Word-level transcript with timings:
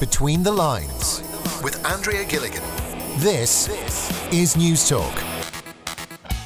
Between 0.00 0.44
the 0.44 0.52
Lines 0.52 1.24
with 1.60 1.84
Andrea 1.84 2.24
Gilligan. 2.24 2.62
This 3.16 3.68
is 4.32 4.54
Newstalk. 4.54 5.27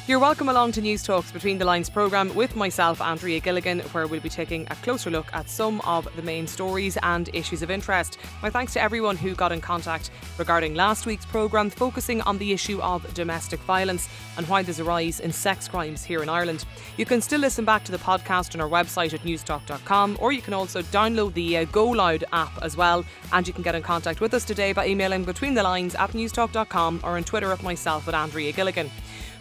You're 0.05 0.19
welcome 0.19 0.49
along 0.49 0.73
to 0.73 0.81
Newstalk's 0.81 1.31
Between 1.31 1.57
the 1.57 1.63
Lines 1.63 1.89
programme 1.89 2.35
with 2.35 2.57
myself, 2.57 2.99
Andrea 2.99 3.39
Gilligan, 3.39 3.79
where 3.93 4.05
we'll 4.05 4.19
be 4.19 4.27
taking 4.27 4.67
a 4.69 4.75
closer 4.75 5.09
look 5.09 5.33
at 5.33 5.49
some 5.49 5.79
of 5.81 6.13
the 6.17 6.21
main 6.21 6.45
stories 6.45 6.97
and 7.03 7.29
issues 7.31 7.61
of 7.61 7.71
interest. 7.71 8.17
My 8.41 8.49
thanks 8.49 8.73
to 8.73 8.81
everyone 8.81 9.15
who 9.15 9.33
got 9.33 9.53
in 9.53 9.61
contact 9.61 10.11
regarding 10.37 10.75
last 10.75 11.05
week's 11.05 11.23
programme, 11.23 11.69
focusing 11.69 12.19
on 12.23 12.37
the 12.37 12.51
issue 12.51 12.81
of 12.81 13.13
domestic 13.13 13.61
violence 13.61 14.09
and 14.35 14.45
why 14.49 14.61
there's 14.61 14.79
a 14.79 14.83
rise 14.83 15.21
in 15.21 15.31
sex 15.31 15.69
crimes 15.69 16.03
here 16.03 16.21
in 16.21 16.27
Ireland. 16.27 16.65
You 16.97 17.05
can 17.05 17.21
still 17.21 17.39
listen 17.39 17.63
back 17.63 17.85
to 17.85 17.93
the 17.93 17.97
podcast 17.97 18.55
on 18.55 18.59
our 18.59 18.67
website 18.67 19.13
at 19.13 19.21
newstalk.com, 19.21 20.17
or 20.19 20.33
you 20.33 20.41
can 20.41 20.53
also 20.53 20.81
download 20.81 21.33
the 21.33 21.59
uh, 21.59 21.65
Go 21.65 21.87
Loud 21.89 22.25
app 22.33 22.51
as 22.61 22.75
well. 22.75 23.05
And 23.31 23.47
you 23.47 23.53
can 23.53 23.63
get 23.63 23.73
in 23.73 23.83
contact 23.83 24.19
with 24.19 24.33
us 24.33 24.43
today 24.43 24.73
by 24.73 24.85
emailing 24.85 25.23
between 25.23 25.53
the 25.53 25.63
lines 25.63 25.95
at 25.95 26.09
newstalk.com 26.09 26.99
or 27.05 27.15
on 27.15 27.23
Twitter 27.23 27.53
at 27.53 27.63
myself 27.63 28.09
at 28.09 28.13
Andrea 28.13 28.51
Gilligan. 28.51 28.91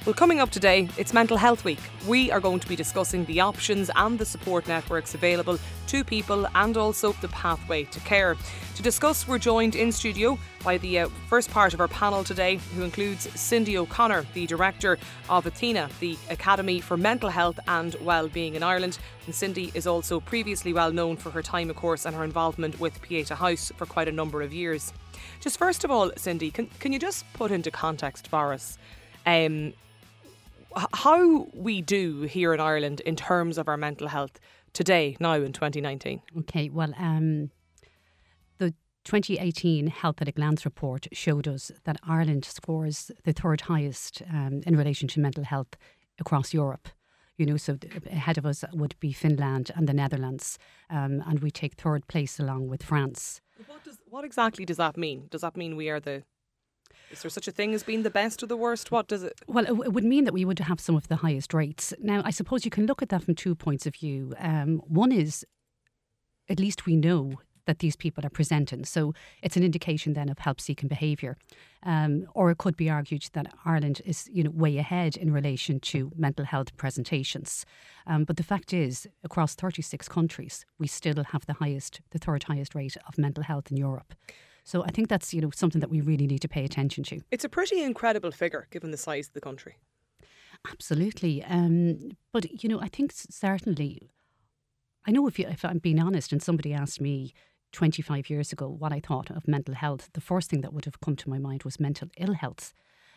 Well, 0.05 0.15
coming 0.15 0.41
up 0.41 0.51
today, 0.51 0.88
it's 0.98 1.15
Mental 1.15 1.37
Health 1.37 1.65
Week. 1.65 1.79
We 2.09 2.29
are 2.33 2.41
going 2.41 2.59
to 2.59 2.66
be 2.66 2.74
discussing 2.74 3.24
the 3.27 3.38
options 3.38 3.88
and 3.95 4.19
the 4.19 4.25
support 4.25 4.66
networks 4.66 5.15
available 5.15 5.61
to 5.87 6.02
people 6.02 6.48
and 6.56 6.77
also 6.77 7.12
the 7.12 7.28
pathway 7.28 7.84
to 7.84 8.01
care. 8.01 8.37
To 8.75 8.83
discuss, 8.83 9.28
we're 9.28 9.38
joined 9.38 9.77
in 9.77 9.92
studio 9.92 10.41
by 10.65 10.78
the 10.78 10.98
uh, 10.98 11.09
first 11.28 11.52
part 11.52 11.73
of 11.73 11.78
our 11.78 11.87
panel 11.87 12.25
today, 12.25 12.56
who 12.75 12.83
includes 12.83 13.30
Cindy 13.41 13.78
O'Connor, 13.78 14.27
the 14.34 14.45
director 14.48 14.98
of 15.30 15.47
Athena, 15.47 15.88
the 16.01 16.19
Academy 16.30 16.80
for 16.80 16.97
Mental 16.97 17.28
Health 17.28 17.61
and 17.69 17.95
Wellbeing 18.00 18.56
in 18.56 18.64
Ireland. 18.64 18.98
And 19.27 19.34
Cindy 19.37 19.70
is 19.73 19.87
also 19.87 20.19
previously 20.19 20.73
well 20.73 20.91
known 20.91 21.16
for 21.16 21.30
her 21.30 21.42
time, 21.42 21.70
of 21.70 21.77
course, 21.77 22.06
and 22.06 22.16
her 22.16 22.25
involvement 22.25 22.80
with 22.80 23.00
Pieta 23.03 23.37
House 23.37 23.70
for 23.77 23.87
quite 23.87 24.09
a 24.09 24.12
number 24.12 24.42
of 24.42 24.53
years. 24.53 24.92
Just 25.39 25.59
first 25.59 25.84
of 25.84 25.92
all, 25.92 26.11
Cindy, 26.16 26.50
can, 26.50 26.66
can 26.80 26.92
you 26.92 26.98
just 26.98 27.25
put 27.34 27.53
into 27.53 27.70
context 27.70 28.27
for 28.27 28.53
us 28.53 28.78
um, 29.27 29.75
how 30.95 31.47
we 31.55 31.83
do 31.83 32.23
here 32.23 32.53
in 32.55 32.61
Ireland 32.61 33.01
in 33.01 33.17
terms 33.17 33.59
of 33.59 33.69
our 33.69 33.77
mental 33.77 34.09
health 34.09 34.39
today, 34.73 35.17
now 35.20 35.34
in 35.34 35.53
2019? 35.53 36.23
Okay, 36.41 36.69
well, 36.69 36.92
um, 36.98 37.51
the 38.59 38.75
2018 39.05 39.89
Health 39.89 40.20
at 40.20 40.28
a 40.28 40.33
Glance 40.33 40.65
report 40.65 41.06
showed 41.12 41.48
us 41.48 41.70
that 41.84 41.98
Ireland 42.06 42.45
scores 42.45 43.11
the 43.25 43.33
third 43.33 43.62
highest 43.62 44.23
um, 44.31 44.62
in 44.67 44.77
relation 44.77 45.09
to 45.09 45.20
mental 45.20 45.45
health 45.45 45.77
across 46.19 46.55
Europe. 46.55 46.89
You 47.39 47.47
know, 47.47 47.56
so 47.56 47.78
ahead 48.11 48.39
of 48.39 48.47
us 48.47 48.62
would 48.73 48.95
be 49.00 49.12
Finland 49.12 49.70
and 49.75 49.89
the 49.89 49.95
Netherlands, 49.95 50.59
um, 50.91 51.23
and 51.27 51.41
we 51.41 51.50
take 51.50 51.75
third 51.75 52.06
place 52.06 52.39
along 52.39 52.69
with 52.69 52.83
France. 52.83 53.41
What, 53.67 53.83
does, 53.84 53.98
what 54.09 54.25
exactly 54.25 54.65
does 54.65 54.77
that 54.77 54.97
mean? 54.97 55.28
Does 55.31 55.41
that 55.41 55.56
mean 55.56 55.75
we 55.75 55.89
are 55.89 55.98
the 55.98 56.23
is 57.12 57.22
there 57.22 57.30
such 57.30 57.46
a 57.46 57.52
thing 57.52 57.74
as 57.74 57.82
being 57.82 58.02
the 58.02 58.10
best 58.10 58.42
or 58.42 58.46
the 58.46 58.56
worst? 58.56 58.91
What 58.91 59.06
does 59.06 59.22
it? 59.22 59.41
Well, 59.46 59.66
it 59.66 59.92
would 59.92 60.05
mean 60.05 60.24
that 60.24 60.32
we 60.32 60.44
would 60.44 60.58
have 60.58 60.80
some 60.80 60.96
of 60.96 61.08
the 61.08 61.16
highest 61.16 61.52
rates. 61.52 61.92
Now, 62.00 62.22
I 62.24 62.30
suppose 62.30 62.64
you 62.64 62.70
can 62.70 62.86
look 62.86 63.02
at 63.02 63.10
that 63.10 63.22
from 63.22 63.34
two 63.34 63.54
points 63.54 63.86
of 63.86 63.94
view. 63.94 64.34
Um, 64.38 64.82
one 64.86 65.12
is, 65.12 65.44
at 66.48 66.58
least 66.58 66.86
we 66.86 66.96
know 66.96 67.34
that 67.66 67.78
these 67.78 67.94
people 67.96 68.24
are 68.27 68.30
presenting. 68.30 68.84
So 68.84 69.14
it's 69.42 69.56
an 69.56 69.62
indication 69.62 70.14
then 70.14 70.28
of 70.28 70.38
help 70.38 70.60
seeking 70.60 70.88
behaviour. 70.88 71.36
Um, 71.84 72.27
or 72.34 72.50
it 72.50 72.58
could 72.58 72.77
be 72.77 72.91
argued 72.91 73.28
that 73.34 73.52
Ireland 73.64 74.00
is 74.04 74.28
you 74.32 74.42
know 74.42 74.50
way 74.50 74.78
ahead 74.78 75.16
in 75.16 75.32
relation 75.32 75.80
to 75.80 76.10
mental 76.16 76.44
health 76.44 76.76
presentations. 76.76 77.64
Um, 78.06 78.24
but 78.24 78.36
the 78.36 78.42
fact 78.42 78.72
is, 78.72 79.06
across 79.22 79.54
36 79.54 80.08
countries, 80.08 80.64
we 80.78 80.86
still 80.86 81.22
have 81.22 81.47
the 81.47 81.54
highest, 81.54 82.00
the 82.10 82.19
third 82.19 82.44
highest 82.44 82.74
rate 82.74 82.97
of 83.06 83.19
mental 83.19 83.44
health 83.44 83.70
in 83.70 83.76
Europe. 83.76 84.14
So 84.64 84.84
I 84.84 84.91
think 84.91 85.08
that's 85.08 85.34
you 85.34 85.41
know 85.41 85.50
something 85.50 85.80
that 85.80 85.91
we 85.91 86.00
really 86.00 86.27
need 86.27 86.41
to 86.42 86.48
pay 86.48 86.64
attention 86.64 87.05
to. 87.05 87.20
It's 87.30 87.44
a 87.44 87.48
pretty 87.48 87.82
incredible 87.82 88.30
figure 88.30 88.69
given 88.70 88.91
the 88.91 88.96
size 88.96 89.28
of 89.28 89.34
the 89.34 89.41
country. 89.41 89.77
Absolutely, 90.70 91.42
um, 91.44 92.12
but 92.32 92.62
you 92.62 92.69
know 92.69 92.81
I 92.81 92.88
think 92.88 93.12
certainly, 93.14 94.10
I 95.06 95.10
know 95.10 95.26
if 95.26 95.38
you, 95.38 95.47
if 95.48 95.64
I'm 95.64 95.78
being 95.78 96.00
honest, 96.00 96.32
and 96.32 96.42
somebody 96.42 96.72
asked 96.72 97.00
me 97.00 97.32
25 97.72 98.31
years 98.31 98.53
ago 98.53 98.69
what 98.69 98.92
I 98.92 99.00
thought 99.00 99.31
of 99.31 99.48
mental 99.48 99.75
health, 99.75 100.10
the 100.12 100.20
first 100.20 100.50
thing 100.50 100.60
that 100.60 100.72
would 100.72 100.84
have 100.84 101.00
come 101.00 101.16
to 101.16 101.31
my 101.31 101.38
mind 101.38 101.64
was 101.64 101.81
mental 101.81 102.08
ill 102.19 102.34
health. 102.34 102.72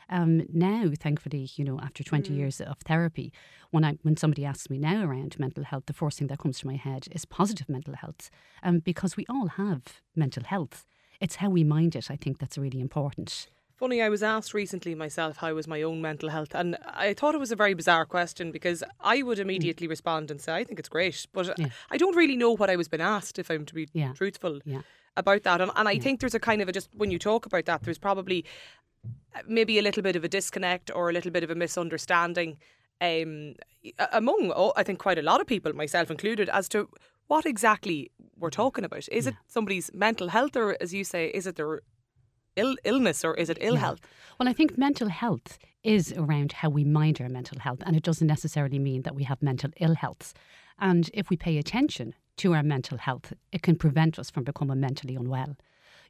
Um, 0.07 0.43
now, 0.53 0.91
thankfully, 0.99 1.49
you 1.55 1.65
know, 1.65 1.79
after 1.79 2.03
20 2.03 2.29
mm. 2.29 2.37
years 2.37 2.61
of 2.61 2.77
therapy, 2.85 3.33
when 3.71 3.83
I 3.83 3.97
when 4.01 4.17
somebody 4.17 4.45
asks 4.45 4.69
me 4.69 4.77
now 4.77 5.03
around 5.05 5.39
mental 5.39 5.63
health, 5.63 5.85
the 5.85 5.93
first 5.93 6.17
thing 6.17 6.27
that 6.27 6.39
comes 6.39 6.59
to 6.59 6.67
my 6.67 6.75
head 6.75 7.07
is 7.11 7.25
positive 7.25 7.69
mental 7.69 7.95
health, 7.95 8.29
um, 8.63 8.79
because 8.79 9.17
we 9.17 9.25
all 9.29 9.47
have 9.47 10.01
mental 10.15 10.43
health 10.43 10.85
it's 11.19 11.35
how 11.35 11.49
we 11.49 11.63
mind 11.63 11.95
it, 11.95 12.11
I 12.11 12.15
think 12.15 12.39
that's 12.39 12.57
really 12.57 12.79
important. 12.79 13.47
Funny, 13.77 14.01
I 14.01 14.07
was 14.07 14.23
asked 14.23 14.53
recently 14.53 14.95
myself 14.95 15.37
how 15.37 15.53
was 15.53 15.67
my 15.67 15.81
own 15.81 16.01
mental 16.01 16.29
health, 16.29 16.55
and 16.55 16.77
I 16.85 17.13
thought 17.13 17.35
it 17.35 17.39
was 17.39 17.51
a 17.51 17.57
very 17.57 17.73
bizarre 17.73 18.05
question 18.05 18.51
because 18.51 18.83
I 19.01 19.21
would 19.21 19.37
mm. 19.37 19.41
immediately 19.41 19.87
mm. 19.87 19.89
respond 19.89 20.31
and 20.31 20.39
say, 20.39 20.55
I 20.55 20.63
think 20.63 20.79
it's 20.79 20.87
great. 20.87 21.27
But 21.33 21.59
yeah. 21.59 21.67
I 21.91 21.97
don't 21.97 22.15
really 22.15 22.37
know 22.37 22.51
what 22.51 22.69
I 22.69 22.77
was 22.77 22.87
being 22.87 23.01
asked, 23.01 23.37
if 23.37 23.49
I'm 23.51 23.65
to 23.65 23.73
be 23.73 23.89
yeah. 23.91 24.13
truthful 24.13 24.61
yeah. 24.63 24.81
about 25.17 25.43
that. 25.43 25.59
And, 25.59 25.71
and 25.75 25.89
I 25.89 25.99
think 25.99 26.21
there's 26.21 26.33
a 26.33 26.39
kind 26.39 26.61
of 26.61 26.69
a 26.69 26.71
just, 26.71 26.89
when 26.95 27.11
you 27.11 27.19
talk 27.19 27.45
about 27.45 27.65
that, 27.65 27.83
there's 27.83 27.97
probably 27.97 28.45
uh, 29.35 29.41
maybe 29.45 29.77
a 29.77 29.81
little 29.81 30.03
bit 30.03 30.15
of 30.15 30.23
a 30.23 30.29
disconnect 30.29 30.89
or 30.95 31.09
a 31.09 31.13
little 31.13 31.31
bit 31.31 31.43
of 31.43 31.49
a 31.49 31.55
misunderstanding 31.55 32.57
um, 33.01 33.55
among, 34.13 34.53
oh, 34.55 34.71
I 34.77 34.83
think, 34.83 34.99
quite 34.99 35.19
a 35.19 35.21
lot 35.21 35.41
of 35.41 35.47
people, 35.47 35.73
myself 35.73 36.09
included, 36.09 36.47
as 36.47 36.69
to 36.69 36.89
what 37.27 37.45
exactly 37.45 38.11
we're 38.37 38.49
talking 38.49 38.83
about. 38.83 39.07
Is 39.11 39.25
yeah. 39.25 39.31
it 39.31 39.35
somebody's 39.47 39.91
mental 39.93 40.29
health, 40.29 40.55
or 40.55 40.77
as 40.81 40.93
you 40.93 41.03
say, 41.03 41.27
is 41.27 41.47
it 41.47 41.55
their 41.55 41.81
Ill, 42.57 42.77
illness 42.85 43.25
or 43.25 43.33
is 43.33 43.49
it 43.49 43.57
ill 43.59 43.73
yeah. 43.73 43.81
health? 43.81 43.99
Well, 44.39 44.47
I 44.47 44.53
think 44.53 44.77
mental 44.77 45.09
health 45.09 45.57
is 45.83 46.13
around 46.13 46.53
how 46.53 46.69
we 46.69 46.85
mind 46.85 47.19
our 47.19 47.27
mental 47.27 47.59
health, 47.59 47.83
and 47.85 47.97
it 47.97 48.03
doesn't 48.03 48.27
necessarily 48.27 48.79
mean 48.79 49.01
that 49.01 49.13
we 49.13 49.23
have 49.23 49.41
mental 49.41 49.71
ill 49.81 49.95
health. 49.95 50.33
And 50.79 51.09
if 51.13 51.29
we 51.29 51.35
pay 51.35 51.57
attention 51.57 52.13
to 52.37 52.53
our 52.53 52.63
mental 52.63 52.97
health, 52.97 53.33
it 53.51 53.61
can 53.61 53.75
prevent 53.75 54.17
us 54.17 54.29
from 54.29 54.45
becoming 54.45 54.79
mentally 54.79 55.15
unwell. 55.15 55.57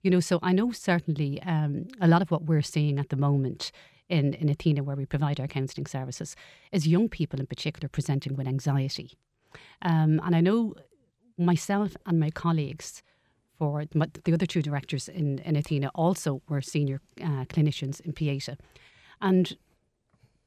You 0.03 0.11
know, 0.11 0.19
so 0.19 0.39
I 0.43 0.53
know 0.53 0.71
certainly 0.71 1.41
um, 1.41 1.87
a 1.99 2.07
lot 2.07 2.21
of 2.21 2.29
what 2.29 2.43
we're 2.43 2.61
seeing 2.61 2.99
at 2.99 3.09
the 3.09 3.17
moment 3.17 3.71
in, 4.07 4.35
in 4.35 4.49
Athena, 4.49 4.83
where 4.83 4.95
we 4.95 5.07
provide 5.07 5.39
our 5.39 5.47
counselling 5.47 5.87
services, 5.87 6.35
is 6.71 6.87
young 6.87 7.09
people 7.09 7.39
in 7.39 7.47
particular 7.47 7.89
presenting 7.89 8.35
with 8.35 8.47
anxiety. 8.47 9.17
Um, 9.81 10.21
and 10.23 10.35
I 10.35 10.41
know 10.41 10.75
myself 11.37 11.95
and 12.05 12.19
my 12.19 12.29
colleagues 12.29 13.01
for 13.57 13.85
the 13.85 14.33
other 14.33 14.45
two 14.45 14.61
directors 14.61 15.07
in, 15.07 15.39
in 15.39 15.55
Athena 15.55 15.89
also 15.95 16.41
were 16.49 16.61
senior 16.61 17.01
uh, 17.21 17.45
clinicians 17.45 18.01
in 18.01 18.13
Pieta. 18.13 18.57
And 19.21 19.57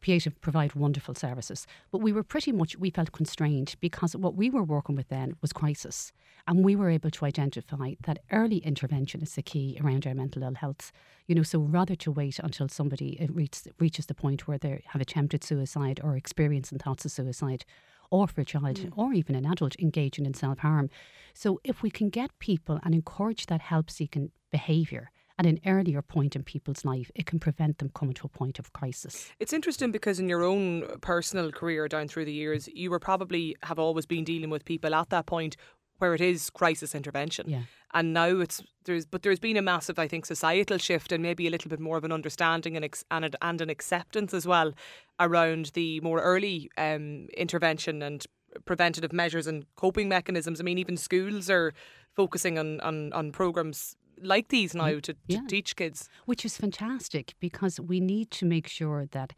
Pieta 0.00 0.31
provide 0.31 0.75
wonderful 0.75 1.15
services. 1.15 1.66
But 1.91 2.00
we 2.00 2.12
were 2.12 2.22
pretty 2.22 2.53
much, 2.53 2.76
we 2.76 2.91
felt 2.91 3.12
constrained 3.12 3.75
because 3.81 4.15
what 4.15 4.34
we 4.34 4.49
were 4.50 4.62
working 4.62 4.94
with 4.94 5.09
then 5.09 5.34
was 5.41 5.53
crisis. 5.53 6.12
And 6.47 6.65
we 6.65 6.76
were 6.76 6.91
able 6.91 7.10
to 7.10 7.25
identify 7.25 7.94
that 8.05 8.20
early 8.31 8.59
intervention 8.59 9.22
is 9.22 9.34
the 9.34 9.43
key 9.43 9.78
around 9.82 10.06
our 10.06 10.15
mental 10.15 10.43
ill 10.43 10.55
health. 10.55 10.93
You 11.26 11.34
know, 11.34 11.43
so 11.43 11.59
rather 11.59 11.97
to 11.97 12.12
wait 12.12 12.38
until 12.38 12.69
somebody 12.69 13.26
reaches, 13.31 13.69
reaches 13.78 14.06
the 14.06 14.15
point 14.15 14.47
where 14.47 14.59
they 14.59 14.84
have 14.88 15.03
attempted 15.03 15.43
suicide 15.43 16.00
or 16.03 16.16
experiencing 16.16 16.78
thoughts 16.78 17.05
of 17.05 17.10
suicide, 17.10 17.65
or 18.10 18.26
for 18.26 18.41
a 18.41 18.44
child 18.44 18.76
mm. 18.76 18.92
or 18.96 19.12
even 19.12 19.34
an 19.34 19.46
adult 19.46 19.76
engaging 19.78 20.26
in 20.26 20.34
self 20.34 20.58
harm. 20.58 20.91
So, 21.34 21.60
if 21.64 21.82
we 21.82 21.91
can 21.91 22.08
get 22.10 22.38
people 22.38 22.80
and 22.82 22.94
encourage 22.94 23.46
that 23.46 23.60
help 23.60 23.91
seeking 23.91 24.30
behaviour 24.50 25.10
at 25.38 25.46
an 25.46 25.60
earlier 25.64 26.02
point 26.02 26.34
in 26.34 26.42
people's 26.42 26.84
life, 26.84 27.10
it 27.14 27.26
can 27.26 27.38
prevent 27.38 27.78
them 27.78 27.91
coming 27.94 28.14
to 28.14 28.26
a 28.26 28.28
point 28.28 28.58
of 28.58 28.72
crisis. 28.72 29.30
It's 29.38 29.52
interesting 29.52 29.92
because 29.92 30.19
in 30.19 30.28
your 30.28 30.42
own 30.42 30.84
personal 31.00 31.52
career 31.52 31.86
down 31.86 32.08
through 32.08 32.24
the 32.24 32.32
years, 32.32 32.69
you 32.74 32.91
were 32.91 32.98
probably 32.98 33.54
have 33.62 33.78
always 33.78 34.04
been 34.04 34.25
dealing 34.25 34.50
with 34.50 34.64
people 34.64 34.94
at 34.94 35.10
that 35.10 35.26
point 35.26 35.56
where 35.98 36.14
it 36.14 36.20
is 36.20 36.50
crisis 36.50 36.94
intervention. 36.94 37.48
Yeah. 37.48 37.62
And 37.94 38.12
now 38.12 38.38
it's 38.41 38.62
there's 38.84 39.06
but 39.06 39.22
there's 39.22 39.38
been 39.38 39.56
a 39.56 39.62
massive 39.62 39.99
I 39.99 40.08
think 40.08 40.26
societal 40.26 40.78
shift 40.78 41.12
and 41.12 41.22
maybe 41.22 41.46
a 41.46 41.50
little 41.50 41.69
bit 41.69 41.81
more 41.81 41.96
of 41.96 42.05
an 42.05 42.12
understanding 42.12 42.76
and 42.76 42.84
ex, 42.84 43.05
and, 43.11 43.34
and 43.40 43.61
an 43.61 43.70
acceptance 43.70 44.34
as 44.34 44.46
well 44.46 44.72
around 45.19 45.72
the 45.75 46.00
more 46.00 46.20
early 46.20 46.70
um, 46.76 47.28
intervention 47.37 48.02
and 48.02 48.26
preventative 48.64 49.12
measures 49.12 49.46
and 49.46 49.64
coping 49.76 50.08
mechanisms. 50.08 50.61
I 50.61 50.64
mean 50.64 50.78
even 50.78 50.96
schools 50.96 51.49
are 51.49 51.72
focusing 52.14 52.58
on 52.58 52.81
on, 52.81 53.12
on 53.12 53.32
programs 53.32 53.96
like 54.20 54.49
these 54.49 54.75
now 54.75 54.88
mm, 54.88 55.02
to, 55.02 55.12
to 55.14 55.19
yeah. 55.28 55.40
teach 55.49 55.76
kids. 55.76 56.08
Which 56.26 56.44
is 56.44 56.56
fantastic 56.56 57.34
because 57.40 57.81
we 57.81 58.00
need 58.00 58.31
to 58.32 58.46
make 58.46 58.69
sure 58.69 59.06
that 59.12 59.32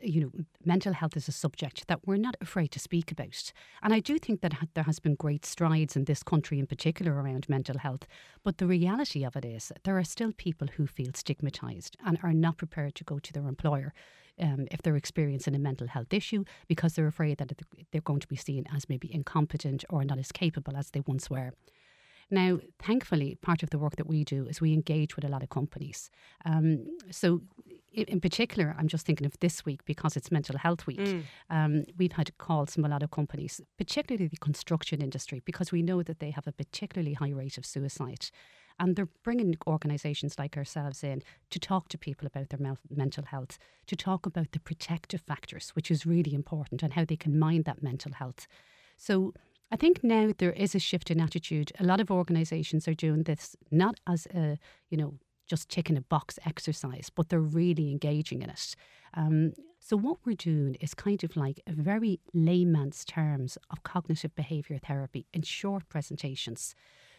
you 0.00 0.20
know, 0.20 0.44
mental 0.64 0.92
health 0.92 1.16
is 1.16 1.28
a 1.28 1.32
subject 1.32 1.86
that 1.88 2.06
we're 2.06 2.16
not 2.16 2.36
afraid 2.40 2.70
to 2.72 2.78
speak 2.78 3.10
about. 3.10 3.52
And 3.82 3.92
I 3.92 4.00
do 4.00 4.18
think 4.18 4.40
that 4.40 4.54
there 4.74 4.84
has 4.84 4.98
been 4.98 5.14
great 5.14 5.44
strides 5.44 5.96
in 5.96 6.04
this 6.04 6.22
country 6.22 6.58
in 6.58 6.66
particular 6.66 7.14
around 7.14 7.48
mental 7.48 7.78
health. 7.78 8.06
But 8.44 8.58
the 8.58 8.66
reality 8.66 9.24
of 9.24 9.36
it 9.36 9.44
is 9.44 9.72
there 9.84 9.98
are 9.98 10.04
still 10.04 10.32
people 10.32 10.68
who 10.76 10.86
feel 10.86 11.12
stigmatised 11.12 11.96
and 12.04 12.18
are 12.22 12.32
not 12.32 12.58
prepared 12.58 12.94
to 12.96 13.04
go 13.04 13.18
to 13.18 13.32
their 13.32 13.48
employer 13.48 13.92
um, 14.40 14.66
if 14.70 14.82
they're 14.82 14.96
experiencing 14.96 15.54
a 15.54 15.58
mental 15.58 15.88
health 15.88 16.12
issue 16.12 16.44
because 16.68 16.94
they're 16.94 17.06
afraid 17.06 17.38
that 17.38 17.52
they're 17.90 18.00
going 18.00 18.20
to 18.20 18.28
be 18.28 18.36
seen 18.36 18.66
as 18.74 18.88
maybe 18.88 19.12
incompetent 19.12 19.84
or 19.90 20.04
not 20.04 20.18
as 20.18 20.32
capable 20.32 20.76
as 20.76 20.90
they 20.90 21.02
once 21.06 21.28
were. 21.28 21.52
Now, 22.30 22.58
thankfully, 22.78 23.38
part 23.40 23.62
of 23.62 23.70
the 23.70 23.78
work 23.78 23.96
that 23.96 24.06
we 24.06 24.22
do 24.22 24.46
is 24.46 24.60
we 24.60 24.74
engage 24.74 25.16
with 25.16 25.24
a 25.24 25.28
lot 25.28 25.42
of 25.42 25.48
companies. 25.48 26.10
Um, 26.44 26.84
so, 27.10 27.40
in 28.06 28.20
particular, 28.20 28.74
I'm 28.78 28.88
just 28.88 29.06
thinking 29.06 29.26
of 29.26 29.38
this 29.40 29.64
week 29.64 29.84
because 29.84 30.16
it's 30.16 30.30
Mental 30.30 30.58
Health 30.58 30.86
Week. 30.86 30.98
Mm. 30.98 31.22
Um, 31.50 31.84
we've 31.96 32.12
had 32.12 32.36
calls 32.38 32.74
from 32.74 32.84
a 32.84 32.88
lot 32.88 33.02
of 33.02 33.10
companies, 33.10 33.60
particularly 33.76 34.28
the 34.28 34.36
construction 34.36 35.00
industry, 35.02 35.42
because 35.44 35.72
we 35.72 35.82
know 35.82 36.02
that 36.02 36.20
they 36.20 36.30
have 36.30 36.46
a 36.46 36.52
particularly 36.52 37.14
high 37.14 37.30
rate 37.30 37.58
of 37.58 37.66
suicide. 37.66 38.30
And 38.80 38.94
they're 38.94 39.08
bringing 39.24 39.56
organisations 39.66 40.38
like 40.38 40.56
ourselves 40.56 41.02
in 41.02 41.22
to 41.50 41.58
talk 41.58 41.88
to 41.88 41.98
people 41.98 42.26
about 42.26 42.50
their 42.50 42.60
mel- 42.60 42.78
mental 42.88 43.24
health, 43.24 43.58
to 43.86 43.96
talk 43.96 44.24
about 44.24 44.52
the 44.52 44.60
protective 44.60 45.20
factors, 45.20 45.70
which 45.70 45.90
is 45.90 46.06
really 46.06 46.32
important, 46.32 46.82
and 46.82 46.92
how 46.92 47.04
they 47.04 47.16
can 47.16 47.38
mind 47.38 47.64
that 47.64 47.82
mental 47.82 48.12
health. 48.12 48.46
So 48.96 49.34
I 49.70 49.76
think 49.76 50.02
now 50.02 50.32
there 50.38 50.52
is 50.52 50.74
a 50.74 50.78
shift 50.78 51.10
in 51.10 51.20
attitude. 51.20 51.72
A 51.78 51.84
lot 51.84 52.00
of 52.00 52.10
organisations 52.10 52.86
are 52.88 52.94
doing 52.94 53.24
this 53.24 53.56
not 53.70 54.00
as 54.06 54.26
a, 54.34 54.58
you 54.90 54.96
know, 54.96 55.14
just 55.48 55.68
ticking 55.68 55.96
a 55.96 56.02
box 56.02 56.38
exercise, 56.46 57.10
but 57.14 57.28
they're 57.28 57.40
really 57.40 57.90
engaging 57.90 58.42
in 58.42 58.50
it. 58.50 58.76
Um, 59.14 59.52
so 59.80 59.96
what 59.96 60.18
we're 60.24 60.36
doing 60.36 60.76
is 60.80 60.94
kind 60.94 61.24
of 61.24 61.36
like 61.36 61.60
a 61.66 61.72
very 61.72 62.20
layman's 62.34 63.04
terms 63.04 63.56
of 63.70 63.82
cognitive 63.82 64.34
behaviour 64.34 64.78
therapy 64.78 65.26
in 65.32 65.42
short 65.42 65.88
presentations. 65.88 66.74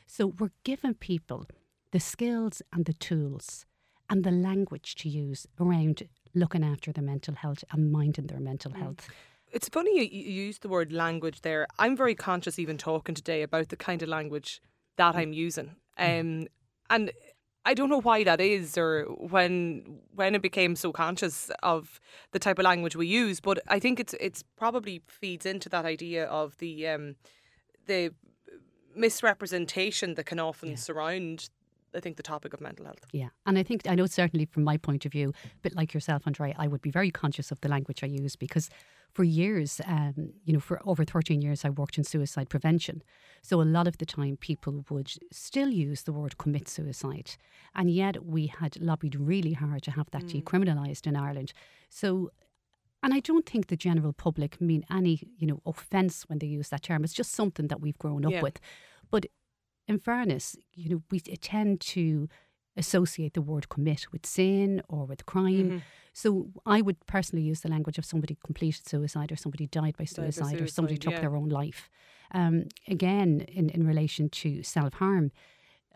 So 0.06 0.28
we're 0.28 0.52
giving 0.64 0.94
people 0.94 1.48
the 1.92 2.00
skills 2.00 2.62
and 2.72 2.86
the 2.86 2.94
tools 2.94 3.66
and 4.10 4.24
the 4.24 4.32
language 4.32 4.96
to 4.96 5.10
use 5.10 5.48
around 5.60 6.08
looking 6.36 6.64
after 6.64 6.92
their 6.92 7.04
mental 7.04 7.36
health 7.36 7.64
and 7.72 7.92
minding 7.92 8.28
their 8.28 8.40
mental 8.40 8.72
mm. 8.72 8.80
health. 8.80 9.08
It's 9.52 9.70
funny 9.70 9.98
you, 9.98 10.04
you 10.04 10.44
use 10.46 10.60
the 10.60 10.70
word 10.70 10.92
language 10.92 11.42
there. 11.42 11.66
I'm 11.80 11.98
very 11.98 12.14
conscious, 12.14 12.60
even 12.60 12.78
talking 12.78 13.16
today, 13.16 13.42
about 13.42 13.70
the 13.70 13.76
kind 13.76 14.04
of 14.04 14.10
language 14.10 14.62
that 14.98 15.16
I'm 15.16 15.34
using. 15.34 15.76
Mm. 16.00 16.20
Um, 16.20 16.48
and 16.92 17.12
I 17.66 17.74
don't 17.74 17.90
know 17.90 18.02
why 18.02 18.24
that 18.24 18.40
is, 18.40 18.78
or 18.78 19.04
when 19.04 20.00
when 20.16 20.36
it 20.36 20.42
became 20.42 20.76
so 20.76 20.92
conscious 20.92 21.52
of 21.62 22.00
the 22.32 22.40
type 22.40 22.58
of 22.58 22.64
language 22.64 22.96
we 22.96 23.08
use. 23.08 23.40
But 23.40 23.60
I 23.68 23.80
think 23.80 24.00
it's 24.00 24.16
it's 24.20 24.44
probably 24.56 25.02
feeds 25.08 25.46
into 25.46 25.70
that 25.70 25.86
idea 25.86 26.26
of 26.26 26.58
the 26.58 26.88
um, 26.88 27.16
the 27.86 28.14
misrepresentation 28.96 30.16
that 30.16 30.26
can 30.26 30.40
often 30.40 30.70
yeah. 30.70 30.76
surround 30.76 31.50
I 31.96 32.00
think 32.00 32.18
the 32.18 32.24
topic 32.24 32.54
of 32.54 32.62
mental 32.62 32.86
health. 32.86 33.06
Yeah, 33.12 33.30
and 33.46 33.58
I 33.58 33.64
think 33.64 33.88
I 33.88 33.96
know 33.96 34.06
certainly 34.06 34.46
from 34.46 34.64
my 34.64 34.78
point 34.78 35.06
of 35.06 35.12
view, 35.12 35.30
a 35.30 35.58
bit 35.62 35.76
like 35.76 35.94
yourself, 35.94 36.24
Andre, 36.26 36.56
I 36.58 36.68
would 36.68 36.82
be 36.82 36.92
very 36.92 37.12
conscious 37.12 37.52
of 37.52 37.60
the 37.62 37.70
language 37.70 38.04
I 38.04 38.08
use 38.08 38.36
because 38.36 38.70
for 39.14 39.24
years, 39.24 39.82
um, 39.86 40.34
you 40.44 40.54
know, 40.54 40.60
for 40.60 40.80
over 40.86 41.04
thirteen 41.04 41.42
years, 41.42 41.66
I 41.66 41.70
worked 41.70 41.98
in 41.98 42.04
suicide 42.04 42.50
prevention. 42.50 43.02
So 43.42 43.62
a 43.62 43.64
lot 43.64 43.88
of 43.88 43.98
the 43.98 44.06
time, 44.06 44.38
people 44.38 44.86
would 44.90 45.12
still 45.32 45.70
use 45.70 46.04
the 46.04 46.14
word 46.14 46.38
commit 46.38 46.68
suicide, 46.68 47.32
and 47.74 47.90
yet 47.90 48.26
we 48.26 48.48
had 48.48 48.80
lobbied 48.82 49.16
really 49.16 49.54
hard 49.54 49.84
to 49.84 49.92
have 49.92 50.10
that 50.12 50.26
mm. 50.26 50.44
decriminalised 50.44 51.08
in 51.08 51.16
Ireland. 51.16 51.54
So 51.90 52.32
and 53.02 53.14
I 53.14 53.20
don't 53.20 53.46
think 53.46 53.68
the 53.68 53.78
general 53.78 54.14
public 54.14 54.60
mean 54.60 54.84
any, 54.92 55.22
you 55.38 55.48
know, 55.48 55.62
offence 55.66 56.24
when 56.28 56.40
they 56.40 56.48
use 56.48 56.70
that 56.70 56.84
term. 56.84 57.04
It's 57.04 57.14
just 57.14 57.32
something 57.32 57.68
that 57.68 57.82
we've 57.82 57.98
grown 57.98 58.26
up 58.26 58.34
yeah. 58.34 58.42
with. 58.42 58.60
But 59.10 59.28
in 59.88 60.00
fairness, 60.00 60.58
you 60.74 60.90
know, 60.90 61.02
we 61.10 61.20
tend 61.20 61.80
to 61.82 62.28
associate 62.76 63.34
the 63.34 63.42
word 63.42 63.70
commit 63.70 64.12
with 64.12 64.26
sin 64.26 64.82
or 64.90 65.06
with 65.06 65.26
crime. 65.26 65.70
Mm-hmm. 65.70 65.78
So 66.20 66.50
I 66.66 66.82
would 66.82 66.98
personally 67.06 67.46
use 67.46 67.62
the 67.62 67.70
language 67.70 67.98
of 67.98 68.04
somebody 68.04 68.38
completed 68.44 68.86
suicide 68.86 69.32
or 69.32 69.38
somebody 69.38 69.68
died 69.68 69.96
by 69.96 70.04
suicide, 70.04 70.24
died 70.24 70.26
by 70.26 70.32
suicide 70.50 70.62
or 70.62 70.68
somebody 70.68 70.98
took 70.98 71.16
their 71.16 71.34
own 71.34 71.48
life. 71.48 71.90
Um, 72.34 72.66
again, 72.90 73.46
in, 73.48 73.70
in 73.70 73.88
relation 73.88 74.28
to 74.42 74.62
self 74.62 74.96
harm, 74.96 75.32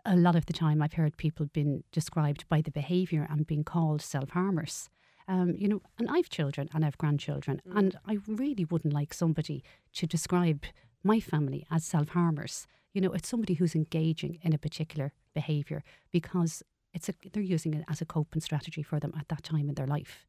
a 0.02 0.16
lot 0.16 0.34
of 0.34 0.46
the 0.46 0.54
time 0.54 0.80
I've 0.80 0.94
heard 0.94 1.18
people 1.18 1.44
being 1.52 1.84
described 1.92 2.48
by 2.48 2.62
the 2.62 2.70
behaviour 2.70 3.26
and 3.28 3.46
being 3.46 3.64
called 3.64 4.00
self 4.00 4.30
harmers. 4.30 4.88
Um, 5.28 5.56
you 5.58 5.68
know, 5.68 5.82
and 5.98 6.08
I've 6.10 6.30
children 6.30 6.70
and 6.72 6.86
I've 6.86 6.96
grandchildren, 6.96 7.60
mm. 7.68 7.78
and 7.78 7.98
I 8.06 8.16
really 8.26 8.64
wouldn't 8.64 8.94
like 8.94 9.12
somebody 9.12 9.62
to 9.92 10.06
describe 10.06 10.64
my 11.02 11.20
family 11.20 11.66
as 11.70 11.84
self 11.84 12.08
harmers. 12.08 12.66
You 12.94 13.02
know, 13.02 13.12
it's 13.12 13.28
somebody 13.28 13.54
who's 13.54 13.74
engaging 13.74 14.38
in 14.40 14.54
a 14.54 14.58
particular 14.58 15.12
behaviour 15.34 15.82
because 16.10 16.62
it's 16.94 17.08
a, 17.08 17.14
they're 17.32 17.42
using 17.42 17.74
it 17.74 17.84
as 17.88 18.00
a 18.00 18.06
coping 18.06 18.40
strategy 18.40 18.82
for 18.82 19.00
them 19.00 19.12
at 19.18 19.28
that 19.28 19.42
time 19.42 19.68
in 19.68 19.74
their 19.74 19.86
life. 19.86 20.26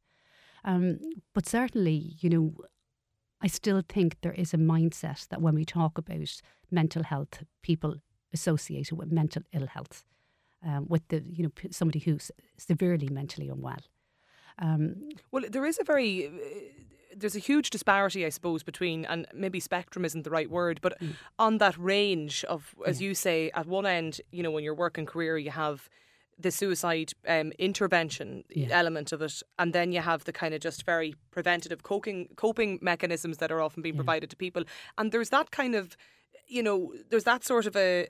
Um, 0.64 1.00
but 1.34 1.48
certainly, 1.48 2.16
you 2.20 2.30
know, 2.30 2.56
I 3.42 3.48
still 3.48 3.84
think 3.88 4.18
there 4.22 4.34
is 4.34 4.54
a 4.54 4.58
mindset 4.58 5.28
that 5.30 5.42
when 5.42 5.56
we 5.56 5.66
talk 5.66 5.98
about 5.98 6.42
mental 6.72 7.04
health, 7.04 7.44
people 7.62 7.96
associate 8.34 8.92
it 8.92 8.96
with 8.96 9.12
mental 9.12 9.44
ill 9.54 9.68
health, 9.68 10.04
um, 10.66 10.88
with 10.90 11.08
the 11.10 11.24
you 11.28 11.44
know 11.44 11.52
somebody 11.70 12.00
who's 12.00 12.32
severely 12.58 13.08
mentally 13.10 13.50
unwell. 13.50 13.84
Um, 14.58 15.10
well, 15.32 15.44
there 15.48 15.66
is 15.66 15.78
a 15.80 15.84
very 15.84 16.28
uh, 16.28 16.32
there's 17.16 17.36
a 17.36 17.40
huge 17.40 17.70
disparity, 17.70 18.26
I 18.26 18.30
suppose, 18.30 18.64
between 18.64 19.06
and 19.06 19.28
maybe 19.34 19.60
spectrum 19.60 20.06
isn't 20.06 20.24
the 20.24 20.30
right 20.30 20.50
word, 20.50 20.80
but 20.82 21.00
mm. 21.00 21.14
on 21.38 21.60
that 21.60 21.78
range 21.78 22.44
of, 22.46 22.76
as 22.86 23.02
yeah. 23.02 23.10
you 23.10 23.16
say, 23.16 23.52
at 23.54 23.68
one 23.68 23.86
end, 23.86 24.20
you 24.32 24.44
know, 24.44 24.52
when 24.52 24.64
you're 24.64 24.76
working 24.76 25.06
career, 25.06 25.38
you 25.38 25.52
have 25.52 25.90
the 26.38 26.52
suicide 26.52 27.14
um, 27.28 27.52
intervention 27.58 28.44
yeah. 28.50 28.68
element 28.72 29.12
of 29.12 29.22
it, 29.22 29.42
and 29.58 29.74
then 29.74 29.92
you 29.92 30.02
have 30.02 30.26
the 30.26 30.34
kind 30.34 30.54
of 30.54 30.60
just 30.60 30.86
very 30.86 31.16
preventative 31.32 31.84
coping 31.84 32.30
coping 32.36 32.80
mechanisms 32.82 33.38
that 33.38 33.52
are 33.52 33.62
often 33.62 33.82
being 33.82 33.96
yeah. 33.96 34.00
provided 34.00 34.30
to 34.30 34.36
people, 34.36 34.64
and 34.98 35.12
there's 35.12 35.30
that 35.30 35.52
kind 35.52 35.76
of, 35.76 35.96
you 36.48 36.62
know, 36.62 36.94
there's 37.10 37.24
that 37.24 37.44
sort 37.44 37.66
of 37.66 37.76
a 37.76 38.08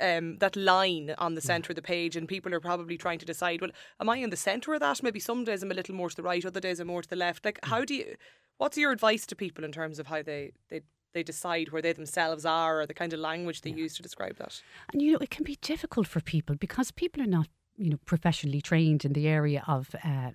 um, 0.00 0.38
that 0.38 0.56
line 0.56 1.14
on 1.18 1.34
the 1.34 1.40
centre 1.40 1.72
of 1.72 1.76
the 1.76 1.82
page, 1.82 2.16
and 2.16 2.28
people 2.28 2.54
are 2.54 2.60
probably 2.60 2.96
trying 2.96 3.18
to 3.18 3.26
decide, 3.26 3.60
well, 3.60 3.70
am 4.00 4.08
I 4.08 4.18
in 4.18 4.30
the 4.30 4.36
centre 4.36 4.74
of 4.74 4.80
that? 4.80 5.02
Maybe 5.02 5.20
some 5.20 5.44
days 5.44 5.62
I'm 5.62 5.70
a 5.70 5.74
little 5.74 5.94
more 5.94 6.10
to 6.10 6.16
the 6.16 6.22
right, 6.22 6.44
other 6.44 6.60
days 6.60 6.80
I'm 6.80 6.88
more 6.88 7.02
to 7.02 7.08
the 7.08 7.16
left. 7.16 7.44
Like, 7.44 7.58
how 7.64 7.84
do 7.84 7.94
you? 7.94 8.16
What's 8.58 8.78
your 8.78 8.92
advice 8.92 9.26
to 9.26 9.36
people 9.36 9.64
in 9.64 9.72
terms 9.72 9.98
of 9.98 10.06
how 10.06 10.22
they 10.22 10.52
they 10.70 10.80
they 11.12 11.22
decide 11.22 11.70
where 11.70 11.82
they 11.82 11.92
themselves 11.92 12.44
are, 12.44 12.80
or 12.80 12.86
the 12.86 12.94
kind 12.94 13.12
of 13.12 13.20
language 13.20 13.62
they 13.62 13.70
yeah. 13.70 13.76
use 13.76 13.96
to 13.96 14.02
describe 14.02 14.36
that? 14.36 14.60
And 14.92 15.02
you 15.02 15.12
know, 15.12 15.18
it 15.18 15.30
can 15.30 15.44
be 15.44 15.58
difficult 15.60 16.06
for 16.06 16.20
people 16.20 16.56
because 16.56 16.90
people 16.90 17.22
are 17.22 17.26
not, 17.26 17.48
you 17.76 17.90
know, 17.90 17.98
professionally 18.04 18.60
trained 18.60 19.04
in 19.04 19.12
the 19.12 19.28
area 19.28 19.62
of. 19.66 19.94
Uh, 20.04 20.30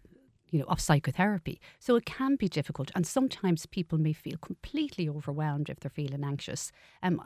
you 0.54 0.60
know, 0.60 0.66
of 0.66 0.82
psychotherapy. 0.82 1.62
So 1.80 1.96
it 1.96 2.04
can 2.04 2.36
be 2.36 2.50
difficult, 2.50 2.92
and 2.94 3.08
sometimes 3.08 3.66
people 3.66 3.98
may 3.98 4.12
feel 4.12 4.36
completely 4.42 5.08
overwhelmed 5.08 5.70
if 5.70 5.80
they're 5.80 5.90
feeling 5.90 6.26
anxious. 6.26 6.74
Um, 7.02 7.22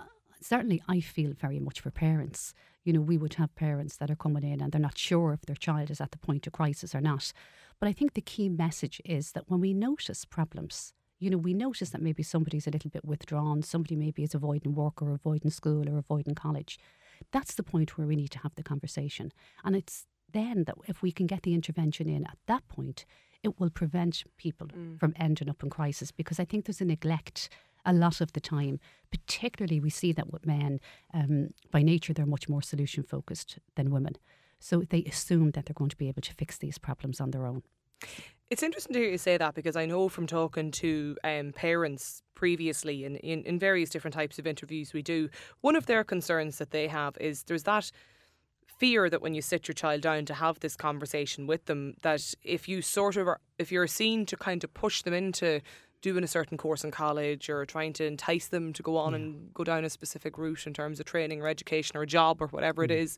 certainly 0.45 0.81
I 0.87 0.99
feel 0.99 1.33
very 1.33 1.59
much 1.59 1.81
for 1.81 1.91
parents. 1.91 2.53
You 2.83 2.93
know, 2.93 3.01
we 3.01 3.17
would 3.17 3.35
have 3.35 3.55
parents 3.55 3.97
that 3.97 4.11
are 4.11 4.15
coming 4.15 4.43
in 4.43 4.61
and 4.61 4.71
they're 4.71 4.79
not 4.79 4.97
sure 4.97 5.33
if 5.33 5.41
their 5.41 5.55
child 5.55 5.89
is 5.89 5.99
at 5.99 6.11
the 6.11 6.17
point 6.19 6.45
of 6.45 6.53
crisis 6.53 6.93
or 6.93 7.01
not. 7.01 7.33
But 7.79 7.89
I 7.89 7.93
think 7.93 8.13
the 8.13 8.21
key 8.21 8.47
message 8.49 9.01
is 9.03 9.31
that 9.31 9.49
when 9.49 9.59
we 9.59 9.73
notice 9.73 10.23
problems, 10.23 10.93
you 11.19 11.29
know, 11.29 11.37
we 11.37 11.53
notice 11.53 11.89
that 11.89 12.01
maybe 12.01 12.23
somebody's 12.23 12.67
a 12.67 12.71
little 12.71 12.91
bit 12.91 13.05
withdrawn, 13.05 13.63
somebody 13.63 13.95
maybe 13.95 14.23
is 14.23 14.35
avoiding 14.35 14.75
work 14.75 15.01
or 15.01 15.11
avoiding 15.11 15.49
school 15.49 15.89
or 15.89 15.97
avoiding 15.97 16.35
college. 16.35 16.77
That's 17.31 17.55
the 17.55 17.63
point 17.63 17.97
where 17.97 18.07
we 18.07 18.15
need 18.15 18.31
to 18.31 18.39
have 18.39 18.55
the 18.55 18.63
conversation. 18.63 19.31
And 19.63 19.75
it's 19.75 20.05
then 20.31 20.65
that 20.65 20.75
if 20.87 21.01
we 21.01 21.11
can 21.11 21.27
get 21.27 21.43
the 21.43 21.53
intervention 21.53 22.09
in 22.09 22.25
at 22.25 22.37
that 22.47 22.67
point, 22.67 23.05
it 23.43 23.59
will 23.59 23.69
prevent 23.69 24.23
people 24.37 24.67
mm. 24.67 24.99
from 24.99 25.13
ending 25.17 25.49
up 25.49 25.63
in 25.63 25.69
crisis 25.69 26.11
because 26.11 26.39
I 26.39 26.45
think 26.45 26.65
there's 26.65 26.81
a 26.81 26.85
neglect 26.85 27.49
a 27.85 27.93
lot 27.93 28.21
of 28.21 28.33
the 28.33 28.41
time. 28.41 28.79
Particularly, 29.11 29.79
we 29.79 29.89
see 29.89 30.11
that 30.13 30.31
with 30.31 30.45
men, 30.45 30.79
um, 31.13 31.49
by 31.71 31.83
nature, 31.83 32.13
they're 32.13 32.25
much 32.25 32.49
more 32.49 32.61
solution 32.61 33.03
focused 33.03 33.59
than 33.75 33.91
women. 33.91 34.17
So 34.59 34.83
they 34.89 35.03
assume 35.03 35.51
that 35.51 35.65
they're 35.65 35.73
going 35.75 35.91
to 35.91 35.97
be 35.97 36.07
able 36.07 36.23
to 36.23 36.33
fix 36.33 36.57
these 36.57 36.77
problems 36.77 37.21
on 37.21 37.31
their 37.31 37.45
own. 37.45 37.63
It's 38.49 38.61
interesting 38.61 38.93
to 38.93 38.99
hear 38.99 39.09
you 39.09 39.17
say 39.17 39.37
that 39.37 39.55
because 39.55 39.75
I 39.75 39.85
know 39.85 40.07
from 40.07 40.27
talking 40.27 40.71
to 40.71 41.17
um, 41.23 41.51
parents 41.53 42.21
previously 42.35 43.03
in, 43.03 43.15
in, 43.17 43.43
in 43.43 43.57
various 43.57 43.89
different 43.89 44.13
types 44.13 44.37
of 44.37 44.45
interviews 44.45 44.93
we 44.93 45.01
do, 45.01 45.29
one 45.61 45.75
of 45.75 45.87
their 45.87 46.03
concerns 46.03 46.59
that 46.59 46.71
they 46.71 46.87
have 46.87 47.17
is 47.19 47.43
there's 47.43 47.63
that 47.63 47.91
fear 48.77 49.09
that 49.09 49.21
when 49.21 49.33
you 49.33 49.41
sit 49.41 49.67
your 49.67 49.73
child 49.73 50.01
down 50.01 50.25
to 50.25 50.33
have 50.33 50.59
this 50.59 50.75
conversation 50.75 51.47
with 51.47 51.65
them 51.65 51.95
that 52.01 52.33
if 52.43 52.67
you 52.67 52.81
sort 52.81 53.15
of 53.15 53.27
are, 53.27 53.39
if 53.57 53.71
you're 53.71 53.87
seen 53.87 54.25
to 54.25 54.35
kind 54.35 54.63
of 54.63 54.73
push 54.73 55.01
them 55.01 55.13
into 55.13 55.61
doing 56.01 56.23
a 56.23 56.27
certain 56.27 56.57
course 56.57 56.83
in 56.83 56.91
college 56.91 57.49
or 57.49 57.65
trying 57.65 57.93
to 57.93 58.05
entice 58.05 58.47
them 58.49 58.73
to 58.73 58.83
go 58.83 58.97
on 58.97 59.15
and 59.15 59.51
go 59.53 59.63
down 59.63 59.85
a 59.85 59.89
specific 59.89 60.37
route 60.37 60.67
in 60.67 60.73
terms 60.73 60.99
of 60.99 61.05
training 61.05 61.41
or 61.41 61.47
education 61.47 61.97
or 61.97 62.03
a 62.03 62.07
job 62.07 62.41
or 62.41 62.47
whatever 62.47 62.81
mm. 62.81 62.85
it 62.85 62.91
is 62.91 63.17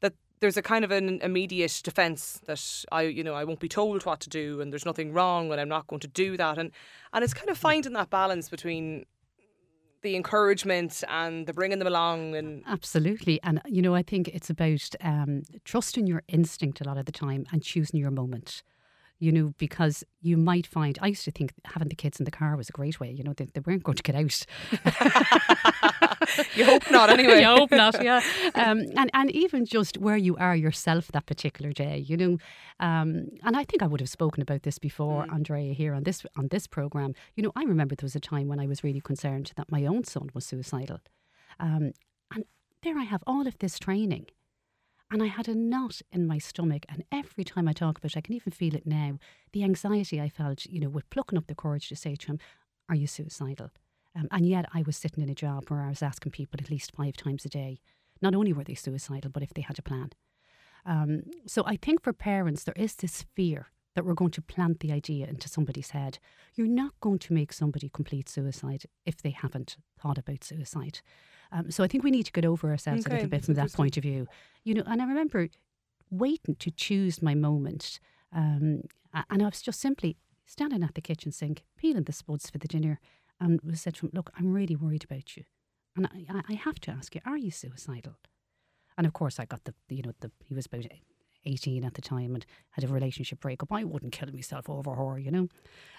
that 0.00 0.12
there's 0.40 0.56
a 0.56 0.62
kind 0.62 0.84
of 0.84 0.90
an 0.90 1.20
immediate 1.20 1.80
defense 1.82 2.40
that 2.46 2.84
I 2.92 3.02
you 3.02 3.24
know 3.24 3.34
I 3.34 3.44
won't 3.44 3.60
be 3.60 3.68
told 3.68 4.04
what 4.04 4.20
to 4.20 4.28
do 4.28 4.60
and 4.60 4.72
there's 4.72 4.86
nothing 4.86 5.12
wrong 5.12 5.50
and 5.52 5.60
I'm 5.60 5.68
not 5.68 5.86
going 5.86 6.00
to 6.00 6.08
do 6.08 6.36
that. 6.36 6.58
And 6.58 6.70
and 7.12 7.24
it's 7.24 7.34
kind 7.34 7.48
of 7.48 7.58
finding 7.58 7.92
that 7.94 8.10
balance 8.10 8.48
between 8.48 9.06
the 10.02 10.14
encouragement 10.14 11.02
and 11.08 11.46
the 11.46 11.52
bringing 11.52 11.78
them 11.78 11.88
along 11.88 12.36
and 12.36 12.62
absolutely. 12.66 13.40
And 13.42 13.60
you 13.66 13.82
know 13.82 13.94
I 13.94 14.02
think 14.02 14.28
it's 14.28 14.50
about 14.50 14.90
um, 15.00 15.42
trusting 15.64 16.06
your 16.06 16.22
instinct 16.28 16.80
a 16.80 16.84
lot 16.84 16.98
of 16.98 17.06
the 17.06 17.12
time 17.12 17.46
and 17.52 17.62
choosing 17.62 18.00
your 18.00 18.10
moment 18.10 18.62
you 19.20 19.32
know, 19.32 19.52
because 19.58 20.04
you 20.20 20.36
might 20.36 20.66
find, 20.66 20.98
I 21.02 21.08
used 21.08 21.24
to 21.24 21.30
think 21.30 21.52
having 21.64 21.88
the 21.88 21.96
kids 21.96 22.20
in 22.20 22.24
the 22.24 22.30
car 22.30 22.56
was 22.56 22.68
a 22.68 22.72
great 22.72 23.00
way, 23.00 23.10
you 23.10 23.24
know, 23.24 23.32
they, 23.32 23.46
they 23.46 23.60
weren't 23.60 23.82
going 23.82 23.96
to 23.96 24.02
get 24.02 24.14
out. 24.14 24.46
you 26.54 26.64
hope 26.64 26.90
not, 26.90 27.10
anyway. 27.10 27.40
you 27.40 27.46
hope 27.46 27.70
not, 27.70 28.02
yeah. 28.02 28.20
Um, 28.54 28.84
and 28.96 29.10
and 29.14 29.30
even 29.30 29.64
just 29.64 29.98
where 29.98 30.16
you 30.16 30.36
are 30.36 30.56
yourself 30.56 31.08
that 31.12 31.26
particular 31.26 31.72
day, 31.72 31.98
you 31.98 32.16
know. 32.16 32.38
Um, 32.80 33.28
and 33.42 33.56
I 33.56 33.64
think 33.64 33.82
I 33.82 33.86
would 33.86 34.00
have 34.00 34.08
spoken 34.08 34.42
about 34.42 34.62
this 34.62 34.78
before, 34.78 35.26
mm. 35.26 35.32
Andrea, 35.32 35.72
here 35.72 35.94
on 35.94 36.04
this 36.04 36.24
on 36.36 36.48
this 36.48 36.66
program. 36.66 37.14
You 37.36 37.42
know, 37.42 37.52
I 37.54 37.64
remember 37.64 37.94
there 37.94 38.06
was 38.06 38.16
a 38.16 38.20
time 38.20 38.48
when 38.48 38.60
I 38.60 38.66
was 38.66 38.82
really 38.82 39.00
concerned 39.00 39.52
that 39.56 39.70
my 39.70 39.86
own 39.86 40.04
son 40.04 40.30
was 40.34 40.44
suicidal, 40.44 41.00
um, 41.60 41.92
and 42.34 42.44
there 42.82 42.98
I 42.98 43.04
have 43.04 43.22
all 43.26 43.46
of 43.46 43.58
this 43.58 43.78
training. 43.78 44.26
And 45.10 45.22
I 45.22 45.26
had 45.26 45.48
a 45.48 45.54
knot 45.54 46.02
in 46.12 46.26
my 46.26 46.36
stomach. 46.36 46.84
And 46.86 47.02
every 47.10 47.42
time 47.42 47.66
I 47.66 47.72
talk 47.72 47.96
about 47.96 48.10
it, 48.10 48.18
I 48.18 48.20
can 48.20 48.34
even 48.34 48.52
feel 48.52 48.74
it 48.74 48.86
now. 48.86 49.18
The 49.54 49.64
anxiety 49.64 50.20
I 50.20 50.28
felt, 50.28 50.66
you 50.66 50.80
know, 50.80 50.90
with 50.90 51.08
plucking 51.08 51.38
up 51.38 51.46
the 51.46 51.54
courage 51.54 51.88
to 51.88 51.96
say 51.96 52.14
to 52.14 52.26
him, 52.26 52.38
Are 52.90 52.94
you 52.94 53.06
suicidal? 53.06 53.70
Um, 54.18 54.28
and 54.30 54.46
yet 54.46 54.66
I 54.74 54.82
was 54.82 54.96
sitting 54.96 55.22
in 55.22 55.30
a 55.30 55.34
job 55.34 55.68
where 55.68 55.82
I 55.82 55.88
was 55.90 56.02
asking 56.02 56.32
people 56.32 56.58
at 56.60 56.70
least 56.70 56.92
five 56.96 57.16
times 57.16 57.44
a 57.44 57.48
day, 57.48 57.78
not 58.20 58.34
only 58.34 58.52
were 58.52 58.64
they 58.64 58.74
suicidal, 58.74 59.30
but 59.30 59.42
if 59.42 59.54
they 59.54 59.62
had 59.62 59.78
a 59.78 59.82
plan. 59.82 60.10
Um, 60.84 61.22
so 61.46 61.62
I 61.66 61.76
think 61.76 62.02
for 62.02 62.12
parents, 62.12 62.64
there 62.64 62.74
is 62.76 62.96
this 62.96 63.24
fear 63.34 63.68
that 63.94 64.04
we're 64.04 64.14
going 64.14 64.30
to 64.32 64.42
plant 64.42 64.80
the 64.80 64.92
idea 64.92 65.26
into 65.26 65.48
somebody's 65.48 65.90
head. 65.90 66.18
You're 66.54 66.66
not 66.66 66.92
going 67.00 67.18
to 67.20 67.32
make 67.32 67.52
somebody 67.52 67.88
complete 67.88 68.28
suicide 68.28 68.84
if 69.04 69.22
they 69.22 69.30
haven't 69.30 69.76
thought 70.00 70.18
about 70.18 70.44
suicide. 70.44 71.00
Um, 71.50 71.70
so 71.70 71.82
I 71.84 71.88
think 71.88 72.04
we 72.04 72.10
need 72.10 72.26
to 72.26 72.32
get 72.32 72.44
over 72.44 72.70
ourselves 72.70 73.06
okay, 73.06 73.12
a 73.12 73.16
little 73.16 73.30
bit 73.30 73.44
from 73.44 73.54
that 73.54 73.72
point 73.72 73.96
of 73.96 74.02
view. 74.02 74.26
You 74.64 74.74
know, 74.74 74.84
and 74.86 75.00
I 75.00 75.06
remember 75.06 75.48
waiting 76.10 76.56
to 76.56 76.70
choose 76.70 77.22
my 77.22 77.34
moment, 77.34 78.00
um, 78.32 78.82
and 79.30 79.42
I 79.42 79.46
was 79.46 79.62
just 79.62 79.80
simply 79.80 80.16
standing 80.46 80.82
at 80.82 80.94
the 80.94 81.00
kitchen 81.00 81.32
sink, 81.32 81.64
peeling 81.76 82.04
the 82.04 82.12
spuds 82.12 82.50
for 82.50 82.58
the 82.58 82.68
dinner, 82.68 83.00
and 83.40 83.60
was 83.62 83.80
said 83.80 83.94
to 83.96 84.06
him, 84.06 84.10
"Look, 84.14 84.30
I'm 84.38 84.52
really 84.52 84.76
worried 84.76 85.04
about 85.04 85.36
you, 85.36 85.44
and 85.96 86.06
I, 86.06 86.42
I 86.48 86.54
have 86.54 86.80
to 86.80 86.90
ask 86.90 87.14
you, 87.14 87.20
are 87.24 87.38
you 87.38 87.50
suicidal?" 87.50 88.16
And 88.96 89.06
of 89.06 89.12
course, 89.12 89.38
I 89.38 89.44
got 89.44 89.64
the 89.64 89.74
you 89.88 90.02
know 90.02 90.12
the 90.20 90.30
he 90.44 90.54
was 90.54 90.66
about 90.66 90.86
18 91.46 91.84
at 91.84 91.94
the 91.94 92.02
time 92.02 92.34
and 92.34 92.44
had 92.70 92.84
a 92.84 92.88
relationship 92.88 93.40
breakup. 93.40 93.72
I 93.72 93.84
wouldn't 93.84 94.12
kill 94.12 94.30
myself 94.32 94.68
over 94.68 94.94
her, 94.94 95.18
you 95.18 95.30
know. 95.30 95.48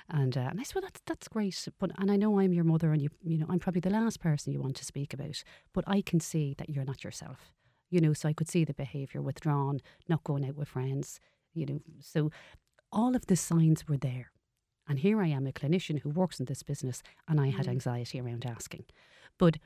And 0.10 0.38
uh, 0.38 0.42
and 0.52 0.60
I 0.60 0.64
said, 0.64 0.76
well, 0.76 0.82
that's 0.84 1.02
that's 1.06 1.28
great. 1.28 1.68
But 1.80 1.92
and 1.98 2.12
I 2.12 2.16
know 2.16 2.40
I'm 2.40 2.54
your 2.54 2.64
mother, 2.64 2.92
and 2.92 3.02
you 3.02 3.10
you 3.24 3.38
know 3.38 3.48
I'm 3.50 3.60
probably 3.60 3.82
the 3.82 3.90
last 3.90 4.20
person 4.20 4.54
you 4.54 4.62
want 4.62 4.76
to 4.78 4.86
speak 4.86 5.14
about. 5.14 5.44
But 5.74 5.84
I 5.88 6.02
can 6.02 6.20
see 6.20 6.56
that 6.58 6.70
you're 6.70 6.86
not 6.86 7.04
yourself, 7.04 7.52
you 7.90 8.02
know. 8.02 8.14
So 8.14 8.30
I 8.30 8.34
could 8.34 8.50
see 8.50 8.64
the 8.66 8.74
behaviour, 8.74 9.22
withdrawn, 9.22 9.80
not 10.08 10.24
going 10.24 10.46
out 10.46 10.56
with 10.56 10.70
friends, 10.70 11.20
you 11.54 11.66
know. 11.66 11.80
So 12.02 12.32
all 12.92 13.16
of 13.16 13.28
the 13.28 13.36
signs 13.36 13.88
were 13.88 13.98
there. 13.98 14.32
And 14.90 15.00
here 15.00 15.22
I 15.22 15.28
am, 15.28 15.46
a 15.46 15.52
clinician 15.52 16.02
who 16.02 16.10
works 16.10 16.40
in 16.40 16.48
this 16.48 16.64
business, 16.64 17.04
and 17.28 17.40
I 17.40 17.50
had 17.50 17.68
mm. 17.68 17.70
anxiety 17.70 18.20
around 18.20 18.46
asking. 18.46 18.86
But 19.38 19.58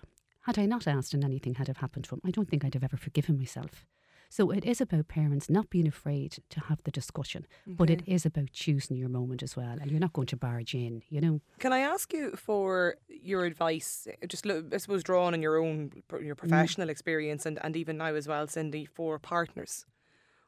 had 0.42 0.60
I 0.60 0.66
not 0.66 0.86
asked 0.86 1.14
and 1.14 1.24
anything 1.24 1.56
had 1.56 1.68
have 1.68 1.78
happened 1.78 2.06
to 2.06 2.16
him, 2.16 2.22
I 2.26 2.32
don't 2.32 2.50
think 2.50 2.66
I'd 2.66 2.74
have 2.74 2.84
ever 2.84 2.98
forgiven 2.98 3.38
myself. 3.38 3.86
So 4.30 4.50
it 4.50 4.66
is 4.66 4.82
about 4.82 5.08
parents 5.08 5.48
not 5.48 5.70
being 5.70 5.88
afraid 5.88 6.40
to 6.50 6.60
have 6.62 6.82
the 6.84 6.92
discussion, 6.92 7.46
okay. 7.68 7.76
but 7.76 7.90
it 7.92 8.02
is 8.08 8.26
about 8.26 8.52
choosing 8.52 8.98
your 8.98 9.08
moment 9.08 9.44
as 9.44 9.56
well. 9.56 9.78
And 9.80 9.92
you're 9.92 10.00
not 10.00 10.14
going 10.14 10.26
to 10.28 10.36
barge 10.36 10.74
in, 10.74 11.04
you 11.08 11.22
know. 11.22 11.40
Can 11.60 11.72
I 11.72 11.80
ask 11.80 12.12
you 12.12 12.32
for 12.32 12.96
your 13.08 13.46
advice, 13.46 14.08
just 14.28 14.48
I 14.48 14.78
suppose 14.78 15.04
drawn 15.04 15.36
on 15.36 15.42
your 15.44 15.58
own 15.58 15.92
your 16.20 16.36
mm. 16.36 16.38
professional 16.38 16.88
mm. 16.88 16.92
experience 16.92 17.46
and, 17.46 17.60
and 17.64 17.78
even 17.78 17.98
now 17.98 18.16
as 18.16 18.28
well, 18.28 18.48
Cindy, 18.48 18.86
for 18.86 19.20
partners? 19.20 19.86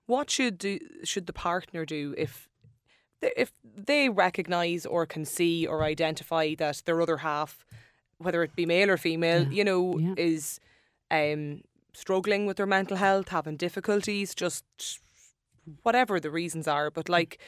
What 0.08 0.32
should 0.32 0.58
do, 0.58 0.80
should 1.04 1.28
the 1.28 1.34
partner 1.34 1.86
do 1.86 2.16
if 2.18 2.50
if 3.36 3.52
they 3.64 4.10
recognise 4.10 4.86
or 4.86 5.06
can 5.06 5.26
see 5.26 5.66
or 5.66 5.84
identify 5.84 6.56
that 6.56 6.82
their 6.86 7.02
other 7.02 7.18
half, 7.18 7.66
whether 8.18 8.44
it 8.44 8.56
be 8.56 8.66
male 8.66 8.92
or 8.92 8.98
female, 8.98 9.44
yeah. 9.44 9.50
you 9.50 9.64
know, 9.64 9.98
yeah. 9.98 10.14
is 10.18 10.60
um, 11.12 11.62
struggling 11.94 12.46
with 12.46 12.58
their 12.58 12.66
mental 12.66 12.98
health, 12.98 13.30
having 13.30 13.58
difficulties, 13.58 14.36
just 14.36 14.64
whatever 15.84 16.20
the 16.20 16.32
reasons 16.32 16.68
are. 16.68 16.90
But 16.90 17.10
like, 17.10 17.40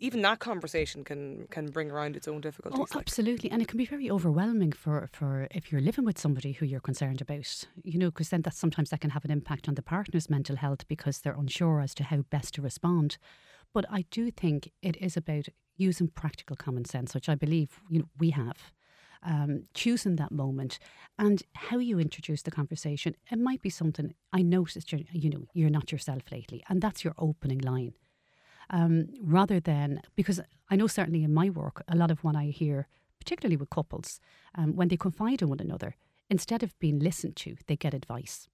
even 0.00 0.22
that 0.22 0.38
conversation 0.38 1.02
can 1.04 1.46
can 1.50 1.70
bring 1.70 1.90
around 1.90 2.16
its 2.16 2.28
own 2.28 2.40
difficulties. 2.40 2.86
Oh, 2.94 2.98
absolutely, 2.98 3.50
and 3.50 3.60
it 3.60 3.68
can 3.68 3.78
be 3.78 3.84
very 3.84 4.10
overwhelming 4.10 4.72
for 4.72 5.08
for 5.12 5.48
if 5.50 5.72
you're 5.72 5.80
living 5.80 6.04
with 6.04 6.18
somebody 6.18 6.52
who 6.52 6.66
you're 6.66 6.80
concerned 6.80 7.20
about. 7.20 7.64
You 7.82 7.98
know, 7.98 8.10
because 8.10 8.28
then 8.28 8.42
that 8.42 8.54
sometimes 8.54 8.90
that 8.90 9.00
can 9.00 9.10
have 9.10 9.24
an 9.24 9.30
impact 9.30 9.68
on 9.68 9.74
the 9.74 9.82
partner's 9.82 10.30
mental 10.30 10.56
health 10.56 10.86
because 10.88 11.20
they're 11.20 11.34
unsure 11.34 11.80
as 11.80 11.94
to 11.94 12.04
how 12.04 12.18
best 12.30 12.54
to 12.54 12.62
respond. 12.62 13.18
But 13.72 13.84
I 13.90 14.04
do 14.10 14.30
think 14.30 14.72
it 14.82 14.96
is 14.96 15.16
about 15.16 15.48
using 15.76 16.08
practical 16.08 16.56
common 16.56 16.84
sense, 16.84 17.14
which 17.14 17.28
I 17.28 17.34
believe 17.34 17.80
you 17.88 18.00
know, 18.00 18.08
we 18.18 18.30
have. 18.30 18.72
Um, 19.20 19.64
choosing 19.74 20.14
that 20.16 20.30
moment 20.30 20.78
and 21.18 21.42
how 21.54 21.78
you 21.78 21.98
introduce 21.98 22.42
the 22.42 22.52
conversation. 22.52 23.16
It 23.32 23.40
might 23.40 23.60
be 23.60 23.68
something 23.68 24.14
I 24.32 24.42
noticed. 24.42 24.92
You're, 24.92 25.00
you 25.10 25.28
know, 25.28 25.44
you're 25.54 25.70
not 25.70 25.90
yourself 25.90 26.22
lately, 26.30 26.62
and 26.68 26.80
that's 26.80 27.02
your 27.02 27.14
opening 27.18 27.58
line. 27.58 27.94
Um, 28.70 29.08
rather 29.20 29.58
than 29.58 30.02
because 30.14 30.40
I 30.70 30.76
know 30.76 30.86
certainly 30.86 31.24
in 31.24 31.34
my 31.34 31.50
work, 31.50 31.82
a 31.88 31.96
lot 31.96 32.12
of 32.12 32.22
what 32.22 32.36
I 32.36 32.44
hear, 32.44 32.86
particularly 33.18 33.56
with 33.56 33.70
couples, 33.70 34.20
um, 34.54 34.76
when 34.76 34.86
they 34.86 34.96
confide 34.96 35.42
in 35.42 35.48
one 35.48 35.60
another, 35.60 35.96
instead 36.30 36.62
of 36.62 36.78
being 36.78 37.00
listened 37.00 37.34
to, 37.36 37.56
they 37.66 37.76
get 37.76 37.94
advice. 37.94 38.46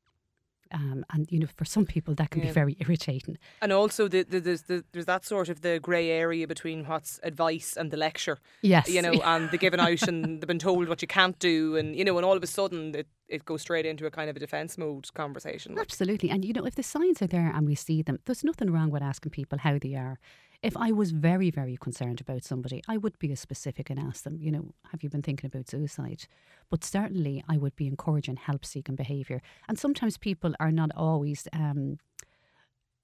Um, 0.73 1.05
and 1.13 1.31
you 1.31 1.39
know, 1.39 1.47
for 1.57 1.65
some 1.65 1.87
people 1.87 2.15
that 2.15 2.31
can 2.31 2.41
yeah. 2.41 2.49
be 2.49 2.53
very 2.53 2.77
irritating. 2.81 3.39
And 3.63 3.73
also, 3.73 4.09
the, 4.09 4.23
the, 4.23 4.41
there's 4.41 4.63
the, 4.63 4.85
there's 4.93 5.07
that 5.07 5.25
sort 5.25 5.49
of 5.49 5.61
the 5.61 5.79
grey 5.81 6.11
area 6.11 6.47
between 6.47 6.85
what's 6.85 7.21
advice 7.23 7.77
and 7.77 7.91
the 7.91 7.97
lecture. 7.97 8.39
Yes, 8.63 8.89
you 8.89 9.03
know, 9.03 9.13
and 9.25 9.51
the 9.51 9.59
giving 9.59 9.81
out 9.81 10.03
and 10.09 10.41
they've 10.41 10.49
been 10.49 10.59
told 10.59 10.89
what 10.89 11.03
you 11.03 11.09
can't 11.09 11.39
do, 11.39 11.77
and 11.77 11.97
you 11.97 12.05
know, 12.05 12.17
and 12.17 12.25
all 12.25 12.37
of 12.37 12.43
a 12.43 12.47
sudden 12.47 12.95
it, 12.95 13.07
it 13.29 13.45
goes 13.45 13.63
straight 13.63 13.87
into 13.87 14.07
a 14.07 14.11
kind 14.11 14.31
of 14.31 14.37
a 14.37 14.41
defence 14.41 14.77
mode 14.77 15.13
conversation. 15.15 15.79
Absolutely, 15.79 16.31
and 16.31 16.45
you 16.45 16.53
know, 16.53 16.65
if 16.65 16.75
the 16.75 16.83
signs 16.83 17.23
are 17.23 17.27
there 17.27 17.53
and 17.55 17.67
we 17.67 17.75
see 17.75 18.03
them, 18.03 18.19
there's 18.25 18.45
nothing 18.45 18.71
wrong 18.71 18.91
with 18.91 19.03
asking 19.03 19.31
people 19.31 19.59
how 19.59 19.79
they 19.79 19.95
are 19.95 20.19
if 20.65 20.79
I 20.79 20.93
was 20.93 21.11
very, 21.11 21.51
very 21.51 21.77
concerned 21.77 22.23
about 22.23 22.43
somebody, 22.43 22.83
I 22.89 22.97
would 22.97 23.19
be 23.19 23.31
as 23.33 23.39
specific 23.39 23.91
and 23.91 24.01
ask 24.01 24.25
them, 24.25 24.39
you 24.41 24.51
know, 24.51 24.73
have 24.91 25.03
you 25.03 25.11
been 25.11 25.21
thinking 25.21 25.47
about 25.47 25.69
suicide? 25.69 26.25
But 26.71 26.83
certainly 26.83 27.45
I 27.47 27.59
would 27.59 27.77
be 27.77 27.87
encouraging 27.87 28.37
help 28.37 28.65
seeking 28.65 28.97
behaviour. 28.97 29.43
And 29.69 29.79
sometimes 29.79 30.17
people 30.17 30.55
are 30.59 30.73
not 30.73 30.91
always, 30.97 31.47
um, 31.53 31.99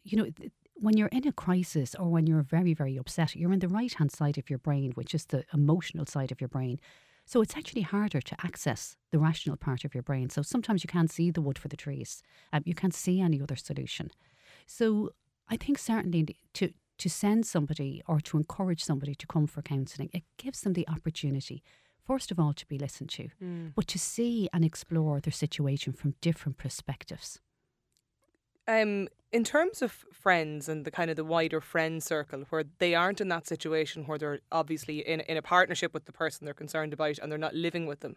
you 0.03 0.17
know, 0.17 0.31
when 0.77 0.97
you're 0.97 1.09
in 1.09 1.29
a 1.29 1.33
crisis 1.33 1.95
or 1.95 2.09
when 2.09 2.27
you're 2.27 2.41
very, 2.41 2.73
very 2.73 2.97
upset, 2.97 3.37
you're 3.37 3.53
in 3.53 3.59
the 3.59 3.69
right 3.69 3.93
hand 3.93 4.11
side 4.11 4.39
of 4.39 4.49
your 4.49 4.59
brain, 4.59 4.93
which 4.93 5.15
is 5.15 5.27
the 5.27 5.45
emotional 5.53 6.07
side 6.07 6.33
of 6.33 6.41
your 6.41 6.49
brain. 6.49 6.81
So 7.27 7.43
it's 7.43 7.59
actually 7.59 7.83
harder 7.83 8.23
to 8.23 8.37
access 8.43 8.97
the 9.11 9.19
rational 9.19 9.59
part 9.59 9.85
of 9.85 9.93
your 9.95 10.03
brain. 10.03 10.31
So 10.31 10.41
sometimes 10.41 10.83
you 10.83 10.89
can't 10.89 11.13
see 11.13 11.31
the 11.31 11.43
wood 11.43 11.59
for 11.59 11.69
the 11.69 11.77
trees. 11.77 12.23
Um, 12.55 12.63
you 12.65 12.75
can't 12.75 12.95
see 12.95 13.21
any 13.21 13.43
other 13.43 13.57
solution. 13.57 14.11
So 14.67 15.11
I 15.51 15.59
think 15.59 15.77
certainly 15.77 16.27
to 16.55 16.73
to 17.01 17.11
send 17.11 17.47
somebody 17.47 18.03
or 18.07 18.21
to 18.21 18.37
encourage 18.37 18.85
somebody 18.85 19.15
to 19.15 19.27
come 19.27 19.47
for 19.47 19.63
counselling, 19.63 20.11
it 20.13 20.23
gives 20.37 20.61
them 20.61 20.75
the 20.75 20.89
opportunity, 20.89 21.63
first 22.07 22.31
of 22.31 22.39
all, 22.39 22.53
to 22.53 22.67
be 22.67 22.79
listened 22.79 23.11
to, 23.11 23.29
mm. 23.43 23.73
but 23.75 23.89
to 23.89 23.99
see 23.99 24.49
and 24.53 24.65
explore 24.65 25.21
their 25.21 25.33
situation 25.33 25.93
from 25.93 26.15
different 26.21 26.59
perspectives. 26.59 27.41
Um, 28.69 29.09
in 29.33 29.45
terms 29.45 29.83
of 29.83 29.91
friends 30.13 30.69
and 30.69 30.85
the 30.85 30.91
kind 30.91 31.11
of 31.11 31.17
the 31.17 31.25
wider 31.25 31.61
friend 31.61 32.03
circle 32.03 32.45
where 32.51 32.65
they 32.79 32.95
aren't 32.95 33.21
in 33.21 33.29
that 33.29 33.47
situation 33.47 34.05
where 34.05 34.19
they're 34.19 34.41
obviously 34.53 34.99
in, 35.01 35.21
in 35.21 35.37
a 35.37 35.43
partnership 35.43 35.95
with 35.95 36.05
the 36.05 36.13
person 36.13 36.45
they're 36.45 36.55
concerned 36.55 36.93
about 36.93 37.19
and 37.19 37.33
they're 37.33 37.39
not 37.39 37.55
living 37.55 37.87
with 37.87 38.01
them, 38.01 38.17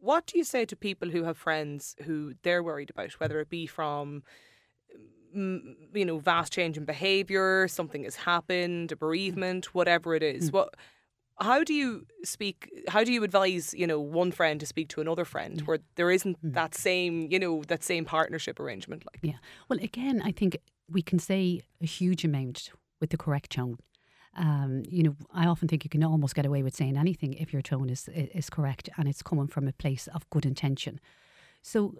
what 0.00 0.26
do 0.26 0.38
you 0.38 0.44
say 0.44 0.64
to 0.64 0.76
people 0.76 1.10
who 1.10 1.24
have 1.24 1.36
friends 1.36 1.96
who 2.04 2.34
they're 2.42 2.62
worried 2.62 2.90
about, 2.90 3.12
whether 3.14 3.40
it 3.40 3.48
be 3.48 3.66
from 3.66 4.22
you 5.34 6.04
know, 6.04 6.18
vast 6.18 6.52
change 6.52 6.76
in 6.76 6.84
behaviour, 6.84 7.68
something 7.68 8.04
has 8.04 8.16
happened, 8.16 8.92
a 8.92 8.96
bereavement, 8.96 9.74
whatever 9.74 10.14
it 10.14 10.22
is. 10.22 10.50
Mm. 10.50 10.54
What 10.54 10.74
how 11.40 11.64
do 11.64 11.74
you 11.74 12.06
speak 12.24 12.70
how 12.88 13.02
do 13.02 13.12
you 13.12 13.24
advise 13.24 13.74
you 13.74 13.86
know 13.86 13.98
one 13.98 14.30
friend 14.30 14.60
to 14.60 14.66
speak 14.66 14.88
to 14.88 15.00
another 15.00 15.24
friend 15.24 15.60
where 15.62 15.78
there 15.96 16.10
isn't 16.10 16.40
mm. 16.44 16.54
that 16.54 16.74
same 16.74 17.26
you 17.30 17.38
know 17.38 17.62
that 17.64 17.82
same 17.82 18.04
partnership 18.04 18.60
arrangement 18.60 19.04
like 19.04 19.18
yeah 19.22 19.38
well 19.68 19.78
again 19.80 20.22
i 20.24 20.30
think 20.30 20.56
we 20.88 21.02
can 21.02 21.18
say 21.18 21.60
a 21.82 21.86
huge 21.86 22.24
amount 22.24 22.70
with 23.00 23.10
the 23.10 23.16
correct 23.16 23.50
tone 23.50 23.78
um, 24.36 24.82
you 24.88 25.02
know 25.02 25.16
i 25.32 25.46
often 25.46 25.66
think 25.66 25.84
you 25.84 25.90
can 25.90 26.04
almost 26.04 26.34
get 26.34 26.46
away 26.46 26.62
with 26.62 26.76
saying 26.76 26.96
anything 26.96 27.34
if 27.34 27.52
your 27.52 27.62
tone 27.62 27.90
is 27.90 28.08
is 28.14 28.48
correct 28.48 28.88
and 28.96 29.08
it's 29.08 29.22
coming 29.22 29.48
from 29.48 29.66
a 29.66 29.72
place 29.72 30.06
of 30.14 30.28
good 30.30 30.46
intention 30.46 31.00
so 31.62 31.94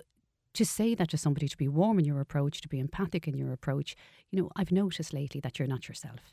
to 0.54 0.64
say 0.64 0.94
that 0.94 1.10
to 1.10 1.18
somebody, 1.18 1.48
to 1.48 1.56
be 1.56 1.68
warm 1.68 1.98
in 1.98 2.04
your 2.04 2.20
approach, 2.20 2.60
to 2.60 2.68
be 2.68 2.78
empathic 2.78 3.28
in 3.28 3.36
your 3.36 3.52
approach, 3.52 3.96
you 4.30 4.40
know, 4.40 4.50
I've 4.56 4.72
noticed 4.72 5.12
lately 5.12 5.40
that 5.40 5.58
you're 5.58 5.68
not 5.68 5.88
yourself. 5.88 6.32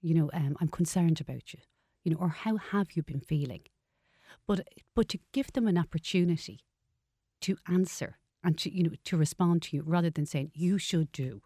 You 0.00 0.14
know, 0.14 0.30
um, 0.32 0.56
I'm 0.60 0.68
concerned 0.68 1.20
about 1.20 1.52
you, 1.52 1.60
you 2.04 2.12
know, 2.12 2.18
or 2.20 2.28
how 2.28 2.56
have 2.56 2.92
you 2.92 3.02
been 3.02 3.20
feeling? 3.20 3.62
But 4.46 4.68
but 4.94 5.08
to 5.08 5.18
give 5.32 5.52
them 5.52 5.66
an 5.66 5.78
opportunity 5.78 6.60
to 7.40 7.56
answer 7.66 8.18
and 8.44 8.56
to 8.58 8.70
you 8.70 8.84
know 8.84 8.92
to 9.04 9.16
respond 9.16 9.62
to 9.62 9.76
you 9.76 9.82
rather 9.82 10.10
than 10.10 10.26
saying 10.26 10.52
you 10.54 10.78
should 10.78 11.10
do, 11.10 11.42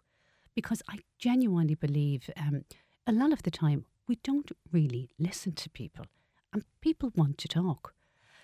because 0.53 0.83
I 0.87 0.99
genuinely 1.17 1.75
believe 1.75 2.29
um, 2.37 2.65
a 3.07 3.11
lot 3.11 3.33
of 3.33 3.43
the 3.43 3.51
time 3.51 3.85
we 4.07 4.17
don't 4.17 4.51
really 4.71 5.09
listen 5.17 5.53
to 5.53 5.69
people, 5.69 6.05
and 6.51 6.63
people 6.81 7.11
want 7.15 7.37
to 7.39 7.47
talk. 7.47 7.95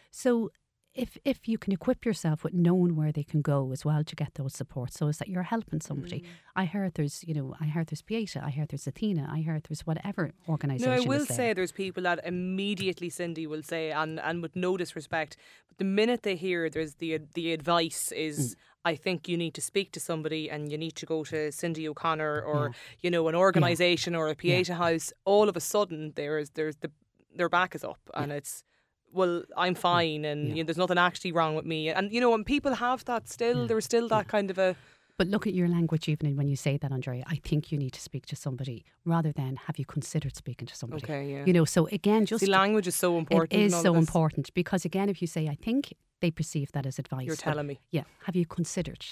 So 0.09 0.51
if 0.93 1.17
if 1.24 1.48
you 1.48 1.58
can 1.58 1.72
equip 1.72 2.05
yourself 2.05 2.43
with 2.43 2.53
knowing 2.53 2.96
where 2.96 3.12
they 3.12 3.24
can 3.24 3.41
go 3.41 3.72
as 3.72 3.86
well 3.86 4.03
to 4.03 4.15
get 4.15 4.36
those 4.36 4.53
supports, 4.53 4.98
so 4.98 5.08
is 5.08 5.17
that 5.19 5.27
you're 5.27 5.43
helping 5.43 5.81
somebody. 5.81 6.22
Mm. 6.22 6.25
I 6.55 6.65
heard 6.65 6.96
there's 6.96 7.24
you 7.25 7.34
know 7.34 7.55
I 7.60 7.65
heard 7.65 7.88
there's 7.88 8.01
Pieta, 8.01 8.41
I 8.43 8.50
heard 8.50 8.69
there's 8.69 8.88
Athena, 8.88 9.29
I 9.31 9.41
heard 9.41 9.65
there's 9.69 9.86
whatever 9.86 10.31
organisation. 10.48 10.91
No, 10.91 11.01
I 11.01 11.05
will 11.05 11.25
there. 11.25 11.38
say 11.38 11.53
there's 11.53 11.72
people 11.72 12.03
that 12.03 12.19
immediately 12.25 13.10
Cindy 13.10 13.46
will 13.46 13.63
say 13.63 13.91
and 13.91 14.19
and 14.19 14.41
with 14.41 14.55
no 14.55 14.77
disrespect, 14.77 15.38
but 15.67 15.77
the 15.77 15.86
minute 15.86 16.24
they 16.24 16.36
hear 16.36 16.69
there's 16.69 16.96
the 16.96 17.19
the 17.34 17.53
advice 17.53 18.12
is. 18.12 18.55
Mm. 18.55 18.60
I 18.86 18.96
think 18.96 19.27
you 19.27 19.36
need 19.36 19.53
to 19.55 19.62
speak 19.62 19.91
to 19.91 20.00
somebody 20.00 20.50
and 20.50 20.72
you 20.72 20.77
need 20.77 20.96
to 20.96 21.05
go 21.05 21.25
to 21.25 21.51
Cindy 21.51 21.88
O'Connor 21.88 22.41
or 22.41 22.67
yeah. 22.67 22.74
you 23.01 23.12
know 23.12 23.27
an 23.27 23.36
organisation 23.36 24.13
yeah. 24.13 24.19
or 24.19 24.29
a 24.29 24.36
Pieta 24.36 24.72
yeah. 24.72 24.77
house. 24.77 25.12
All 25.25 25.50
of 25.50 25.58
a 25.58 25.60
sudden, 25.60 26.13
there's 26.15 26.51
there's 26.51 26.77
the 26.77 26.89
their 27.36 27.50
back 27.50 27.75
is 27.75 27.84
up 27.84 28.00
and 28.15 28.31
it's 28.31 28.63
well, 29.13 29.43
I'm 29.57 29.75
fine, 29.75 30.25
and 30.25 30.49
yeah. 30.49 30.55
you 30.55 30.63
know, 30.63 30.67
there's 30.67 30.77
nothing 30.77 30.97
actually 30.97 31.31
wrong 31.31 31.55
with 31.55 31.65
me. 31.65 31.89
And 31.89 32.11
you 32.11 32.21
know, 32.21 32.29
when 32.29 32.43
people 32.43 32.75
have 32.75 33.05
that 33.05 33.27
still, 33.27 33.61
yeah. 33.61 33.67
there's 33.67 33.85
still 33.85 34.07
that 34.09 34.25
yeah. 34.25 34.31
kind 34.31 34.51
of 34.51 34.57
a. 34.57 34.75
But 35.17 35.27
look 35.27 35.45
at 35.45 35.53
your 35.53 35.67
language, 35.67 36.07
even 36.07 36.37
when 36.37 36.47
you 36.47 36.55
say 36.55 36.77
that, 36.77 36.91
Andrea. 36.91 37.23
I 37.27 37.35
think 37.35 37.71
you 37.71 37.77
need 37.77 37.91
to 37.91 38.01
speak 38.01 38.25
to 38.27 38.37
somebody 38.37 38.85
rather 39.03 39.33
than 39.33 39.57
have 39.67 39.77
you 39.77 39.85
considered 39.85 40.35
speaking 40.35 40.65
to 40.67 40.75
somebody. 40.75 41.03
Okay, 41.03 41.29
yeah. 41.29 41.43
You 41.45 41.51
know, 41.51 41.65
so 41.65 41.87
again, 41.87 42.25
just 42.25 42.43
the 42.43 42.49
language 42.49 42.87
is 42.87 42.95
so 42.95 43.17
important. 43.17 43.53
It 43.53 43.65
is 43.65 43.75
so 43.75 43.95
important 43.95 44.53
because 44.53 44.85
again, 44.85 45.09
if 45.09 45.21
you 45.21 45.27
say 45.27 45.47
I 45.47 45.55
think, 45.55 45.93
they 46.21 46.31
perceive 46.31 46.71
that 46.73 46.85
as 46.85 46.99
advice. 46.99 47.25
You're 47.25 47.35
telling 47.35 47.67
me. 47.67 47.79
Yeah. 47.91 48.03
Have 48.25 48.35
you 48.35 48.45
considered? 48.45 49.05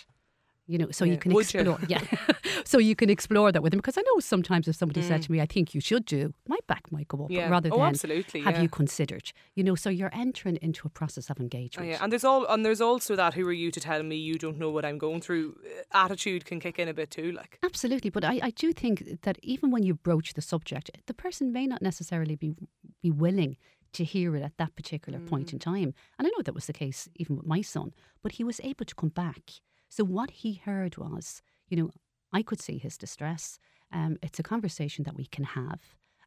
You 0.68 0.78
know, 0.78 0.92
so 0.92 1.06
yeah. 1.06 1.14
you 1.14 1.18
can 1.18 1.32
explore. 1.32 1.80
You? 1.82 1.88
Yeah, 1.88 2.02
so 2.66 2.78
you 2.78 2.96
can 2.96 3.10
explore 3.10 3.52
that 3.52 3.64
with 3.64 3.72
them 3.72 3.80
because 3.80 3.98
I 3.98 4.02
know 4.02 4.20
sometimes 4.20 4.68
if 4.68 4.76
somebody 4.76 5.02
mm. 5.02 5.08
said 5.08 5.22
to 5.24 5.32
me, 5.32 5.42
"I 5.42 5.46
think 5.46 5.74
you 5.74 5.82
should 5.82 6.06
do," 6.06 6.34
my 6.48 6.58
back 6.68 6.92
might 6.92 7.08
go 7.08 7.24
up. 7.24 7.32
Yeah. 7.32 7.50
rather 7.50 7.70
oh, 7.72 7.78
than 7.78 7.88
absolutely, 7.88 8.42
have 8.42 8.56
yeah. 8.56 8.62
you 8.64 8.70
considered? 8.70 9.32
You 9.56 9.64
know, 9.64 9.76
so 9.76 9.90
you're 9.90 10.14
entering 10.14 10.58
into 10.62 10.86
a 10.86 10.90
process 10.90 11.30
of 11.30 11.40
engagement. 11.40 11.88
Oh, 11.88 11.92
yeah, 11.92 12.00
and 12.02 12.12
there's 12.12 12.26
all 12.26 12.46
and 12.46 12.66
there's 12.66 12.82
also 12.82 13.16
that 13.16 13.34
who 13.34 13.48
are 13.48 13.54
you 13.54 13.72
to 13.72 13.80
tell 13.80 14.04
me 14.04 14.18
you 14.18 14.38
don't 14.38 14.60
know 14.60 14.70
what 14.70 14.86
I'm 14.86 14.98
going 14.98 15.22
through? 15.22 15.56
Uh, 15.66 16.06
attitude 16.06 16.46
can 16.46 16.60
kick 16.60 16.78
in 16.78 16.88
a 16.88 16.94
bit 16.94 17.12
too, 17.12 17.32
like 17.32 17.58
absolutely. 17.64 18.10
But 18.10 18.26
I, 18.26 18.40
I 18.44 18.50
do 18.52 18.74
think 18.74 19.22
that 19.22 19.38
even 19.42 19.72
when 19.72 19.84
you 19.84 19.96
broach 19.96 20.34
the 20.34 20.42
subject, 20.42 20.92
the 21.06 21.14
person 21.14 21.52
may 21.54 21.66
not 21.66 21.82
necessarily 21.82 22.36
be 22.36 22.54
be 23.02 23.12
willing 23.12 23.58
to 23.94 24.04
hear 24.04 24.36
it 24.36 24.44
at 24.44 24.58
that 24.58 24.76
particular 24.76 25.20
mm. 25.20 25.28
point 25.28 25.54
in 25.54 25.60
time. 25.60 25.94
And 26.20 26.28
I 26.28 26.30
know 26.30 26.42
that 26.44 26.54
was 26.54 26.68
the 26.68 26.74
case 26.74 27.08
even 27.16 27.38
with 27.38 27.46
my 27.46 27.62
son, 27.62 27.94
but 28.22 28.34
he 28.34 28.44
was 28.44 28.60
able 28.64 28.86
to 28.86 28.96
come 28.96 29.10
back 29.10 29.54
so 29.89 30.03
what 30.03 30.32
he 30.32 30.62
heard 30.65 30.98
was, 30.98 31.41
you 31.70 31.77
know, 31.77 31.91
I 32.34 32.41
could 32.41 32.62
see 32.62 32.77
his 32.77 32.98
distress. 32.98 33.60
Um, 33.91 34.17
it's 34.22 34.39
a 34.39 34.44
conversation 34.44 35.03
that 35.06 35.15
we 35.15 35.25
can 35.25 35.44
have, 35.44 35.79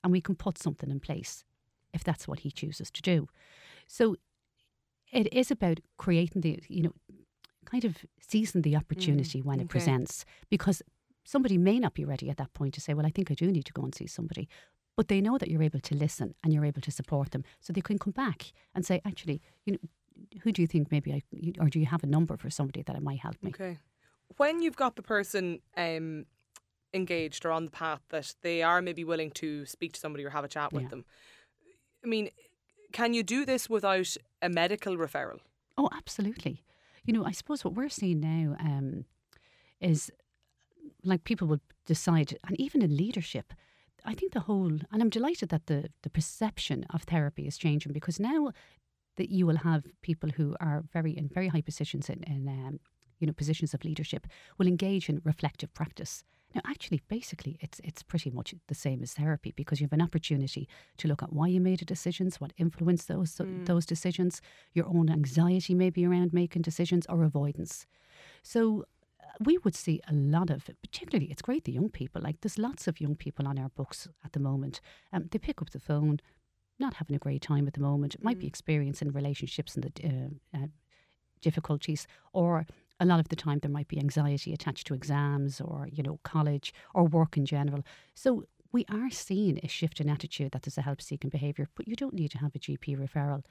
and 0.02 0.12
we 0.12 0.20
can 0.20 0.34
put 0.34 0.58
something 0.58 0.90
in 0.90 1.00
place 1.00 1.44
if 1.92 2.02
that's 2.04 2.26
what 2.26 2.40
he 2.40 2.50
chooses 2.50 2.90
to 2.90 3.02
do. 3.02 3.28
So 3.86 4.16
it 5.12 5.32
is 5.32 5.50
about 5.50 5.80
creating 5.98 6.42
the, 6.42 6.60
you 6.68 6.82
know, 6.82 6.94
kind 7.64 7.84
of 7.84 7.98
seizing 8.20 8.62
the 8.62 8.76
opportunity 8.76 9.40
mm, 9.40 9.44
when 9.44 9.56
okay. 9.56 9.64
it 9.64 9.68
presents, 9.68 10.24
because 10.48 10.82
somebody 11.24 11.58
may 11.58 11.78
not 11.78 11.94
be 11.94 12.04
ready 12.04 12.30
at 12.30 12.36
that 12.38 12.54
point 12.54 12.74
to 12.74 12.80
say, 12.80 12.94
well, 12.94 13.06
I 13.06 13.10
think 13.10 13.30
I 13.30 13.34
do 13.34 13.50
need 13.50 13.66
to 13.66 13.72
go 13.72 13.82
and 13.82 13.94
see 13.94 14.06
somebody. 14.06 14.48
But 14.96 15.08
they 15.08 15.20
know 15.20 15.38
that 15.38 15.48
you're 15.48 15.62
able 15.62 15.80
to 15.80 15.94
listen 15.94 16.34
and 16.42 16.52
you're 16.52 16.64
able 16.64 16.80
to 16.82 16.90
support 16.90 17.30
them. 17.30 17.44
So 17.60 17.72
they 17.72 17.80
can 17.80 17.98
come 17.98 18.12
back 18.12 18.52
and 18.74 18.84
say, 18.84 19.00
actually, 19.04 19.40
you 19.64 19.74
know, 19.74 19.78
who 20.42 20.52
do 20.52 20.62
you 20.62 20.68
think 20.68 20.90
maybe 20.90 21.12
I, 21.12 21.22
or 21.60 21.68
do 21.68 21.78
you 21.78 21.86
have 21.86 22.02
a 22.02 22.06
number 22.06 22.36
for 22.36 22.50
somebody 22.50 22.82
that 22.82 22.96
it 22.96 23.02
might 23.02 23.20
help 23.20 23.36
me? 23.42 23.50
Okay. 23.50 23.78
When 24.36 24.62
you've 24.62 24.76
got 24.76 24.96
the 24.96 25.02
person 25.02 25.60
um, 25.76 26.26
engaged 26.94 27.44
or 27.44 27.52
on 27.52 27.64
the 27.64 27.70
path 27.70 28.00
that 28.10 28.34
they 28.42 28.62
are 28.62 28.80
maybe 28.80 29.04
willing 29.04 29.30
to 29.32 29.66
speak 29.66 29.92
to 29.94 30.00
somebody 30.00 30.24
or 30.24 30.30
have 30.30 30.44
a 30.44 30.48
chat 30.48 30.72
with 30.72 30.84
yeah. 30.84 30.88
them, 30.88 31.04
I 32.04 32.08
mean, 32.08 32.30
can 32.92 33.14
you 33.14 33.22
do 33.22 33.44
this 33.44 33.68
without 33.68 34.16
a 34.42 34.48
medical 34.48 34.96
referral? 34.96 35.40
Oh, 35.76 35.88
absolutely. 35.92 36.62
You 37.04 37.12
know, 37.12 37.24
I 37.24 37.32
suppose 37.32 37.64
what 37.64 37.74
we're 37.74 37.88
seeing 37.88 38.20
now 38.20 38.56
um, 38.60 39.04
is 39.80 40.10
like 41.04 41.24
people 41.24 41.46
will 41.48 41.60
decide, 41.86 42.36
and 42.46 42.58
even 42.60 42.82
in 42.82 42.96
leadership, 42.96 43.52
I 44.04 44.14
think 44.14 44.32
the 44.32 44.40
whole, 44.40 44.78
and 44.92 45.02
I'm 45.02 45.10
delighted 45.10 45.50
that 45.50 45.66
the, 45.66 45.88
the 46.02 46.10
perception 46.10 46.86
of 46.90 47.02
therapy 47.02 47.47
is 47.47 47.58
changing 47.58 47.92
because 47.92 48.18
now 48.21 48.52
that 49.21 49.30
you 49.30 49.47
will 49.47 49.63
have 49.71 49.83
people 50.00 50.30
who 50.37 50.56
are 50.61 50.83
very 50.97 51.13
in 51.21 51.28
very 51.28 51.49
high 51.54 51.67
positions 51.71 52.09
in, 52.09 52.23
in 52.35 52.49
um, 52.49 52.80
you 53.19 53.26
know 53.26 53.35
positions 53.43 53.75
of 53.75 53.85
leadership 53.85 54.26
will 54.56 54.67
engage 54.67 55.09
in 55.11 55.21
reflective 55.25 55.73
practice. 55.75 56.25
Now, 56.54 56.63
actually, 56.67 57.00
basically, 57.09 57.59
it's 57.61 57.80
it's 57.85 58.02
pretty 58.02 58.30
much 58.30 58.54
the 58.67 58.75
same 58.75 59.02
as 59.02 59.13
therapy 59.15 59.52
because 59.54 59.80
you 59.80 59.87
have 59.87 59.99
an 60.00 60.06
opportunity 60.09 60.69
to 60.97 61.06
look 61.06 61.23
at 61.23 61.33
why 61.33 61.47
you 61.47 61.61
made 61.61 61.80
the 61.80 61.85
decisions, 61.85 62.41
what 62.41 62.52
influenced 62.56 63.09
those 63.09 63.33
mm. 63.37 63.67
those 63.67 63.87
decisions, 63.87 64.41
your 64.73 64.87
own 64.87 65.11
anxiety 65.11 65.75
maybe 65.75 66.04
around 66.06 66.33
making 66.33 66.63
decisions 66.63 67.06
or 67.09 67.23
avoidance. 67.23 67.87
So 68.43 68.85
uh, 69.23 69.26
we 69.49 69.59
would 69.59 69.76
see 69.76 70.00
a 70.09 70.15
lot 70.15 70.50
of, 70.50 70.69
particularly, 70.83 71.30
it's 71.30 71.43
great 71.43 71.65
the 71.65 71.73
young 71.73 71.91
people. 71.91 72.21
Like 72.23 72.41
there's 72.41 72.59
lots 72.59 72.89
of 72.89 73.00
young 73.00 73.17
people 73.17 73.47
on 73.47 73.59
our 73.59 73.71
books 73.80 74.09
at 74.25 74.33
the 74.33 74.41
moment. 74.41 74.80
Um, 75.13 75.28
they 75.30 75.39
pick 75.39 75.63
up 75.63 75.71
the 75.71 75.78
phone, 75.91 76.19
not 76.80 76.95
having 76.95 77.16
a 77.16 77.19
great 77.19 77.43
time 77.43 77.66
at 77.66 77.75
the 77.75 77.80
moment, 77.80 78.14
it 78.14 78.25
might 78.25 78.38
mm. 78.38 78.43
be 78.43 78.47
experiencing 78.47 79.12
relationships 79.12 79.75
and 79.75 79.84
the 79.84 80.08
uh, 80.08 80.58
uh, 80.58 80.66
difficulties, 81.40 82.06
or 82.32 82.66
a 82.99 83.04
lot 83.04 83.21
of 83.21 83.28
the 83.28 83.36
time 83.36 83.58
there 83.60 83.71
might 83.71 83.88
be 83.88 83.99
anxiety 83.99 84.52
attached 84.52 84.86
to 84.86 84.95
exams 84.95 85.60
or 85.60 85.88
you 85.90 86.02
know 86.02 86.19
college 86.23 86.73
or 86.95 87.04
work 87.04 87.36
in 87.36 87.47
general. 87.47 87.84
So 88.14 88.45
we 88.73 88.84
are 88.88 89.10
seeing 89.10 89.58
a 89.62 89.69
shift 89.69 90.00
in 90.00 90.08
attitude 90.08 90.52
that 90.52 90.62
there's 90.62 90.78
a 90.78 90.82
help 90.82 91.02
seeking 91.02 91.30
behaviour, 91.30 91.69
but 91.75 91.88
you 91.88 91.97
don't 91.97 92.14
need 92.14 92.30
to 92.32 92.38
have 92.38 92.54
a 92.54 92.58
GP 92.58 92.97
referral. 92.97 93.43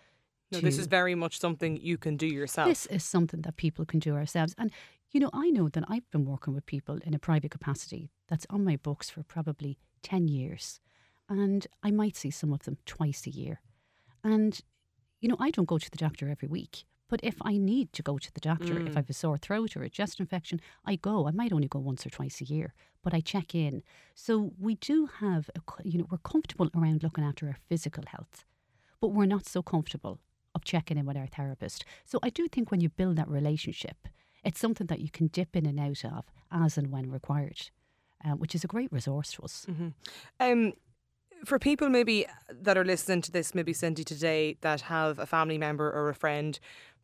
No, 0.51 0.59
this 0.61 0.79
is 0.79 0.87
very 0.87 1.13
much 1.13 1.39
something 1.39 1.77
you 1.77 1.97
can 1.97 2.17
do 2.17 2.25
yourself. 2.25 2.69
This 2.69 2.85
is 2.87 3.03
something 3.03 3.41
that 3.41 3.57
people 3.57 3.85
can 3.85 3.99
do 3.99 4.15
ourselves. 4.15 4.55
And, 4.57 4.71
you 5.11 5.19
know, 5.19 5.29
I 5.31 5.51
know 5.51 5.69
that 5.69 5.83
I've 5.87 6.09
been 6.09 6.25
working 6.25 6.55
with 6.55 6.65
people 6.65 6.97
in 7.03 7.13
a 7.13 7.19
private 7.19 7.51
capacity 7.51 8.09
that's 8.27 8.47
on 8.49 8.63
my 8.63 8.75
books 8.75 9.09
for 9.11 9.21
probably 9.21 9.77
10 10.01 10.27
years 10.27 10.79
and 11.29 11.67
I 11.83 11.91
might 11.91 12.17
see 12.17 12.31
some 12.31 12.51
of 12.51 12.63
them 12.63 12.77
twice 12.85 13.25
a 13.27 13.29
year. 13.29 13.61
And, 14.23 14.59
you 15.21 15.29
know, 15.29 15.37
I 15.39 15.51
don't 15.51 15.67
go 15.67 15.77
to 15.77 15.91
the 15.91 15.97
doctor 15.97 16.27
every 16.27 16.47
week, 16.47 16.83
but 17.07 17.19
if 17.23 17.35
I 17.41 17.57
need 17.57 17.93
to 17.93 18.03
go 18.03 18.17
to 18.17 18.33
the 18.33 18.39
doctor, 18.41 18.75
mm. 18.75 18.87
if 18.87 18.95
I 18.97 18.99
have 18.99 19.09
a 19.09 19.13
sore 19.13 19.37
throat 19.37 19.77
or 19.77 19.83
a 19.83 19.89
chest 19.89 20.19
infection, 20.19 20.59
I 20.85 20.95
go. 20.95 21.27
I 21.27 21.31
might 21.31 21.53
only 21.53 21.67
go 21.67 21.79
once 21.79 22.05
or 22.05 22.09
twice 22.09 22.41
a 22.41 22.45
year, 22.45 22.73
but 23.03 23.13
I 23.13 23.21
check 23.21 23.55
in. 23.55 23.83
So 24.15 24.53
we 24.59 24.75
do 24.75 25.09
have, 25.19 25.49
a, 25.55 25.61
you 25.83 25.99
know, 25.99 26.07
we're 26.09 26.17
comfortable 26.17 26.69
around 26.75 27.03
looking 27.03 27.23
after 27.23 27.47
our 27.47 27.57
physical 27.67 28.03
health, 28.07 28.43
but 28.99 29.09
we're 29.09 29.25
not 29.25 29.47
so 29.47 29.61
comfortable 29.61 30.19
of 30.55 30.63
checking 30.63 30.97
in 30.97 31.05
with 31.05 31.17
our 31.17 31.27
therapist. 31.27 31.85
So 32.05 32.19
I 32.23 32.29
do 32.29 32.47
think 32.47 32.71
when 32.71 32.81
you 32.81 32.89
build 32.89 33.15
that 33.17 33.29
relationship, 33.29 34.07
it's 34.43 34.59
something 34.59 34.87
that 34.87 34.99
you 34.99 35.09
can 35.09 35.27
dip 35.27 35.55
in 35.55 35.65
and 35.65 35.79
out 35.79 36.03
of 36.03 36.25
as 36.51 36.77
and 36.77 36.91
when 36.91 37.11
required. 37.11 37.69
Uh, 38.25 38.31
which 38.31 38.53
is 38.53 38.65
a 38.65 38.67
great 38.67 38.91
resource 38.91 39.31
to 39.31 39.41
us. 39.43 39.65
Mm-hmm. 39.69 39.87
Um, 40.41 40.73
for 41.45 41.59
people 41.59 41.89
maybe 41.89 42.25
that 42.51 42.77
are 42.77 42.85
listening 42.85 43.21
to 43.21 43.31
this, 43.31 43.55
maybe 43.55 43.73
Cindy 43.73 44.03
today, 44.03 44.57
that 44.61 44.81
have 44.81 45.19
a 45.19 45.25
family 45.25 45.57
member 45.57 45.91
or 45.91 46.09
a 46.09 46.15
friend 46.15 46.59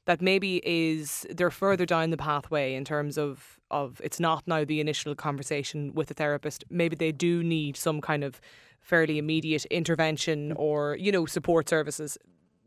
that 0.06 0.22
maybe 0.22 0.62
is 0.64 1.26
they're 1.32 1.52
further 1.52 1.86
down 1.86 2.12
the 2.12 2.18
pathway 2.18 2.76
in 2.76 2.86
terms 2.86 3.18
of 3.18 3.60
of 3.72 4.00
it's 4.04 4.20
not 4.20 4.48
now 4.48 4.64
the 4.64 4.80
initial 4.80 5.16
conversation 5.16 5.94
with 5.94 6.12
a 6.12 6.14
therapist. 6.14 6.64
Maybe 6.70 6.96
they 6.96 7.12
do 7.12 7.44
need 7.44 7.76
some 7.76 8.02
kind 8.02 8.24
of 8.24 8.40
fairly 8.82 9.18
immediate 9.18 9.66
intervention 9.66 10.52
mm. 10.52 10.60
or 10.60 10.96
you 10.98 11.12
know 11.12 11.26
support 11.26 11.68
services. 11.68 12.18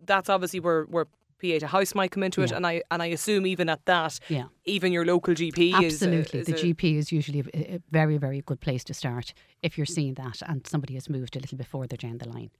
That's 0.04 0.28
obviously 0.28 0.60
where 0.60 0.84
where 0.84 1.06
Pieta 1.38 1.68
House 1.68 1.94
might 1.94 2.10
come 2.10 2.22
into 2.22 2.42
it, 2.42 2.50
yeah. 2.50 2.56
and 2.56 2.66
I 2.66 2.82
and 2.90 3.02
I 3.02 3.06
assume 3.06 3.46
even 3.46 3.68
at 3.68 3.84
that, 3.86 4.18
yeah. 4.28 4.44
even 4.64 4.92
your 4.92 5.04
local 5.04 5.34
GP 5.34 5.74
absolutely 5.74 6.40
is, 6.40 6.46
the 6.46 6.52
GP 6.52 6.96
is 6.96 7.12
usually 7.12 7.40
a, 7.54 7.74
a, 7.74 7.80
very 7.90 8.18
very 8.18 8.42
good 8.42 8.60
place 8.60 8.84
to 8.84 8.94
start 8.94 9.32
if 9.62 9.78
you're 9.78 9.86
seeing 9.86 10.14
that 10.14 10.42
and 10.46 10.66
somebody 10.66 10.94
has 10.94 11.08
moved 11.08 11.36
a 11.36 11.40
little 11.40 11.56
before 11.56 11.82
bit 11.82 11.90
further 11.90 12.08
down 12.08 12.18
the 12.18 12.28
line. 12.28 12.50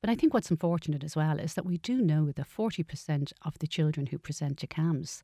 But 0.00 0.10
I 0.10 0.14
think 0.14 0.32
what's 0.32 0.50
unfortunate 0.50 1.02
as 1.02 1.16
well 1.16 1.38
is 1.38 1.54
that 1.54 1.66
we 1.66 1.78
do 1.78 2.00
know 2.00 2.30
that 2.30 2.46
40% 2.48 3.32
of 3.42 3.58
the 3.58 3.66
children 3.66 4.06
who 4.06 4.18
present 4.18 4.58
to 4.58 4.66
CAMHS 4.66 5.22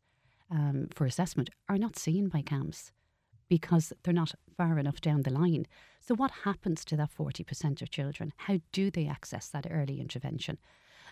um, 0.50 0.88
for 0.92 1.06
assessment 1.06 1.50
are 1.68 1.78
not 1.78 1.96
seen 1.96 2.28
by 2.28 2.42
CAMHS 2.42 2.90
because 3.48 3.92
they're 4.02 4.14
not 4.14 4.34
far 4.56 4.78
enough 4.78 5.00
down 5.00 5.22
the 5.22 5.32
line. 5.32 5.66
So, 6.00 6.14
what 6.14 6.30
happens 6.44 6.84
to 6.86 6.96
that 6.96 7.10
40% 7.16 7.82
of 7.82 7.90
children? 7.90 8.32
How 8.36 8.58
do 8.72 8.90
they 8.90 9.06
access 9.06 9.48
that 9.48 9.66
early 9.70 10.00
intervention? 10.00 10.58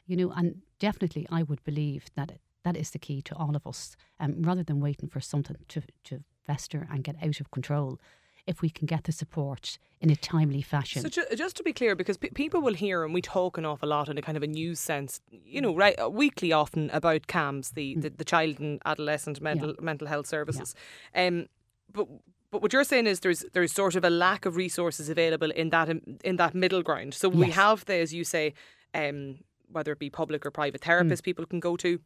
You 0.07 0.17
know, 0.17 0.33
and 0.33 0.63
definitely 0.79 1.27
I 1.31 1.43
would 1.43 1.63
believe 1.65 2.07
that 2.17 2.39
that 2.65 2.77
is 2.77 2.91
the 2.91 2.99
key 2.99 3.23
to 3.23 3.35
all 3.35 3.57
of 3.57 3.67
us. 3.67 3.97
Um, 4.21 4.43
rather 4.43 4.63
than 4.63 4.81
waiting 4.81 5.09
for 5.09 5.21
something 5.21 5.57
to, 5.69 5.83
to 6.05 6.23
fester 6.47 6.87
and 6.91 7.05
get 7.05 7.17
out 7.23 7.41
of 7.41 7.51
control, 7.51 7.99
if 8.47 8.61
we 8.61 8.71
can 8.71 8.87
get 8.87 9.05
the 9.05 9.13
support 9.13 9.79
in 10.01 10.11
a 10.11 10.17
timely 10.17 10.63
fashion. 10.63 11.03
So 11.03 11.09
ju- 11.09 11.37
just 11.37 11.57
to 11.57 11.63
be 11.63 11.73
clear, 11.73 11.95
because 11.95 12.17
p- 12.17 12.31
people 12.31 12.61
will 12.61 12.75
hear 12.75 13.05
and 13.05 13.15
we 13.15 13.23
talk 13.23 13.57
an 13.57 13.65
awful 13.65 13.89
lot 13.89 14.09
in 14.09 14.19
a 14.19 14.23
kind 14.23 14.37
of 14.37 14.43
a 14.43 14.49
news 14.49 14.81
sense, 14.81 15.21
you 15.31 15.61
know, 15.61 15.75
right, 15.75 15.95
uh, 16.01 16.11
weekly 16.11 16.53
often 16.53 16.91
about 16.91 17.29
CAMHS, 17.29 17.75
the, 17.75 17.95
mm. 17.95 18.03
the, 18.03 18.11
the, 18.11 18.25
child 18.25 18.59
and 18.59 18.81
adolescent 18.85 19.41
mental 19.41 19.71
yeah. 19.71 19.75
mental 19.81 20.09
health 20.09 20.27
services. 20.27 20.75
Yeah. 21.15 21.27
Um, 21.27 21.47
but 21.93 22.09
but 22.51 22.63
what 22.63 22.73
you're 22.73 22.85
saying 22.85 23.07
is 23.07 23.21
there's 23.21 23.45
there's 23.53 23.73
sort 23.73 23.95
of 23.95 24.05
a 24.05 24.11
lack 24.11 24.45
of 24.45 24.57
resources 24.57 25.09
available 25.09 25.51
in 25.51 25.71
that 25.71 25.89
in 26.25 26.37
that 26.37 26.55
middle 26.55 26.83
ground. 26.83 27.15
So 27.15 27.31
yes. 27.31 27.39
we 27.39 27.51
have 27.51 27.85
the, 27.85 27.95
as 27.95 28.13
you 28.13 28.25
say, 28.25 28.55
um, 28.93 29.39
whether 29.73 29.93
it 29.93 29.99
be 29.99 30.11
public 30.11 30.45
or 30.47 30.51
private 30.51 30.81
therapists 30.81 31.21
mm. 31.21 31.25
people 31.25 31.47
can 31.47 31.61
go 31.61 31.77
to. 31.77 32.01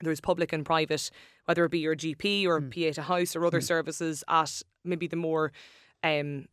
there's 0.00 0.20
public 0.20 0.52
and 0.52 0.64
private, 0.64 1.10
whether 1.46 1.64
it 1.64 1.70
be 1.70 1.78
your 1.78 1.96
GP 1.96 2.46
or 2.46 2.60
mm. 2.60 2.70
Pieta 2.70 3.02
house 3.02 3.34
or 3.34 3.44
other 3.46 3.60
mm. 3.60 3.64
services 3.64 4.22
at 4.28 4.62
maybe 4.84 5.06
the 5.06 5.16
more 5.16 5.52
um, 6.02 6.46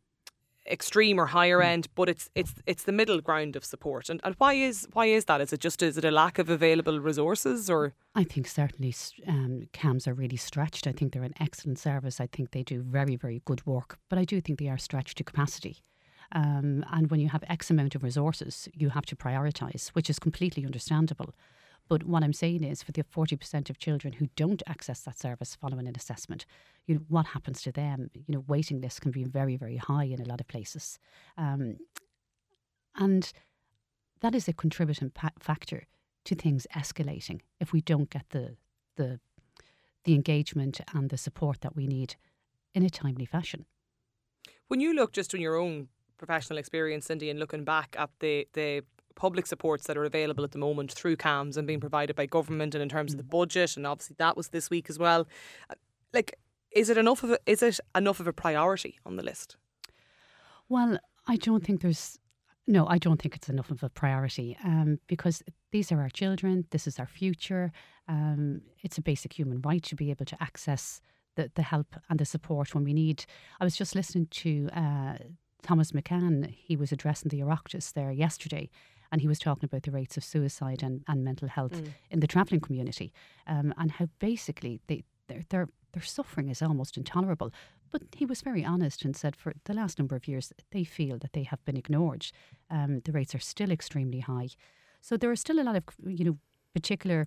extreme 0.66 1.18
or 1.20 1.26
higher 1.26 1.60
mm. 1.60 1.64
end, 1.64 1.88
but 1.94 2.08
it's 2.08 2.30
it's 2.34 2.54
it's 2.66 2.84
the 2.84 2.92
middle 2.92 3.20
ground 3.20 3.56
of 3.56 3.64
support. 3.64 4.08
And 4.08 4.20
and 4.24 4.34
why 4.38 4.54
is 4.54 4.88
why 4.92 5.06
is 5.06 5.26
that? 5.26 5.40
Is 5.40 5.52
it 5.52 5.60
just 5.60 5.82
is 5.82 5.98
it 5.98 6.04
a 6.04 6.10
lack 6.10 6.38
of 6.38 6.48
available 6.48 7.00
resources 7.00 7.68
or? 7.68 7.92
I 8.14 8.24
think 8.24 8.46
certainly 8.46 8.94
um, 9.26 9.68
CAMHS 9.72 10.06
are 10.06 10.14
really 10.14 10.36
stretched. 10.36 10.86
I 10.86 10.92
think 10.92 11.12
they're 11.12 11.22
an 11.22 11.34
excellent 11.40 11.78
service. 11.78 12.20
I 12.20 12.28
think 12.28 12.52
they 12.52 12.62
do 12.62 12.82
very 12.82 13.16
very 13.16 13.42
good 13.44 13.66
work, 13.66 13.98
but 14.08 14.18
I 14.18 14.24
do 14.24 14.40
think 14.40 14.58
they 14.58 14.68
are 14.68 14.78
stretched 14.78 15.18
to 15.18 15.24
capacity. 15.24 15.82
Um, 16.32 16.84
and 16.90 17.10
when 17.10 17.20
you 17.20 17.28
have 17.28 17.44
X 17.48 17.70
amount 17.70 17.94
of 17.94 18.02
resources, 18.02 18.68
you 18.74 18.90
have 18.90 19.06
to 19.06 19.16
prioritise, 19.16 19.88
which 19.88 20.10
is 20.10 20.18
completely 20.18 20.64
understandable. 20.64 21.34
But 21.88 22.04
what 22.04 22.24
I'm 22.24 22.32
saying 22.32 22.64
is, 22.64 22.82
for 22.82 22.92
the 22.92 23.04
40% 23.04 23.68
of 23.68 23.78
children 23.78 24.14
who 24.14 24.28
don't 24.36 24.62
access 24.66 25.00
that 25.00 25.18
service 25.18 25.54
following 25.54 25.86
an 25.86 25.96
assessment, 25.96 26.46
you 26.86 26.94
know, 26.94 27.02
what 27.08 27.26
happens 27.26 27.60
to 27.62 27.72
them? 27.72 28.10
You 28.14 28.24
know, 28.28 28.44
waiting 28.46 28.80
lists 28.80 29.00
can 29.00 29.10
be 29.10 29.24
very, 29.24 29.56
very 29.56 29.76
high 29.76 30.04
in 30.04 30.20
a 30.20 30.24
lot 30.24 30.40
of 30.40 30.48
places. 30.48 30.98
Um, 31.36 31.76
and 32.96 33.30
that 34.20 34.34
is 34.34 34.48
a 34.48 34.52
contributing 34.52 35.10
pa- 35.10 35.30
factor 35.38 35.84
to 36.24 36.34
things 36.34 36.66
escalating 36.74 37.40
if 37.60 37.72
we 37.72 37.82
don't 37.82 38.08
get 38.08 38.30
the, 38.30 38.56
the, 38.96 39.20
the 40.04 40.14
engagement 40.14 40.80
and 40.94 41.10
the 41.10 41.18
support 41.18 41.60
that 41.60 41.76
we 41.76 41.86
need 41.86 42.16
in 42.74 42.82
a 42.82 42.90
timely 42.90 43.26
fashion. 43.26 43.66
When 44.68 44.80
you 44.80 44.94
look 44.94 45.12
just 45.12 45.34
on 45.34 45.40
your 45.40 45.56
own 45.56 45.88
professional 46.18 46.58
experience, 46.58 47.06
Cindy, 47.06 47.30
and 47.30 47.38
looking 47.38 47.64
back 47.64 47.96
at 47.98 48.10
the, 48.20 48.46
the 48.52 48.82
public 49.14 49.46
supports 49.46 49.86
that 49.86 49.96
are 49.96 50.04
available 50.04 50.44
at 50.44 50.52
the 50.52 50.58
moment 50.58 50.92
through 50.92 51.16
CAMHS 51.16 51.56
and 51.56 51.66
being 51.66 51.80
provided 51.80 52.16
by 52.16 52.26
government 52.26 52.74
and 52.74 52.82
in 52.82 52.88
terms 52.88 53.12
of 53.12 53.18
the 53.18 53.24
mm. 53.24 53.30
budget 53.30 53.76
and 53.76 53.86
obviously 53.86 54.16
that 54.18 54.36
was 54.36 54.48
this 54.48 54.70
week 54.70 54.90
as 54.90 54.98
well. 54.98 55.26
Uh, 55.70 55.74
like 56.12 56.36
is 56.74 56.90
it 56.90 56.98
enough 56.98 57.22
of 57.22 57.30
a, 57.30 57.38
is 57.46 57.62
it 57.62 57.78
enough 57.94 58.20
of 58.20 58.26
a 58.26 58.32
priority 58.32 58.98
on 59.06 59.16
the 59.16 59.22
list? 59.22 59.56
Well, 60.68 60.98
I 61.26 61.36
don't 61.36 61.64
think 61.64 61.80
there's 61.80 62.18
no, 62.66 62.86
I 62.86 62.98
don't 62.98 63.20
think 63.20 63.36
it's 63.36 63.48
enough 63.48 63.70
of 63.70 63.82
a 63.82 63.88
priority 63.88 64.56
um, 64.64 64.98
because 65.06 65.42
these 65.70 65.92
are 65.92 66.00
our 66.00 66.08
children. 66.08 66.66
This 66.70 66.86
is 66.86 66.98
our 66.98 67.06
future. 67.06 67.72
Um, 68.08 68.62
it's 68.82 68.98
a 68.98 69.02
basic 69.02 69.32
human 69.38 69.60
right 69.60 69.82
to 69.84 69.94
be 69.94 70.10
able 70.10 70.24
to 70.26 70.42
access 70.42 71.00
the, 71.36 71.50
the 71.54 71.62
help 71.62 71.94
and 72.08 72.18
the 72.18 72.24
support 72.24 72.74
when 72.74 72.84
we 72.84 72.92
need. 72.92 73.24
I 73.60 73.64
was 73.64 73.76
just 73.76 73.94
listening 73.94 74.26
to 74.30 74.68
uh, 74.72 75.14
Thomas 75.64 75.92
McCann. 75.92 76.54
He 76.54 76.76
was 76.76 76.92
addressing 76.92 77.30
the 77.30 77.40
Oireachtas 77.40 77.92
there 77.94 78.12
yesterday, 78.12 78.68
and 79.10 79.20
he 79.20 79.28
was 79.28 79.38
talking 79.38 79.64
about 79.64 79.82
the 79.82 79.90
rates 79.90 80.16
of 80.16 80.22
suicide 80.22 80.82
and, 80.82 81.02
and 81.08 81.24
mental 81.24 81.48
health 81.48 81.72
mm. 81.72 81.88
in 82.10 82.20
the 82.20 82.26
travelling 82.26 82.60
community 82.60 83.12
um, 83.46 83.74
and 83.76 83.92
how 83.92 84.08
basically 84.18 84.80
they, 84.86 85.02
their, 85.28 85.42
their, 85.48 85.68
their 85.92 86.02
suffering 86.02 86.48
is 86.48 86.62
almost 86.62 86.96
intolerable. 86.96 87.50
But 87.90 88.02
he 88.14 88.26
was 88.26 88.42
very 88.42 88.64
honest 88.64 89.04
and 89.04 89.16
said 89.16 89.36
for 89.36 89.54
the 89.64 89.74
last 89.74 89.98
number 89.98 90.16
of 90.16 90.28
years, 90.28 90.52
they 90.70 90.84
feel 90.84 91.18
that 91.18 91.32
they 91.32 91.44
have 91.44 91.64
been 91.64 91.76
ignored. 91.76 92.26
Um, 92.70 93.00
the 93.04 93.12
rates 93.12 93.34
are 93.34 93.40
still 93.40 93.70
extremely 93.70 94.20
high. 94.20 94.48
So 95.00 95.16
there 95.16 95.30
are 95.30 95.36
still 95.36 95.60
a 95.60 95.62
lot 95.62 95.76
of, 95.76 95.84
you 96.06 96.24
know, 96.24 96.38
particular 96.74 97.26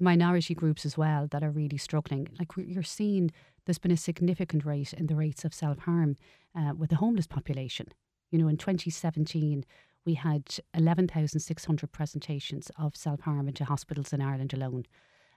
minority 0.00 0.54
groups 0.54 0.84
as 0.84 0.98
well 0.98 1.28
that 1.30 1.42
are 1.42 1.50
really 1.50 1.76
struggling. 1.78 2.28
Like 2.38 2.48
you're 2.56 2.82
seeing, 2.82 3.30
there's 3.68 3.76
been 3.76 3.90
a 3.90 3.98
significant 3.98 4.64
rate 4.64 4.94
in 4.94 5.08
the 5.08 5.14
rates 5.14 5.44
of 5.44 5.52
self 5.52 5.80
harm 5.80 6.16
uh, 6.58 6.72
with 6.74 6.88
the 6.88 6.96
homeless 6.96 7.26
population. 7.26 7.88
You 8.30 8.38
know, 8.38 8.48
in 8.48 8.56
2017, 8.56 9.62
we 10.06 10.14
had 10.14 10.56
11,600 10.72 11.92
presentations 11.92 12.70
of 12.78 12.96
self 12.96 13.20
harm 13.20 13.46
into 13.46 13.66
hospitals 13.66 14.14
in 14.14 14.22
Ireland 14.22 14.54
alone. 14.54 14.86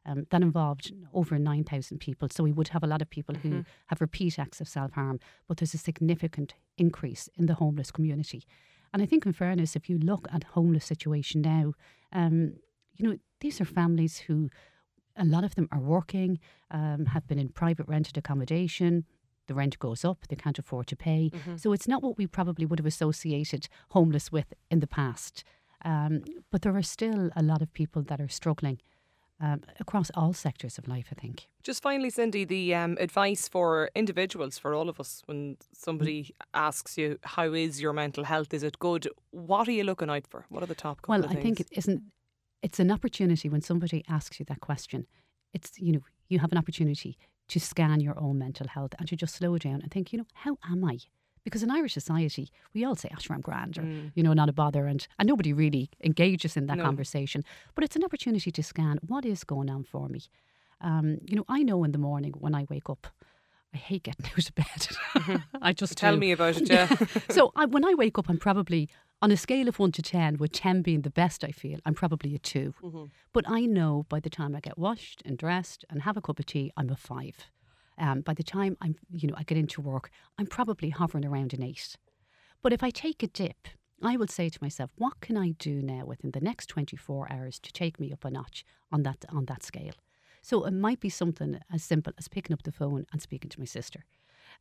Um, 0.06 0.28
that 0.30 0.42
involved 0.42 0.94
over 1.14 1.38
9,000 1.38 2.00
people. 2.00 2.30
So 2.32 2.44
we 2.46 2.54
would 2.54 2.70
have 2.70 2.84
a 2.84 2.88
lot 2.88 3.02
of 3.02 3.10
people 3.10 3.36
mm-hmm. 3.36 3.50
who 3.50 3.66
have 3.88 4.00
repeat 4.00 4.40
acts 4.40 4.62
of 4.62 4.70
self 4.70 4.94
harm, 4.94 5.20
but 5.50 5.58
there's 5.58 5.74
a 5.74 5.78
significant 5.78 6.54
increase 6.78 7.28
in 7.36 7.48
the 7.48 7.56
homeless 7.56 7.92
community. 7.92 8.46
And 8.94 9.04
I 9.04 9.08
think, 9.08 9.26
in 9.26 9.34
fairness, 9.34 9.76
if 9.76 9.90
you 9.90 10.00
look 10.00 10.26
at 10.34 10.46
homeless 10.46 10.86
situation 10.86 11.42
now, 11.42 11.74
um, 12.14 12.54
you 12.96 13.10
know, 13.10 13.18
these 13.42 13.60
are 13.60 13.66
families 13.66 14.20
who 14.20 14.50
a 15.16 15.26
lot 15.26 15.44
of 15.44 15.56
them 15.56 15.68
are 15.72 15.80
working, 15.80 16.40
um, 16.70 17.06
have 17.08 17.28
been 17.28 17.40
in 17.40 17.50
private 17.50 17.88
rented 17.88 18.18
accommodation, 18.18 19.06
the 19.48 19.54
rent 19.54 19.78
goes 19.80 20.06
up, 20.06 20.28
they 20.28 20.36
can't 20.36 20.60
afford 20.60 20.88
to 20.88 20.96
pay. 20.96 21.32
Mm-hmm. 21.34 21.58
So 21.58 21.74
it's 21.74 21.88
not 21.88 22.02
what 22.02 22.18
we 22.18 22.28
probably 22.28 22.66
would 22.66 22.80
have 22.80 22.86
associated 22.86 23.68
homeless 23.90 24.32
with 24.32 24.54
in 24.70 24.80
the 24.80 24.88
past. 24.88 25.44
Um, 25.84 26.24
but 26.52 26.62
there 26.62 26.76
are 26.76 26.84
still 26.84 27.32
a 27.36 27.44
lot 27.44 27.62
of 27.62 27.74
people 27.74 28.02
that 28.04 28.22
are 28.22 28.30
struggling. 28.30 28.80
Um, 29.44 29.62
across 29.80 30.12
all 30.14 30.34
sectors 30.34 30.78
of 30.78 30.88
life, 30.88 31.08
I 31.12 31.20
think. 31.20 31.48
Just 31.64 31.82
finally, 31.82 32.12
Cindy, 32.12 32.46
the 32.46 32.76
um, 32.76 32.96
advice 33.00 33.48
for 33.48 33.90
individuals, 33.96 34.60
for 34.60 34.76
all 34.76 34.88
of 34.88 35.00
us, 35.00 35.24
when 35.26 35.58
somebody 35.74 36.36
asks 36.54 36.96
you, 36.96 37.18
How 37.24 37.52
is 37.52 37.82
your 37.82 37.92
mental 37.92 38.24
health? 38.24 38.54
Is 38.54 38.62
it 38.62 38.78
good? 38.78 39.10
What 39.32 39.68
are 39.68 39.72
you 39.72 39.84
looking 39.84 40.12
out 40.12 40.28
for? 40.28 40.46
What 40.50 40.62
are 40.62 40.68
the 40.68 40.76
top 40.76 41.00
Well, 41.08 41.26
I 41.26 41.34
think 41.34 41.60
it 41.60 41.70
isn't, 41.72 42.04
it's 42.62 42.80
an 42.80 42.92
opportunity 42.92 43.50
when 43.50 43.62
somebody 43.62 44.04
asks 44.08 44.40
you 44.40 44.46
that 44.46 44.62
question. 44.62 45.08
It's, 45.54 45.80
you 45.80 45.92
know, 45.92 46.02
you 46.30 46.40
have 46.40 46.52
an 46.52 46.58
opportunity 46.58 47.18
to 47.50 47.60
scan 47.60 48.00
your 48.00 48.18
own 48.20 48.38
mental 48.38 48.68
health 48.68 48.94
and 49.00 49.08
to 49.10 49.16
just 49.16 49.36
slow 49.36 49.58
down 49.58 49.82
and 49.82 49.92
think, 49.92 50.14
you 50.14 50.20
know, 50.20 50.28
how 50.34 50.58
am 50.70 50.86
I? 50.86 51.00
Because 51.44 51.64
in 51.64 51.72
Irish 51.72 51.94
society, 51.94 52.50
we 52.74 52.86
all 52.86 52.96
say, 52.96 53.10
Asher, 53.12 53.34
I'm 53.34 53.42
grand, 53.42 53.78
or, 53.78 53.82
mm. 53.82 54.12
you 54.14 54.22
know, 54.22 54.34
not 54.34 54.48
a 54.48 54.54
bother. 54.54 54.86
And, 54.86 55.06
and 55.18 55.28
nobody 55.28 55.54
really 55.54 55.90
engages 56.04 56.56
in 56.56 56.68
that 56.68 56.78
no. 56.78 56.84
conversation. 56.84 57.44
But 57.74 57.84
it's 57.84 57.96
an 57.96 58.04
opportunity 58.04 58.52
to 58.52 58.64
scan 58.64 59.00
what 59.06 59.26
is 59.26 59.44
going 59.44 59.70
on 59.70 59.84
for 59.84 60.08
me. 60.08 60.22
Um, 60.82 61.18
you 61.26 61.36
know, 61.36 61.46
I 61.50 61.64
know 61.64 61.84
in 61.84 61.92
the 61.92 61.98
morning 61.98 62.34
when 62.38 62.54
I 62.54 62.66
wake 62.70 62.90
up, 62.90 63.08
I 63.74 63.78
hate 63.78 64.04
getting 64.04 64.26
out 64.32 64.50
of 64.50 64.56
bed. 64.56 64.66
Mm-hmm. 64.66 65.58
I 65.62 65.74
just 65.74 65.98
tell 65.98 66.14
do. 66.14 66.20
me 66.20 66.32
about 66.32 66.58
it. 66.58 66.70
Yeah. 66.72 66.96
so 67.30 67.52
I, 67.56 67.66
when 67.66 67.86
I 67.86 67.96
wake 67.96 68.18
up, 68.20 68.30
I'm 68.30 68.38
probably 68.38 68.90
on 69.22 69.32
a 69.32 69.38
scale 69.38 69.68
of 69.68 69.78
one 69.78 69.92
to 69.94 70.02
ten, 70.02 70.38
with 70.38 70.52
ten 70.52 70.82
being 70.82 71.02
the 71.02 71.10
best 71.10 71.44
I 71.44 71.52
feel. 71.52 71.80
I'm 71.86 71.94
probably 71.94 72.34
a 72.34 72.40
2 72.40 72.74
mm-hmm. 72.82 73.04
But 73.34 73.46
I 73.48 73.62
know 73.62 74.06
by 74.10 74.20
the 74.20 74.30
time 74.30 74.56
I 74.56 74.60
get 74.60 74.78
washed 74.78 75.22
and 75.26 75.38
dressed 75.38 75.86
and 75.90 76.02
have 76.02 76.18
a 76.18 76.22
cup 76.22 76.40
of 76.40 76.46
tea, 76.46 76.72
I'm 76.76 76.90
a 76.90 76.96
five. 76.96 77.36
Um, 77.98 78.22
by 78.22 78.34
the 78.34 78.44
time 78.44 78.78
I'm, 78.82 78.96
you 79.12 79.28
know, 79.28 79.36
I 79.38 79.44
get 79.44 79.58
into 79.58 79.82
work, 79.82 80.10
I'm 80.40 80.48
probably 80.48 80.90
hovering 80.90 81.26
around 81.26 81.54
an 81.54 81.62
eight. 81.62 81.96
But 82.64 82.74
if 82.74 82.84
I 82.84 82.90
take 82.90 83.22
a 83.22 83.28
dip, 83.28 83.68
I 84.04 84.18
will 84.18 84.28
say 84.28 84.50
to 84.50 84.60
myself, 84.62 84.90
what 84.98 85.20
can 85.22 85.38
I 85.38 85.52
do 85.52 85.82
now 85.82 86.06
within 86.06 86.32
the 86.32 86.42
next 86.42 86.68
24 86.68 87.32
hours 87.32 87.60
to 87.60 87.72
take 87.72 88.00
me 88.00 88.12
up 88.12 88.26
a 88.26 88.32
notch 88.32 88.66
on 88.92 89.04
that 89.04 89.26
on 89.30 89.46
that 89.46 89.64
scale? 89.64 89.94
So 90.42 90.64
it 90.66 90.72
might 90.72 91.00
be 91.00 91.10
something 91.10 91.60
as 91.72 91.84
simple 91.84 92.14
as 92.18 92.28
picking 92.28 92.54
up 92.54 92.64
the 92.64 92.72
phone 92.72 93.06
and 93.12 93.22
speaking 93.22 93.52
to 93.52 93.60
my 93.60 93.66
sister. 93.66 94.06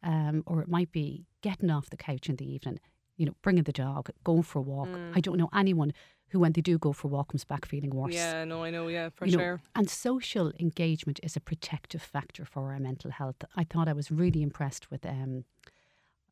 Um, 0.03 0.43
or 0.47 0.61
it 0.61 0.69
might 0.69 0.93
be 0.93 1.27
getting 1.41 1.71
off 1.71 1.91
the 1.91 1.97
couch 1.97 2.29
in 2.29 2.37
the 2.37 2.51
evening, 2.51 2.81
you 3.21 3.27
know, 3.27 3.35
bringing 3.43 3.65
the 3.65 3.73
dog, 3.73 4.09
going 4.25 4.43
for 4.43 4.61
a 4.61 4.63
walk. 4.63 4.89
Mm. 4.89 5.13
I 5.15 5.21
don't 5.21 5.37
know 5.37 5.51
anyone 5.55 5.93
who, 6.31 6.41
when 6.41 6.53
they 6.53 6.63
do 6.63 6.79
go 6.79 6.95
for 6.95 7.09
a 7.09 7.11
walk, 7.11 7.29
comes 7.29 7.45
back 7.45 7.67
feeling 7.67 7.91
worse. 7.91 8.15
Yeah, 8.15 8.45
no, 8.45 8.65
I 8.65 8.71
know, 8.71 8.89
yeah, 8.89 9.11
for 9.11 9.27
you 9.27 9.33
sure. 9.33 9.57
Know, 9.57 9.59
and 9.75 9.91
social 9.91 10.53
engagement 10.59 11.21
is 11.23 11.37
a 11.37 11.41
protective 11.41 12.01
factor 12.01 12.47
for 12.47 12.73
our 12.73 12.79
mental 12.79 13.11
health. 13.11 13.37
I 13.57 13.65
thought 13.65 13.89
I 13.89 13.93
was 13.93 14.11
really 14.11 14.43
impressed 14.43 14.91
with. 14.91 15.05
Um, 15.05 15.45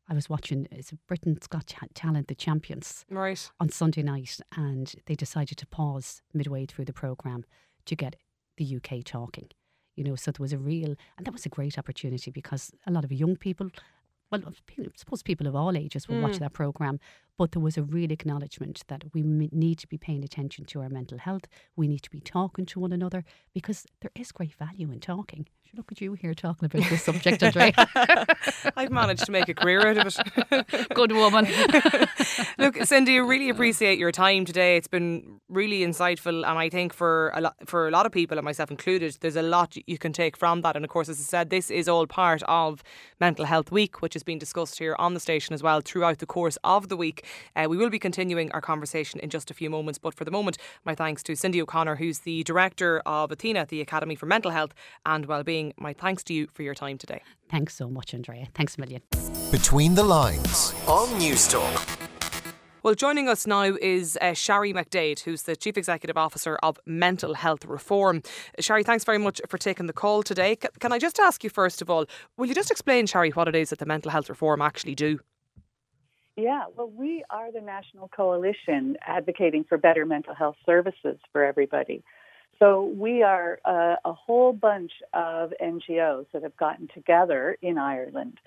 I 0.09 0.15
was 0.15 0.27
watching 0.27 0.67
it's 0.71 0.91
Britain's 1.07 1.45
Got 1.45 1.71
Talent, 1.93 2.27
the 2.27 2.33
champions, 2.33 3.05
right, 3.07 3.51
on 3.59 3.69
Sunday 3.69 4.01
night, 4.01 4.39
and 4.57 4.91
they 5.05 5.13
decided 5.13 5.59
to 5.59 5.67
pause 5.67 6.23
midway 6.33 6.65
through 6.65 6.85
the 6.85 6.93
program 6.93 7.45
to 7.85 7.95
get 7.95 8.15
the 8.57 8.77
UK 8.77 9.03
talking. 9.05 9.49
You 9.95 10.05
know, 10.05 10.15
so 10.15 10.31
there 10.31 10.41
was 10.41 10.53
a 10.53 10.57
real, 10.57 10.95
and 11.17 11.25
that 11.27 11.33
was 11.33 11.45
a 11.45 11.49
great 11.49 11.77
opportunity 11.77 12.31
because 12.31 12.71
a 12.87 12.91
lot 12.91 13.03
of 13.03 13.11
young 13.11 13.35
people, 13.35 13.69
well, 14.31 14.41
I 14.45 14.51
suppose 14.95 15.23
people 15.23 15.47
of 15.47 15.55
all 15.55 15.75
ages 15.75 16.07
will 16.07 16.17
mm. 16.17 16.23
watch 16.23 16.39
that 16.39 16.53
program, 16.53 16.99
but 17.39 17.53
there 17.53 17.61
was 17.61 17.77
a 17.77 17.83
real 17.83 18.11
acknowledgement 18.11 18.83
that 18.89 19.05
we 19.13 19.23
need 19.23 19.79
to 19.79 19.87
be 19.87 19.97
paying 19.97 20.25
attention 20.25 20.65
to 20.65 20.81
our 20.81 20.89
mental 20.89 21.17
health. 21.17 21.43
We 21.77 21.87
need 21.87 22.01
to 22.01 22.09
be 22.09 22.19
talking 22.19 22.65
to 22.65 22.81
one 22.81 22.91
another 22.91 23.23
because 23.53 23.85
there 24.01 24.11
is 24.13 24.33
great 24.33 24.53
value 24.53 24.91
in 24.91 24.99
talking. 24.99 25.47
Look 25.75 25.91
at 25.91 26.01
you 26.01 26.13
here 26.13 26.33
talking 26.33 26.65
about 26.65 26.89
this 26.89 27.03
subject, 27.03 27.43
Andre. 27.43 27.71
I've 28.75 28.89
managed 28.89 29.25
to 29.25 29.31
make 29.31 29.47
a 29.49 29.53
career 29.53 29.87
out 29.87 29.97
of 29.97 30.19
it. 30.51 30.89
Good 30.95 31.11
woman. 31.11 31.47
Look, 32.57 32.83
Cindy, 32.85 33.15
I 33.15 33.19
really 33.19 33.49
appreciate 33.49 33.99
your 33.99 34.11
time 34.11 34.45
today. 34.45 34.77
It's 34.77 34.87
been 34.87 35.39
really 35.47 35.81
insightful, 35.81 36.37
and 36.37 36.57
I 36.57 36.69
think 36.69 36.91
for 36.91 37.31
a 37.35 37.41
lot 37.41 37.55
for 37.65 37.87
a 37.87 37.91
lot 37.91 38.07
of 38.07 38.11
people, 38.11 38.39
and 38.39 38.45
myself 38.45 38.71
included, 38.71 39.17
there's 39.21 39.35
a 39.35 39.43
lot 39.43 39.77
you 39.85 39.99
can 39.99 40.11
take 40.11 40.35
from 40.35 40.61
that. 40.61 40.75
And 40.75 40.83
of 40.83 40.89
course, 40.89 41.07
as 41.07 41.19
I 41.19 41.23
said, 41.23 41.51
this 41.51 41.69
is 41.69 41.87
all 41.87 42.07
part 42.07 42.41
of 42.47 42.81
Mental 43.19 43.45
Health 43.45 43.71
Week, 43.71 44.01
which 44.01 44.15
has 44.15 44.23
been 44.23 44.39
discussed 44.39 44.79
here 44.79 44.95
on 44.97 45.13
the 45.13 45.19
station 45.19 45.53
as 45.53 45.61
well 45.61 45.81
throughout 45.81 46.17
the 46.17 46.25
course 46.25 46.57
of 46.63 46.89
the 46.89 46.97
week. 46.97 47.25
Uh, 47.55 47.67
we 47.69 47.77
will 47.77 47.89
be 47.89 47.99
continuing 47.99 48.51
our 48.51 48.61
conversation 48.61 49.19
in 49.19 49.29
just 49.29 49.51
a 49.51 49.53
few 49.53 49.69
moments, 49.69 49.99
but 49.99 50.13
for 50.13 50.25
the 50.25 50.31
moment, 50.31 50.57
my 50.85 50.95
thanks 50.95 51.23
to 51.23 51.35
Cindy 51.35 51.61
O'Connor, 51.61 51.95
who's 51.95 52.19
the 52.19 52.43
director 52.43 53.01
of 53.05 53.31
Athena, 53.31 53.65
the 53.67 53.81
Academy 53.81 54.15
for 54.15 54.25
Mental 54.25 54.51
Health 54.51 54.73
and 55.05 55.25
Wellbeing. 55.25 55.73
My 55.77 55.93
thanks 55.93 56.23
to 56.25 56.33
you 56.33 56.47
for 56.53 56.63
your 56.63 56.75
time 56.75 56.97
today. 56.97 57.21
Thanks 57.49 57.75
so 57.75 57.89
much, 57.89 58.13
Andrea. 58.13 58.47
Thanks 58.53 58.77
a 58.77 58.81
million. 58.81 59.01
Between 59.51 59.95
the 59.95 60.03
lines 60.03 60.73
on 60.87 61.07
Newstalk. 61.19 61.97
Well, 62.81 62.95
joining 62.95 63.27
us 63.27 63.45
now 63.45 63.75
is 63.81 64.17
uh, 64.21 64.33
Shari 64.33 64.73
McDaid, 64.73 65.19
who's 65.19 65.41
the 65.41 65.57
Chief 65.57 65.77
Executive 65.77 66.15
Officer 66.15 66.57
of 66.63 66.79
Mental 66.85 67.33
Health 67.33 67.65
Reform. 67.65 68.23
Shari, 68.57 68.83
thanks 68.83 69.03
very 69.03 69.17
much 69.17 69.41
for 69.49 69.57
taking 69.57 69.87
the 69.87 69.93
call 69.93 70.23
today. 70.23 70.55
C- 70.61 70.69
can 70.79 70.93
I 70.93 70.97
just 70.97 71.19
ask 71.19 71.43
you, 71.43 71.49
first 71.49 71.81
of 71.81 71.89
all, 71.89 72.05
will 72.37 72.45
you 72.45 72.55
just 72.55 72.71
explain, 72.71 73.05
Shari, 73.05 73.31
what 73.31 73.49
it 73.49 73.55
is 73.55 73.71
that 73.71 73.79
the 73.79 73.85
Mental 73.85 74.11
Health 74.11 74.29
Reform 74.29 74.61
actually 74.61 74.95
do? 74.95 75.19
Yeah, 76.39 76.65
well, 76.77 76.89
we 76.89 77.25
are 77.29 77.51
the 77.51 77.59
national 77.59 78.07
coalition 78.07 78.95
advocating 79.05 79.65
for 79.65 79.77
better 79.77 80.05
mental 80.05 80.33
health 80.33 80.55
services 80.65 81.17
for 81.33 81.43
everybody. 81.43 82.01
So 82.59 82.85
we 82.85 83.23
are 83.23 83.59
uh, 83.65 83.95
a 84.05 84.13
whole 84.13 84.53
bunch 84.53 84.91
of 85.13 85.51
NGOs 85.61 86.27
that 86.33 86.43
have 86.43 86.55
gotten 86.55 86.87
together 86.93 87.57
in 87.61 87.77
Ireland 87.77 88.37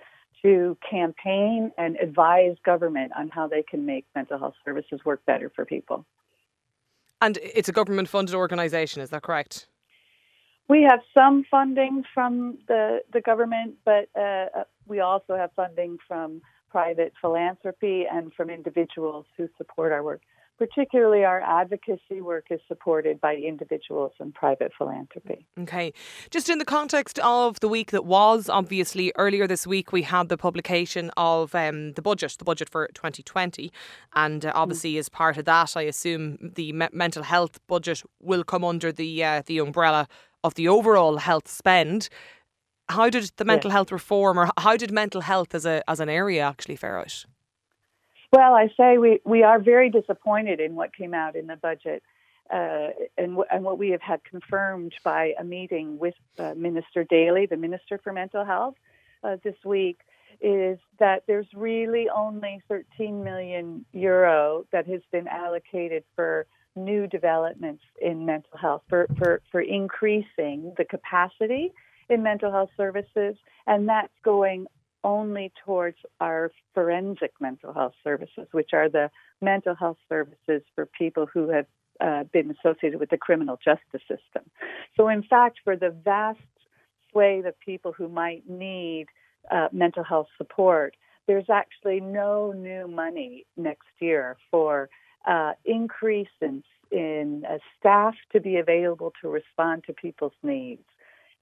to 0.43 0.77
campaign 0.91 1.71
and 1.77 1.97
advise 1.97 2.57
government 2.65 3.13
on 3.17 3.29
how 3.29 3.47
they 3.47 3.63
can 3.63 3.85
make 3.85 4.07
mental 4.15 4.39
health 4.39 4.55
services 4.65 5.01
work 5.05 5.25
better 5.27 5.53
for 5.55 5.67
people. 5.67 6.07
And 7.21 7.39
it's 7.43 7.69
a 7.69 7.73
government 7.73 8.09
funded 8.09 8.35
organisation, 8.35 9.03
is 9.03 9.11
that 9.11 9.23
correct? 9.23 9.67
We 10.67 10.83
have 10.89 11.01
some 11.13 11.45
funding 11.51 12.05
from 12.15 12.59
the, 12.69 13.01
the 13.13 13.21
government, 13.21 13.75
but 13.85 14.09
uh, 14.17 14.47
uh 14.61 14.65
we 14.87 15.01
also 15.01 15.37
have 15.37 15.51
funding 15.55 15.99
from 16.09 16.43
private 16.73 17.13
philanthropy 17.21 18.05
and 18.11 18.33
from 18.33 18.49
individuals 18.49 19.27
who 19.37 19.47
support 19.59 19.93
our 19.93 20.03
work. 20.03 20.23
Particularly, 20.59 21.25
our 21.25 21.41
advocacy 21.41 22.21
work 22.21 22.47
is 22.51 22.61
supported 22.69 23.21
by 23.21 23.35
individuals 23.35 24.13
and 24.21 24.33
private 24.33 24.71
philanthropy. 24.79 25.45
Okay. 25.59 25.93
Just 26.31 26.49
in 26.49 26.59
the 26.59 26.65
context 26.65 27.19
of 27.19 27.61
the 27.61 27.69
week 27.69 27.91
that 27.91 28.05
was, 28.05 28.49
obviously, 28.49 29.13
earlier 29.17 29.47
this 29.47 29.67
week 29.67 29.93
we 29.93 30.03
had 30.03 30.29
the 30.29 30.37
publication 30.37 31.11
of 31.17 31.55
um, 31.55 31.93
the 31.95 32.03
budget, 32.03 32.37
the 32.39 32.45
budget 32.45 32.69
for 32.71 32.87
2020. 32.95 33.73
And 34.15 34.47
uh, 34.47 34.53
obviously, 34.55 34.95
mm. 34.95 34.99
as 35.01 35.09
part 35.09 35.37
of 35.37 35.45
that, 35.47 35.77
I 35.77 35.83
assume 35.83 36.39
the 36.41 36.73
me- 36.73 36.89
mental 36.93 37.25
health 37.25 37.59
budget 37.67 38.03
will 38.21 38.45
come 38.45 38.65
under 38.65 38.93
the, 38.93 39.25
uh, 39.25 39.43
the 39.45 39.59
umbrella 39.59 40.07
of 40.45 40.55
the 40.55 40.69
overall 40.69 41.17
health 41.17 41.49
spend. 41.49 42.09
How 42.93 43.11
did 43.11 43.31
the 43.37 43.45
mental 43.45 43.71
yeah. 43.71 43.77
health 43.77 43.93
reform, 43.93 44.39
or 44.39 44.51
how 44.59 44.77
did 44.77 44.91
mental 44.91 45.21
health 45.21 45.55
as 45.55 45.67
a 45.67 45.83
as 45.89 46.01
an 46.01 46.09
area 46.09 46.43
actually 46.43 46.77
fare 46.77 46.99
out? 46.99 47.25
Well, 48.33 48.55
I 48.55 48.69
say 48.79 48.97
we, 48.97 49.21
we 49.25 49.43
are 49.43 49.59
very 49.61 49.91
disappointed 49.91 50.59
in 50.59 50.75
what 50.75 50.97
came 50.97 51.13
out 51.13 51.37
in 51.37 51.47
the 51.47 51.57
budget. 51.57 52.03
Uh, 52.51 52.89
and, 53.17 53.31
w- 53.31 53.45
and 53.51 53.65
what 53.65 53.79
we 53.79 53.91
have 53.91 54.03
had 54.03 54.23
confirmed 54.25 54.93
by 55.05 55.33
a 55.39 55.45
meeting 55.45 55.99
with 55.99 56.15
uh, 56.39 56.53
Minister 56.55 57.05
Daly, 57.05 57.47
the 57.47 57.57
Minister 57.57 57.99
for 58.03 58.13
Mental 58.13 58.45
Health, 58.45 58.75
uh, 59.23 59.37
this 59.43 59.55
week, 59.65 60.01
is 60.41 60.79
that 60.99 61.23
there's 61.27 61.47
really 61.55 62.09
only 62.11 62.61
13 62.69 63.23
million 63.23 63.85
euro 63.93 64.67
that 64.73 64.87
has 64.87 65.01
been 65.13 65.29
allocated 65.29 66.05
for 66.17 66.47
new 66.75 67.07
developments 67.07 67.85
in 68.01 68.27
mental 68.27 68.59
health, 68.59 68.83
for, 68.89 69.07
for, 69.19 69.41
for 69.51 69.61
increasing 69.61 70.75
the 70.77 70.85
capacity 70.85 71.73
in 72.09 72.23
mental 72.23 72.51
health 72.51 72.71
services, 72.77 73.37
and 73.67 73.89
that's 73.89 74.13
going 74.25 74.67
only 75.05 75.53
towards 75.65 75.97
our 76.21 76.53
forensic 76.75 77.33
mental 77.41 77.73
health 77.73 77.95
services, 78.05 78.47
which 78.53 78.71
are 78.73 78.89
the 78.89 79.11
mental 79.41 79.75
health 79.75 79.97
services 80.09 80.63
for 80.75 80.87
people 80.87 81.27
who 81.33 81.49
have 81.49 81.67
uh, 82.01 82.25
been 82.33 82.51
associated 82.51 82.99
with 83.01 83.11
the 83.11 83.17
criminal 83.17 83.59
justice 83.63 84.01
system. 84.09 84.49
So, 84.97 85.09
in 85.09 85.23
fact, 85.23 85.59
for 85.65 85.77
the 85.77 85.91
vast 85.91 86.41
swathe 87.11 87.47
of 87.47 87.59
people 87.61 87.93
who 87.93 88.09
might 88.09 88.49
need 88.49 89.07
uh, 89.51 89.69
mental 89.73 90.05
health 90.05 90.29
support, 90.39 90.97
there's 91.27 91.51
actually 91.51 92.01
no 92.01 92.53
new 92.53 92.89
money 92.89 93.47
next 93.57 93.89
year 94.01 94.37
for 94.51 94.89
uh, 95.27 95.53
increase 95.65 96.29
in, 96.41 96.63
in 96.91 97.45
uh, 97.49 97.59
staff 97.79 98.15
to 98.33 98.41
be 98.41 98.57
available 98.57 99.13
to 99.23 99.29
respond 99.29 99.85
to 99.87 99.93
people's 99.93 100.33
needs. 100.43 100.83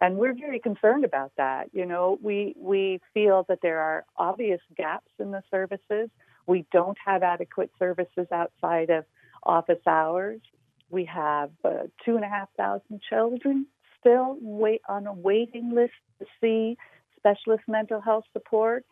And 0.01 0.17
we're 0.17 0.35
very 0.35 0.59
concerned 0.59 1.05
about 1.05 1.33
that. 1.37 1.69
You 1.73 1.85
know, 1.85 2.19
we 2.23 2.55
we 2.59 3.01
feel 3.13 3.45
that 3.49 3.59
there 3.63 3.81
are 3.81 4.05
obvious 4.17 4.61
gaps 4.77 5.11
in 5.19 5.31
the 5.31 5.43
services. 5.51 6.09
We 6.47 6.67
don't 6.73 6.97
have 7.05 7.23
adequate 7.23 7.71
services 7.79 8.27
outside 8.33 8.91
of 8.91 9.05
office 9.43 9.87
hours. 9.87 10.41
We 10.89 11.05
have 11.05 11.51
uh, 11.65 11.85
two 12.05 12.17
and 12.17 12.25
a 12.25 12.29
half 12.29 12.49
thousand 12.57 13.03
children 13.09 13.67
still 14.01 14.39
wait 14.41 14.81
on 14.89 15.07
a 15.07 15.13
waiting 15.13 15.73
list 15.75 15.93
to 16.19 16.27
see 16.41 16.77
specialist 17.17 17.65
mental 17.69 18.01
health 18.01 18.25
support 18.33 18.85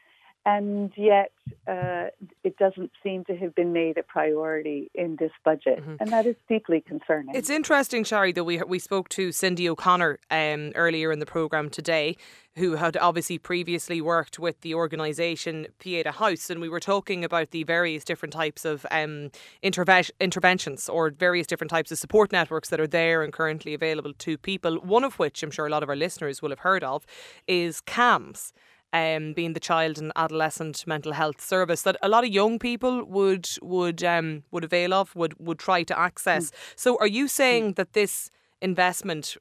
and 0.44 0.92
yet 0.96 1.33
uh, 1.66 2.07
it 2.44 2.57
doesn't 2.59 2.90
seem 3.03 3.24
to 3.24 3.37
have 3.37 3.55
been 3.55 3.72
made 3.72 3.98
a 3.98 4.03
priority 4.03 4.90
in 4.94 5.16
this 5.18 5.33
budget, 5.44 5.81
mm-hmm. 5.81 5.96
and 6.01 6.11
that 6.11 6.27
is 6.27 6.37
deeply 6.48 6.81
concerning. 6.81 7.35
It's 7.35 7.51
interesting, 7.51 8.05
Shari, 8.05 8.33
that 8.33 8.44
we 8.44 8.59
we 8.62 8.79
spoke 8.79 9.09
to 9.11 9.33
Cindy 9.33 9.68
O'Connor 9.68 10.18
um, 10.31 10.72
earlier 10.74 11.12
in 11.12 11.18
the 11.18 11.27
program 11.27 11.68
today, 11.68 12.16
who 12.57 12.77
had 12.77 12.96
obviously 12.96 13.38
previously 13.38 14.01
worked 14.01 14.38
with 14.38 14.61
the 14.62 14.74
organisation 14.74 15.66
Pieta 15.79 16.12
House, 16.12 16.51
and 16.51 16.61
we 16.61 16.68
were 16.68 16.81
talking 16.81 17.24
about 17.24 17.51
the 17.51 17.64
various 17.64 18.05
different 18.05 18.33
types 18.33 18.64
of 18.64 18.87
um, 18.90 19.31
interve- 19.62 20.11
interventions 20.20 20.88
or 20.88 21.11
various 21.11 21.46
different 21.46 21.70
types 21.70 21.92
of 21.92 21.98
support 21.98 22.33
networks 22.33 22.68
that 22.70 22.81
are 22.81 22.87
there 22.87 23.22
and 23.22 23.33
currently 23.33 23.74
available 23.74 24.12
to 24.14 24.38
people. 24.38 24.77
One 24.77 25.05
of 25.05 25.18
which 25.18 25.42
I'm 25.42 25.51
sure 25.51 25.66
a 25.66 25.70
lot 25.70 25.83
of 25.83 25.88
our 25.88 25.96
listeners 25.96 26.40
will 26.40 26.51
have 26.51 26.61
heard 26.61 26.85
of 26.85 27.05
is 27.46 27.81
CAMHS 27.83 28.53
um, 28.92 29.33
being 29.35 29.53
the 29.53 29.61
child 29.61 29.98
and 29.98 30.12
adolescent 30.16 30.87
mental 30.87 31.12
health 31.12 31.40
service 31.40 31.83
that 31.83 31.96
a 32.03 32.09
lot 32.09 32.24
of 32.24 32.31
young 32.31 32.59
people 32.59 33.05
would 33.05 33.48
would 33.62 34.03
um, 34.03 34.44
would 34.51 34.64
avail 34.64 34.94
of, 34.94 35.14
would 35.14 35.35
would 35.38 35.59
try 35.59 35.83
to 35.83 35.98
access. 35.98 36.51
Mm. 36.51 36.55
So, 36.77 36.96
are 37.01 37.07
you 37.07 37.29
saying 37.29 37.72
mm. 37.72 37.77
that 37.77 37.92
this 37.92 38.31
investment 38.61 39.37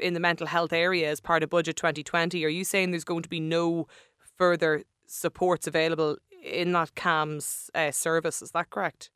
in 0.00 0.14
the 0.14 0.20
mental 0.20 0.46
health 0.46 0.72
area 0.72 1.10
as 1.10 1.20
part 1.20 1.42
of 1.42 1.50
Budget 1.50 1.76
2020, 1.76 2.44
are 2.44 2.48
you 2.48 2.64
saying 2.64 2.90
there's 2.90 3.04
going 3.04 3.22
to 3.22 3.28
be 3.28 3.40
no 3.40 3.86
further 4.36 4.82
supports 5.06 5.66
available 5.66 6.18
in 6.44 6.72
that 6.72 6.94
CAMHS 6.94 7.70
uh, 7.74 7.90
service? 7.90 8.42
Is 8.42 8.50
that 8.52 8.70
correct? 8.70 9.10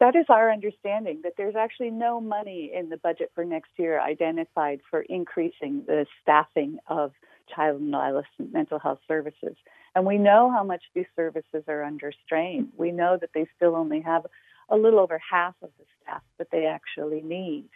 That 0.00 0.16
is 0.16 0.26
our 0.28 0.50
understanding 0.50 1.20
that 1.22 1.34
there's 1.36 1.54
actually 1.54 1.90
no 1.90 2.20
money 2.20 2.72
in 2.74 2.88
the 2.88 2.96
budget 2.96 3.30
for 3.34 3.44
next 3.44 3.70
year 3.78 4.00
identified 4.00 4.80
for 4.90 5.02
increasing 5.02 5.84
the 5.86 6.06
staffing 6.20 6.78
of 6.88 7.12
child 7.54 7.80
and 7.80 7.94
adolescent 7.94 8.52
mental 8.52 8.78
health 8.78 9.00
services. 9.06 9.56
And 9.94 10.06
we 10.06 10.18
know 10.18 10.50
how 10.50 10.64
much 10.64 10.82
these 10.94 11.06
services 11.16 11.64
are 11.68 11.82
under 11.82 12.12
strain. 12.24 12.68
We 12.76 12.92
know 12.92 13.18
that 13.20 13.30
they 13.34 13.46
still 13.56 13.76
only 13.76 14.00
have 14.00 14.26
a 14.68 14.76
little 14.76 15.00
over 15.00 15.20
half 15.30 15.54
of 15.62 15.70
the 15.78 15.84
staff 16.02 16.22
that 16.38 16.48
they 16.50 16.66
actually 16.66 17.20
need. 17.20 17.68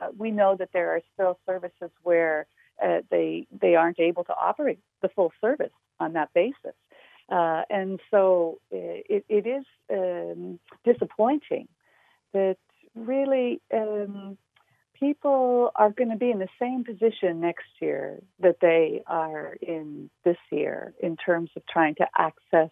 Uh, 0.00 0.08
we 0.16 0.30
know 0.30 0.56
that 0.56 0.70
there 0.72 0.92
are 0.92 1.02
still 1.14 1.38
services 1.46 1.90
where 2.02 2.46
uh, 2.82 3.00
they 3.10 3.46
they 3.60 3.74
aren't 3.74 3.98
able 3.98 4.24
to 4.24 4.34
operate 4.34 4.78
the 5.02 5.08
full 5.08 5.32
service 5.40 5.72
on 5.98 6.12
that 6.12 6.32
basis, 6.32 6.76
uh, 7.28 7.62
and 7.68 7.98
so 8.10 8.60
uh, 8.72 8.76
it, 9.08 9.24
it 9.28 9.46
is 9.46 9.64
um, 9.92 10.60
disappointing 10.84 11.66
that 12.32 12.56
really 12.94 13.60
um, 13.74 14.38
people 14.98 15.70
are 15.74 15.90
going 15.90 16.10
to 16.10 16.16
be 16.16 16.30
in 16.30 16.38
the 16.38 16.48
same 16.60 16.84
position 16.84 17.40
next 17.40 17.66
year 17.80 18.20
that 18.40 18.56
they 18.60 19.02
are 19.06 19.56
in 19.60 20.10
this 20.24 20.36
year 20.50 20.94
in 21.00 21.16
terms 21.16 21.50
of 21.56 21.62
trying 21.66 21.94
to 21.96 22.06
access 22.16 22.70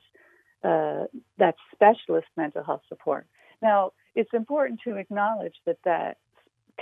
uh, 0.65 1.05
that 1.39 1.55
specialist 1.73 2.27
mental 2.37 2.65
health 2.65 2.83
support. 2.89 3.27
Now, 3.63 3.93
it's 4.15 4.33
important 4.33 4.81
to 4.85 4.97
acknowledge 4.97 5.55
that 5.67 5.79
that 5.85 6.19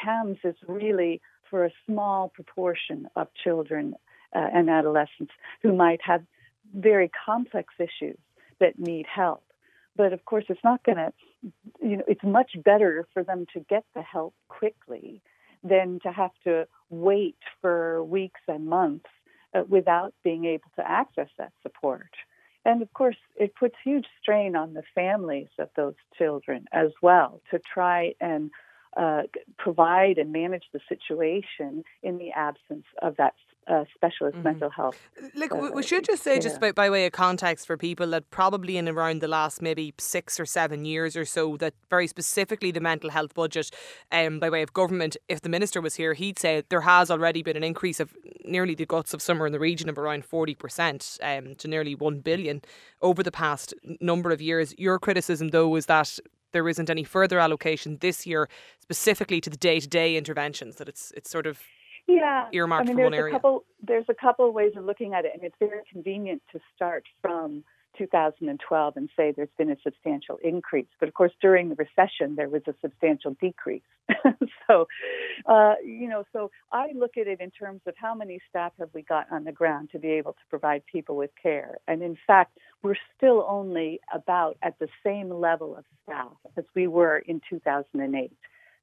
CAMHS 0.03 0.39
is 0.45 0.57
really 0.67 1.21
for 1.51 1.65
a 1.65 1.71
small 1.87 2.29
proportion 2.29 3.09
of 3.17 3.29
children 3.43 3.95
uh, 4.35 4.49
and 4.53 4.71
adolescents 4.71 5.33
who 5.63 5.75
might 5.75 6.01
have 6.03 6.23
very 6.75 7.11
complex 7.27 7.75
issues 7.79 8.19
that 8.61 8.79
need 8.79 9.07
help. 9.07 9.45
But 9.97 10.13
of 10.13 10.25
course, 10.25 10.45
it's 10.49 10.65
not 10.65 10.83
going 10.83 10.99
to, 10.99 11.13
you 11.81 11.99
know, 11.99 12.05
it's 12.09 12.25
much 12.25 12.53
better 12.65 13.07
for 13.13 13.23
them 13.23 13.47
to 13.53 13.61
get 13.61 13.85
the 13.95 14.03
help 14.03 14.35
quickly 14.49 15.23
than 15.65 15.99
to 16.03 16.13
have 16.13 16.31
to 16.45 16.69
wait 16.91 17.39
for 17.61 18.05
weeks 18.05 18.41
and 18.47 18.67
months 18.67 19.11
uh, 19.55 19.63
without 19.69 20.15
being 20.23 20.45
able 20.45 20.71
to 20.77 20.89
access 20.89 21.29
that 21.39 21.53
support. 21.63 22.11
And 22.65 22.83
of 22.83 22.93
course, 22.93 23.17
it 23.37 23.55
puts 23.55 23.75
huge 23.85 24.07
strain 24.21 24.57
on 24.57 24.75
the 24.75 24.83
families 24.95 25.49
of 25.59 25.69
those 25.77 25.95
children 26.17 26.67
as 26.73 26.91
well 27.03 27.43
to 27.51 27.59
try 27.59 28.15
and 28.21 28.51
uh, 28.97 29.23
provide 29.59 30.19
and 30.19 30.33
manage 30.33 30.65
the 30.73 30.81
situation 30.89 31.85
in 32.03 32.19
the 32.19 32.31
absence 32.33 32.87
of 33.03 33.17
that 33.17 33.35
uh, 33.67 33.85
specialist 33.95 34.37
mm-hmm. 34.37 34.45
mental 34.45 34.71
health. 34.71 34.99
Like 35.35 35.53
uh, 35.53 35.71
we 35.73 35.83
should 35.83 36.05
just 36.05 36.23
say, 36.23 36.39
just 36.39 36.61
by, 36.61 36.73
by 36.73 36.91
way 36.91 37.07
of 37.07 37.13
context 37.13 37.67
for 37.67 37.77
people 37.77 38.09
that 38.09 38.31
probably 38.31 38.77
in 38.77 38.89
around 38.89 39.23
the 39.23 39.29
last 39.29 39.63
maybe 39.63 39.95
six 39.99 40.39
or 40.39 40.47
seven 40.47 40.85
years 40.85 41.17
or 41.17 41.25
so, 41.25 41.57
that 41.57 41.73
very 41.89 42.07
specifically 42.07 42.71
the 42.71 42.81
mental 42.81 43.11
health 43.11 43.35
budget, 43.35 43.71
um, 44.13 44.39
by 44.39 44.51
way 44.51 44.63
of 44.63 44.73
government, 44.73 45.17
if 45.29 45.41
the 45.41 45.49
minister 45.49 45.81
was 45.81 45.95
here, 45.95 46.15
he'd 46.15 46.39
say 46.39 46.63
there 46.69 46.83
has 46.83 47.11
already 47.11 47.43
been 47.43 47.57
an 47.57 47.65
increase 47.65 48.01
of 48.01 48.15
nearly 48.45 48.75
the 48.75 48.87
guts 48.87 49.15
of 49.15 49.23
somewhere 49.23 49.47
in 49.47 49.53
the 49.53 49.59
region 49.59 49.89
of 49.89 49.99
around 49.99 50.25
forty 50.25 50.55
percent 50.55 51.19
um, 51.23 51.55
to 51.55 51.67
nearly 51.67 51.95
one 51.95 52.21
billion 52.21 52.61
over 53.01 53.23
the 53.23 53.33
past 53.33 53.73
number 54.01 54.31
of 54.31 54.43
years. 54.43 54.75
Your 54.77 54.99
criticism, 54.99 55.49
though, 55.49 55.75
is 55.77 55.87
that 55.87 56.19
there 56.55 56.67
isn't 56.69 56.89
any 56.89 57.05
further 57.05 57.39
allocation 57.39 57.99
this 58.01 58.27
year 58.27 58.49
specifically 58.81 59.41
to 59.43 59.51
the 59.51 59.57
day 59.59 59.79
to 59.81 59.87
day 59.87 60.17
interventions. 60.17 60.77
That 60.77 60.89
it's 60.89 61.13
it's 61.15 61.29
sort 61.29 61.47
of 61.47 61.61
yeah 62.07 62.49
earmarked 62.53 62.89
I 62.89 62.93
mean, 62.93 62.97
for 62.97 63.05
one 63.05 63.15
area. 63.15 63.35
A 63.35 63.37
couple, 63.37 63.65
there's 63.83 64.07
a 64.09 64.15
couple 64.15 64.49
of 64.49 64.55
ways 64.55 64.73
of 64.77 64.85
looking 64.85 65.13
at 65.13 65.27
it, 65.27 65.33
and 65.35 65.43
it's 65.43 65.57
very 65.59 65.83
convenient 65.93 66.41
to 66.53 66.61
start 66.75 67.05
from 67.21 67.65
2012 67.97 68.97
and 68.97 69.09
say 69.17 69.33
there's 69.33 69.49
been 69.57 69.71
a 69.71 69.77
substantial 69.83 70.39
increase. 70.43 70.87
But 70.99 71.09
of 71.09 71.15
course, 71.15 71.33
during 71.41 71.69
the 71.69 71.75
recession, 71.75 72.37
there 72.37 72.49
was 72.49 72.63
a 72.67 72.75
substantial 72.81 73.37
decrease. 73.41 73.83
so, 74.67 74.87
uh, 75.47 75.75
you 75.85 76.09
know, 76.09 76.25
so 76.33 76.51
I 76.73 76.89
look 76.95 77.17
at 77.17 77.27
it 77.27 77.41
in 77.41 77.51
terms 77.51 77.81
of 77.87 77.95
how 77.97 78.15
many 78.15 78.41
staff 78.49 78.73
have 78.79 78.91
we 78.95 79.03
got 79.03 79.27
on 79.31 79.45
the 79.45 79.53
ground 79.53 79.91
to 79.93 79.99
be 79.99 80.09
able 80.11 80.33
to 80.33 80.43
provide 80.51 80.85
people 80.87 81.17
with 81.17 81.31
care. 81.41 81.77
And 81.89 82.03
in 82.03 82.17
fact, 82.27 82.59
we're 82.83 82.97
still 83.17 83.45
only 83.49 84.01
about 84.13 84.57
at 84.63 84.79
the 84.79 84.89
same 85.05 85.31
level 85.31 85.77
of 85.77 85.85
staff 86.03 86.33
as 86.57 86.65
we 86.75 86.87
were 86.87 87.19
in 87.19 87.41
2008 87.49 88.33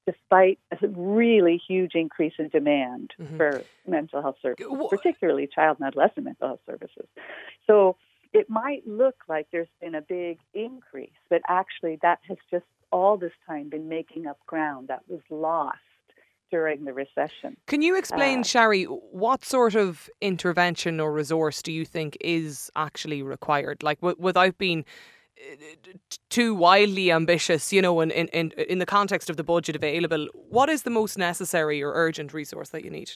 despite 0.08 0.60
a 0.71 0.88
really 0.88 1.62
huge 1.67 1.91
increase 1.93 2.34
in 2.39 2.50
demand 2.50 3.12
mm-hmm. 3.19 3.38
for 3.38 3.63
mental 3.88 4.21
health 4.21 4.38
services, 4.41 4.67
particularly 4.89 5.47
child 5.47 5.78
and 5.80 5.88
adolescent 5.88 6.26
mental 6.26 6.47
health 6.47 6.60
services. 6.65 7.08
So 7.67 7.97
it 8.34 8.50
might 8.50 8.86
look 8.88 9.15
like 9.28 9.48
there's 9.52 9.67
been 9.82 9.96
a 9.96 10.02
big 10.02 10.39
increase, 10.54 11.10
but 11.30 11.41
actually 11.48 12.00
that 12.02 12.20
has 12.28 12.38
just 12.50 12.65
all 12.91 13.17
this 13.17 13.32
time 13.48 13.70
been 13.70 13.88
making 13.89 14.28
up 14.28 14.38
ground 14.46 14.88
that 14.88 15.02
was 15.08 15.22
lost 15.30 15.78
during 16.50 16.84
the 16.84 16.94
recession. 16.94 17.56
Can 17.67 17.82
you 17.82 17.98
explain, 17.98 18.41
uh, 18.41 18.44
Shari, 18.44 18.84
what 18.84 19.46
sort 19.46 19.76
of 19.76 20.10
intervention 20.20 21.00
or 21.00 21.12
resource 21.12 21.62
do 21.62 21.72
you 21.72 21.86
think 21.86 22.17
is 22.20 22.70
actually 22.76 23.24
required? 23.24 23.82
Like, 23.84 24.02
w- 24.02 24.17
without 24.20 24.58
being 24.58 24.84
uh, 25.39 25.56
too 26.30 26.54
wildly 26.54 27.10
ambitious, 27.12 27.72
you 27.72 27.82
know, 27.82 28.02
in, 28.02 28.12
in, 28.12 28.52
in 28.52 28.80
the 28.80 28.86
context 28.86 29.30
of 29.30 29.38
the 29.38 29.46
budget 29.46 29.78
available, 29.78 30.28
what 30.34 30.70
is 30.70 30.84
the 30.84 30.89
most 30.89 31.17
necessary 31.17 31.82
or 31.82 31.94
urgent 31.94 32.34
resource 32.34 32.70
that 32.70 32.84
you 32.84 32.91
need? 32.91 33.12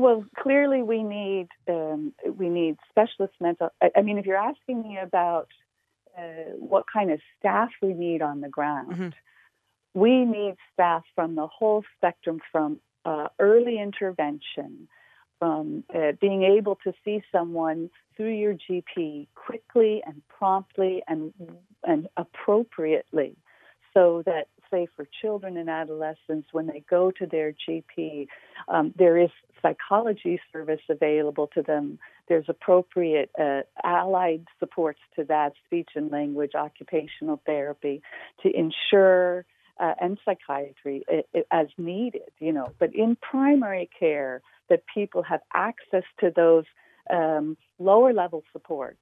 Well, 0.00 0.24
clearly 0.34 0.82
we 0.82 1.02
need 1.02 1.48
um, 1.68 2.14
we 2.24 2.48
need 2.48 2.78
specialist 2.88 3.34
mental. 3.38 3.68
I, 3.82 3.90
I, 3.98 4.00
mean, 4.00 4.16
if 4.16 4.24
you're 4.24 4.38
asking 4.38 4.82
me 4.82 4.96
about 4.96 5.48
uh, 6.16 6.54
what 6.58 6.86
kind 6.90 7.10
of 7.10 7.20
staff 7.38 7.68
we 7.82 7.92
need 7.92 8.22
on 8.22 8.40
the 8.40 8.48
ground, 8.48 8.92
mm-hmm. 8.92 9.08
we 9.92 10.24
need 10.24 10.54
staff 10.72 11.02
from 11.14 11.34
the 11.34 11.46
whole 11.46 11.84
spectrum, 11.98 12.40
from 12.50 12.80
uh, 13.04 13.28
early 13.38 13.78
intervention, 13.78 14.88
from 15.38 15.84
uh, 15.94 16.12
being 16.18 16.44
able 16.44 16.76
to 16.76 16.94
see 17.04 17.22
someone 17.30 17.90
through 18.16 18.32
your 18.32 18.54
GP 18.54 19.26
quickly 19.34 20.02
and 20.06 20.22
promptly 20.28 21.02
and 21.08 21.34
and 21.84 22.08
appropriately, 22.16 23.36
so 23.92 24.22
that 24.24 24.48
say 24.70 24.86
for 24.96 25.06
children 25.20 25.56
and 25.56 25.68
adolescents 25.68 26.48
when 26.52 26.66
they 26.66 26.82
go 26.88 27.10
to 27.12 27.26
their 27.26 27.52
GP, 27.52 28.28
um, 28.68 28.94
there 28.96 29.18
is 29.18 29.30
psychology 29.62 30.40
service 30.52 30.80
available 30.88 31.48
to 31.54 31.62
them. 31.62 31.98
There's 32.28 32.46
appropriate 32.48 33.30
uh, 33.38 33.62
allied 33.84 34.46
supports 34.58 35.00
to 35.16 35.24
that, 35.24 35.52
speech 35.66 35.90
and 35.94 36.10
language, 36.10 36.52
occupational 36.54 37.40
therapy, 37.44 38.02
to 38.42 38.50
ensure 38.56 39.44
uh, 39.78 39.94
and 40.00 40.18
psychiatry 40.24 41.04
it, 41.08 41.28
it, 41.32 41.46
as 41.50 41.68
needed. 41.78 42.30
You 42.38 42.52
know, 42.52 42.72
but 42.78 42.94
in 42.94 43.16
primary 43.16 43.88
care, 43.98 44.42
that 44.68 44.84
people 44.92 45.22
have 45.22 45.40
access 45.52 46.04
to 46.20 46.32
those 46.34 46.64
um, 47.12 47.56
lower 47.78 48.12
level 48.12 48.44
supports 48.52 48.98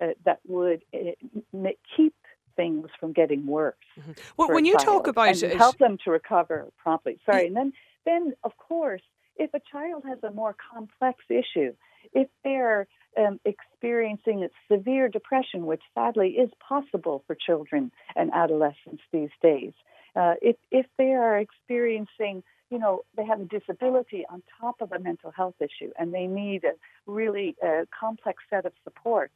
uh, 0.00 0.08
that 0.24 0.40
would 0.46 0.82
uh, 0.94 1.68
keep 1.96 2.14
things 2.58 2.88
from 2.98 3.12
getting 3.12 3.46
worse. 3.46 3.76
Mm-hmm. 3.98 4.12
Well, 4.36 4.48
when 4.50 4.64
you 4.66 4.76
talk 4.76 5.06
about 5.06 5.28
it 5.30 5.42
and 5.44 5.52
help 5.54 5.78
them 5.78 5.96
to 6.04 6.10
recover 6.10 6.68
promptly. 6.76 7.18
Sorry, 7.24 7.46
and 7.46 7.56
then 7.56 7.72
then 8.04 8.34
of 8.44 8.52
course, 8.58 9.06
if 9.36 9.54
a 9.54 9.60
child 9.72 10.02
has 10.06 10.18
a 10.22 10.32
more 10.32 10.54
complex 10.72 11.24
issue, 11.30 11.72
if 12.12 12.28
they're 12.44 12.88
um, 13.16 13.38
experiencing 13.44 14.48
severe 14.70 15.08
depression, 15.08 15.66
which 15.66 15.82
sadly 15.94 16.30
is 16.30 16.50
possible 16.68 17.22
for 17.26 17.34
children 17.34 17.92
and 18.16 18.30
adolescents 18.34 19.02
these 19.12 19.34
days, 19.40 19.72
uh, 20.16 20.34
if 20.42 20.56
if 20.70 20.86
they 20.98 21.12
are 21.12 21.38
experiencing 21.38 22.42
you 22.70 22.78
know, 22.78 23.00
they 23.16 23.24
have 23.24 23.40
a 23.40 23.46
disability 23.46 24.26
on 24.28 24.42
top 24.60 24.82
of 24.82 24.92
a 24.92 24.98
mental 24.98 25.30
health 25.30 25.54
issue 25.58 25.90
and 25.98 26.12
they 26.12 26.26
need 26.26 26.64
a 26.64 26.74
really 27.10 27.56
uh, 27.66 27.84
complex 27.98 28.42
set 28.50 28.66
of 28.66 28.72
supports 28.84 29.32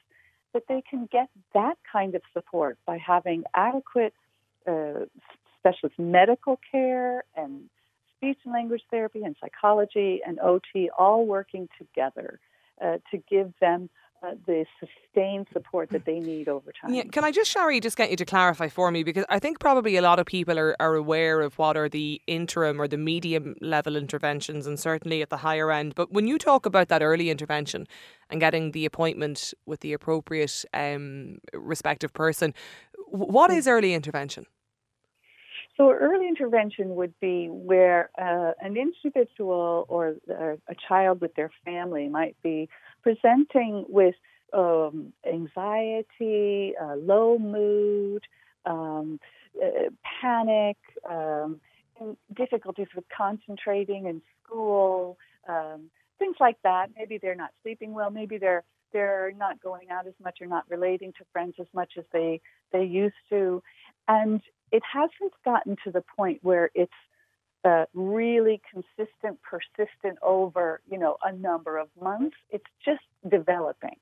that 0.53 0.65
they 0.69 0.83
can 0.89 1.09
get 1.11 1.29
that 1.55 1.79
kind 1.91 2.15
of 2.15 2.23
support 2.33 2.79
by 2.87 2.99
having 2.99 3.45
adequate 3.55 4.15
uh, 4.67 5.07
specialist 5.59 5.99
medical 5.99 6.59
care 6.71 7.25
and 7.37 7.69
speech 8.17 8.39
and 8.45 8.53
language 8.53 8.83
therapy 8.91 9.23
and 9.23 9.37
psychology 9.41 10.21
and 10.27 10.39
OT 10.41 10.91
all 10.97 11.27
working 11.27 11.69
together 11.79 12.39
uh, 12.81 12.99
to 13.11 13.19
give 13.31 13.53
them 13.61 13.89
uh, 14.23 14.35
the 14.47 14.65
sustained 14.79 15.49
support 15.53 15.91
that 15.91 16.05
they 16.05 16.21
need 16.21 16.49
over 16.49 16.73
time. 16.73 16.95
Yeah, 16.95 17.03
can 17.05 17.25
I 17.25 17.33
just, 17.33 17.51
Shari, 17.51 17.81
just 17.81 17.97
get 17.97 18.11
you 18.11 18.17
to 18.17 18.25
clarify 18.25 18.69
for 18.69 18.91
me? 18.91 19.03
Because 19.03 19.25
I 19.29 19.39
think 19.39 19.59
probably 19.59 19.97
a 19.97 20.03
lot 20.03 20.19
of 20.19 20.27
people 20.27 20.59
are, 20.59 20.77
are 20.79 20.95
aware 20.95 21.41
of 21.41 21.59
what 21.59 21.77
are 21.77 21.89
the 21.89 22.21
interim 22.27 22.81
or 22.81 22.87
the 22.87 22.97
medium 22.97 23.57
level 23.61 23.97
interventions 23.97 24.67
and 24.67 24.79
certainly 24.79 25.23
at 25.23 25.31
the 25.31 25.39
higher 25.39 25.73
end. 25.73 25.95
But 25.95 26.13
when 26.13 26.27
you 26.27 26.39
talk 26.39 26.67
about 26.67 26.89
that 26.89 27.03
early 27.03 27.31
intervention 27.31 27.87
and 28.31 28.41
getting 28.41 28.71
the 28.71 28.87
appointment 28.87 29.55
with 29.67 29.81
the 29.81 29.93
appropriate 29.93 30.65
um, 30.73 31.39
respective 31.53 32.13
person, 32.13 32.55
what 33.09 33.51
is 33.51 33.67
early 33.67 33.93
intervention? 33.93 34.47
So, 35.77 35.91
early 35.91 36.29
intervention 36.29 36.95
would 36.97 37.19
be 37.21 37.49
where 37.49 38.11
uh, 38.21 38.53
an 38.61 38.77
individual 38.77 39.87
or 39.89 40.17
a 40.29 40.75
child 40.89 41.21
with 41.21 41.35
their 41.35 41.51
family 41.65 42.09
might 42.09 42.37
be 42.43 42.69
presenting 43.03 43.87
with 43.89 44.15
um, 44.53 45.13
anxiety, 45.27 46.75
uh, 46.81 46.97
low 46.97 47.39
mood, 47.39 48.23
um, 48.67 49.19
uh, 49.63 49.91
panic, 50.21 50.77
um, 51.09 51.61
difficulties 52.37 52.89
with 52.95 53.05
concentrating 53.17 54.07
in 54.07 54.21
school, 54.45 55.17
um, 55.49 55.91
things 56.19 56.37
like 56.39 56.57
that. 56.63 56.91
Maybe 56.97 57.19
they're 57.19 57.35
not 57.35 57.51
sleeping 57.63 57.93
well. 57.93 58.11
Maybe 58.11 58.39
they're 58.39 58.65
they're 58.93 59.33
not 59.37 59.63
going 59.63 59.91
out 59.91 60.07
as 60.07 60.15
much 60.23 60.39
or 60.41 60.47
not 60.47 60.65
relating 60.69 61.13
to 61.15 61.25
friends 61.33 61.55
as 61.61 61.67
much 61.75 61.93
as 61.99 62.05
they 62.13 62.41
they 62.73 62.85
used 62.85 63.15
to, 63.31 63.63
and 64.09 64.41
it 64.71 64.83
hasn't 64.91 65.33
gotten 65.45 65.77
to 65.85 65.91
the 65.91 66.03
point 66.17 66.39
where 66.43 66.71
it's 66.75 66.93
uh, 67.65 67.85
really 67.95 68.61
consistent, 68.71 69.39
persistent 69.43 70.19
over, 70.23 70.81
you 70.91 70.99
know, 70.99 71.17
a 71.23 71.33
number 71.33 71.79
of 71.79 71.89
months. 72.01 72.37
It's 72.51 72.65
just 72.85 73.03
developing. 73.29 73.97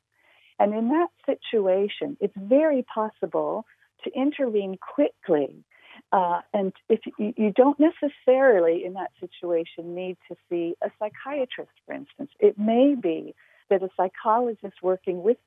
And 0.59 0.75
in 0.75 0.89
that 0.89 1.09
situation, 1.27 2.17
it's 2.21 2.37
very 2.37 2.83
possible 2.83 3.65
to 4.05 4.11
intervene 4.15 4.79
quickly. 4.95 5.65
Uh, 6.13 6.41
and 6.55 6.73
if 6.89 7.01
you, 7.19 7.35
you 7.37 7.53
don't 7.53 7.79
necessarily, 7.79 8.85
in 8.85 8.95
that 8.95 9.11
situation, 9.21 9.95
need 9.95 10.17
to 10.29 10.37
see 10.49 10.75
a 10.83 10.91
psychiatrist, 10.99 11.73
for 11.87 11.95
instance, 11.95 12.31
it 12.39 12.59
may 12.59 12.95
be 12.95 13.35
that 13.71 13.83
a 13.83 13.89
psychologist 13.97 14.75
working 14.83 15.23
with 15.23 15.39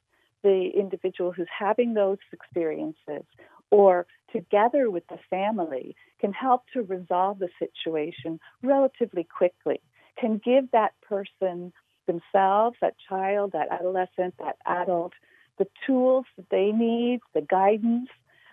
the 0.43 0.69
individual 0.75 1.31
who's 1.31 1.47
having 1.57 1.93
those 1.93 2.17
experiences 2.31 3.23
or 3.71 4.05
together 4.31 4.89
with 4.89 5.05
the 5.07 5.17
family 5.29 5.95
can 6.19 6.33
help 6.33 6.63
to 6.73 6.81
resolve 6.83 7.39
the 7.39 7.49
situation 7.59 8.39
relatively 8.61 9.23
quickly, 9.23 9.79
can 10.19 10.39
give 10.43 10.69
that 10.71 10.93
person 11.01 11.71
themselves, 12.07 12.75
that 12.81 12.95
child, 13.09 13.51
that 13.53 13.69
adolescent, 13.71 14.33
that 14.37 14.57
adult, 14.65 15.13
the 15.57 15.67
tools 15.85 16.25
that 16.35 16.49
they 16.49 16.71
need, 16.71 17.19
the 17.33 17.41
guidance, 17.41 18.09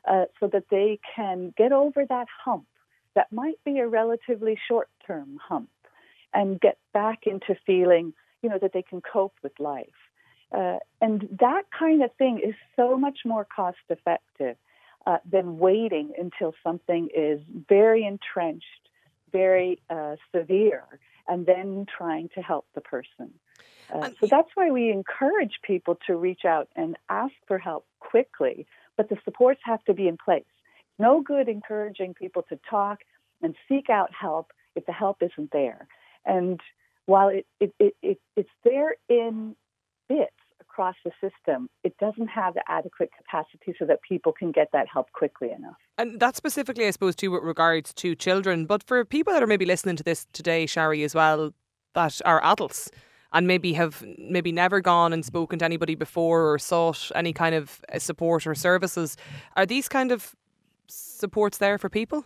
uh, 0.09 0.25
so 0.39 0.47
that 0.47 0.65
they 0.71 0.99
can 1.15 1.53
get 1.57 1.73
over 1.73 2.07
that 2.09 2.27
hump 2.45 2.67
that 3.15 3.31
might 3.33 3.59
be 3.65 3.79
a 3.79 3.89
relatively 3.89 4.59
short 4.68 4.89
term 5.07 5.39
hump 5.47 5.68
and 6.33 6.61
get 6.61 6.79
back 6.95 7.27
into 7.27 7.55
feeling, 7.66 8.12
you 8.43 8.49
know, 8.49 8.59
that 8.59 8.72
they 8.72 8.82
can 8.82 9.01
cope 9.01 9.34
with 9.43 9.53
life. 9.59 9.86
Uh, 10.53 10.78
and 11.01 11.28
that 11.41 11.62
kind 11.76 12.03
of 12.03 12.11
thing 12.16 12.41
is 12.45 12.55
so 12.74 12.97
much 12.97 13.20
more 13.24 13.47
cost 13.55 13.78
effective 13.88 14.57
uh, 15.07 15.18
than 15.30 15.59
waiting 15.59 16.12
until 16.18 16.55
something 16.62 17.09
is 17.14 17.41
very 17.68 18.05
entrenched, 18.05 18.88
very 19.32 19.80
uh, 19.88 20.16
severe, 20.34 20.84
and 21.28 21.47
then 21.47 21.86
trying 21.97 22.28
to 22.34 22.41
help 22.41 22.66
the 22.74 22.80
person. 22.80 23.32
Uh, 23.93 24.11
so 24.20 24.26
that's 24.26 24.51
why 24.55 24.70
we 24.70 24.91
encourage 24.91 25.59
people 25.62 25.99
to 26.07 26.16
reach 26.16 26.45
out 26.45 26.68
and 26.76 26.97
ask 27.09 27.34
for 27.47 27.59
help 27.59 27.86
quickly, 27.99 28.66
but 28.97 29.09
the 29.09 29.16
supports 29.24 29.61
have 29.64 29.82
to 29.84 29.95
be 29.95 30.09
in 30.09 30.16
place. 30.16 30.45
No 30.99 31.22
good 31.22 31.49
encouraging 31.49 32.14
people 32.14 32.43
to 32.51 32.59
talk 32.68 33.01
and 33.43 33.55
seek 33.68 33.88
out 33.88 34.11
help 34.12 34.53
if 34.76 34.86
the 34.86 34.93
help 34.93 35.22
isn't 35.22 35.51
there. 35.53 35.88
And 36.24 36.61
while 37.11 37.29
it, 37.29 37.45
it, 37.59 37.73
it, 37.81 37.95
it 38.03 38.19
it's 38.37 38.55
there 38.63 38.95
in 39.09 39.57
bits 40.09 40.31
across 40.61 40.95
the 41.05 41.11
system, 41.21 41.69
it 41.83 41.95
doesn't 41.99 42.29
have 42.29 42.55
the 42.55 42.63
adequate 42.69 43.11
capacity 43.19 43.75
so 43.77 43.85
that 43.85 43.99
people 44.09 44.33
can 44.33 44.53
get 44.53 44.69
that 44.73 44.87
help 44.87 45.11
quickly 45.13 45.51
enough. 45.51 45.75
And 45.99 46.21
that 46.21 46.37
specifically, 46.37 46.87
I 46.87 46.93
suppose, 46.93 47.17
too, 47.17 47.33
with 47.33 47.43
regards 47.43 47.93
to 47.95 48.15
children. 48.15 48.65
But 48.65 48.85
for 48.85 49.05
people 49.05 49.33
that 49.33 49.43
are 49.43 49.49
maybe 49.49 49.67
listening 49.67 49.97
to 49.97 50.05
this 50.05 50.29
today, 50.33 50.67
Shari, 50.67 51.03
as 51.03 51.13
well, 51.13 51.53
that 51.95 52.21
are 52.25 52.41
adults 52.45 52.91
and 53.33 53.49
maybe 53.49 53.73
have 53.73 54.05
maybe 54.17 54.53
never 54.53 54.81
gone 54.81 55.13
and 55.13 55.25
spoken 55.25 55.59
to 55.59 55.65
anybody 55.65 55.97
before 55.97 56.53
or 56.53 56.59
sought 56.61 57.11
any 57.17 57.33
kind 57.33 57.57
of 57.57 57.81
uh, 57.93 57.99
support 57.99 58.47
or 58.47 58.55
services, 58.55 59.17
are 59.57 59.67
these 59.67 59.89
kind 59.89 60.13
of 60.13 60.37
supports 60.87 61.59
there 61.59 61.77
for 61.77 61.89
people? 61.89 62.25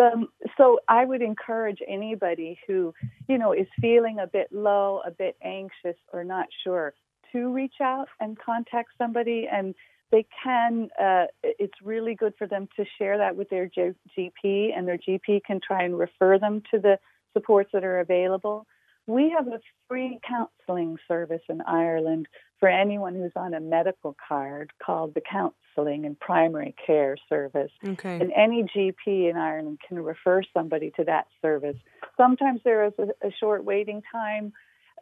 The, 0.00 0.26
so 0.56 0.80
I 0.88 1.04
would 1.04 1.20
encourage 1.20 1.80
anybody 1.86 2.58
who, 2.66 2.94
you 3.28 3.36
know, 3.36 3.52
is 3.52 3.66
feeling 3.82 4.18
a 4.18 4.26
bit 4.26 4.50
low, 4.50 5.02
a 5.04 5.10
bit 5.10 5.36
anxious, 5.44 5.98
or 6.10 6.24
not 6.24 6.46
sure 6.64 6.94
to 7.32 7.52
reach 7.52 7.74
out 7.82 8.08
and 8.18 8.38
contact 8.38 8.92
somebody. 8.96 9.46
And 9.52 9.74
they 10.10 10.26
can, 10.42 10.88
uh, 10.98 11.26
it's 11.42 11.74
really 11.84 12.14
good 12.14 12.32
for 12.38 12.46
them 12.46 12.66
to 12.76 12.84
share 12.96 13.18
that 13.18 13.36
with 13.36 13.50
their 13.50 13.68
GP, 13.68 14.70
and 14.74 14.88
their 14.88 14.96
GP 14.96 15.44
can 15.44 15.60
try 15.60 15.82
and 15.82 15.98
refer 15.98 16.38
them 16.38 16.62
to 16.70 16.78
the 16.78 16.98
supports 17.34 17.68
that 17.74 17.84
are 17.84 18.00
available. 18.00 18.66
We 19.10 19.34
have 19.36 19.48
a 19.48 19.58
free 19.88 20.20
counselling 20.26 20.96
service 21.08 21.42
in 21.48 21.62
Ireland 21.62 22.28
for 22.60 22.68
anyone 22.68 23.16
who's 23.16 23.32
on 23.34 23.54
a 23.54 23.60
medical 23.60 24.14
card 24.28 24.72
called 24.80 25.14
the 25.14 25.20
Counselling 25.20 26.06
and 26.06 26.18
Primary 26.20 26.76
Care 26.86 27.16
Service. 27.28 27.72
Okay. 27.84 28.20
And 28.20 28.30
any 28.36 28.62
GP 28.62 29.28
in 29.28 29.36
Ireland 29.36 29.80
can 29.86 29.98
refer 29.98 30.42
somebody 30.54 30.92
to 30.96 31.02
that 31.04 31.26
service. 31.42 31.74
Sometimes 32.16 32.60
there 32.64 32.84
is 32.84 32.92
a, 33.00 33.26
a 33.26 33.32
short 33.40 33.64
waiting 33.64 34.00
time. 34.12 34.52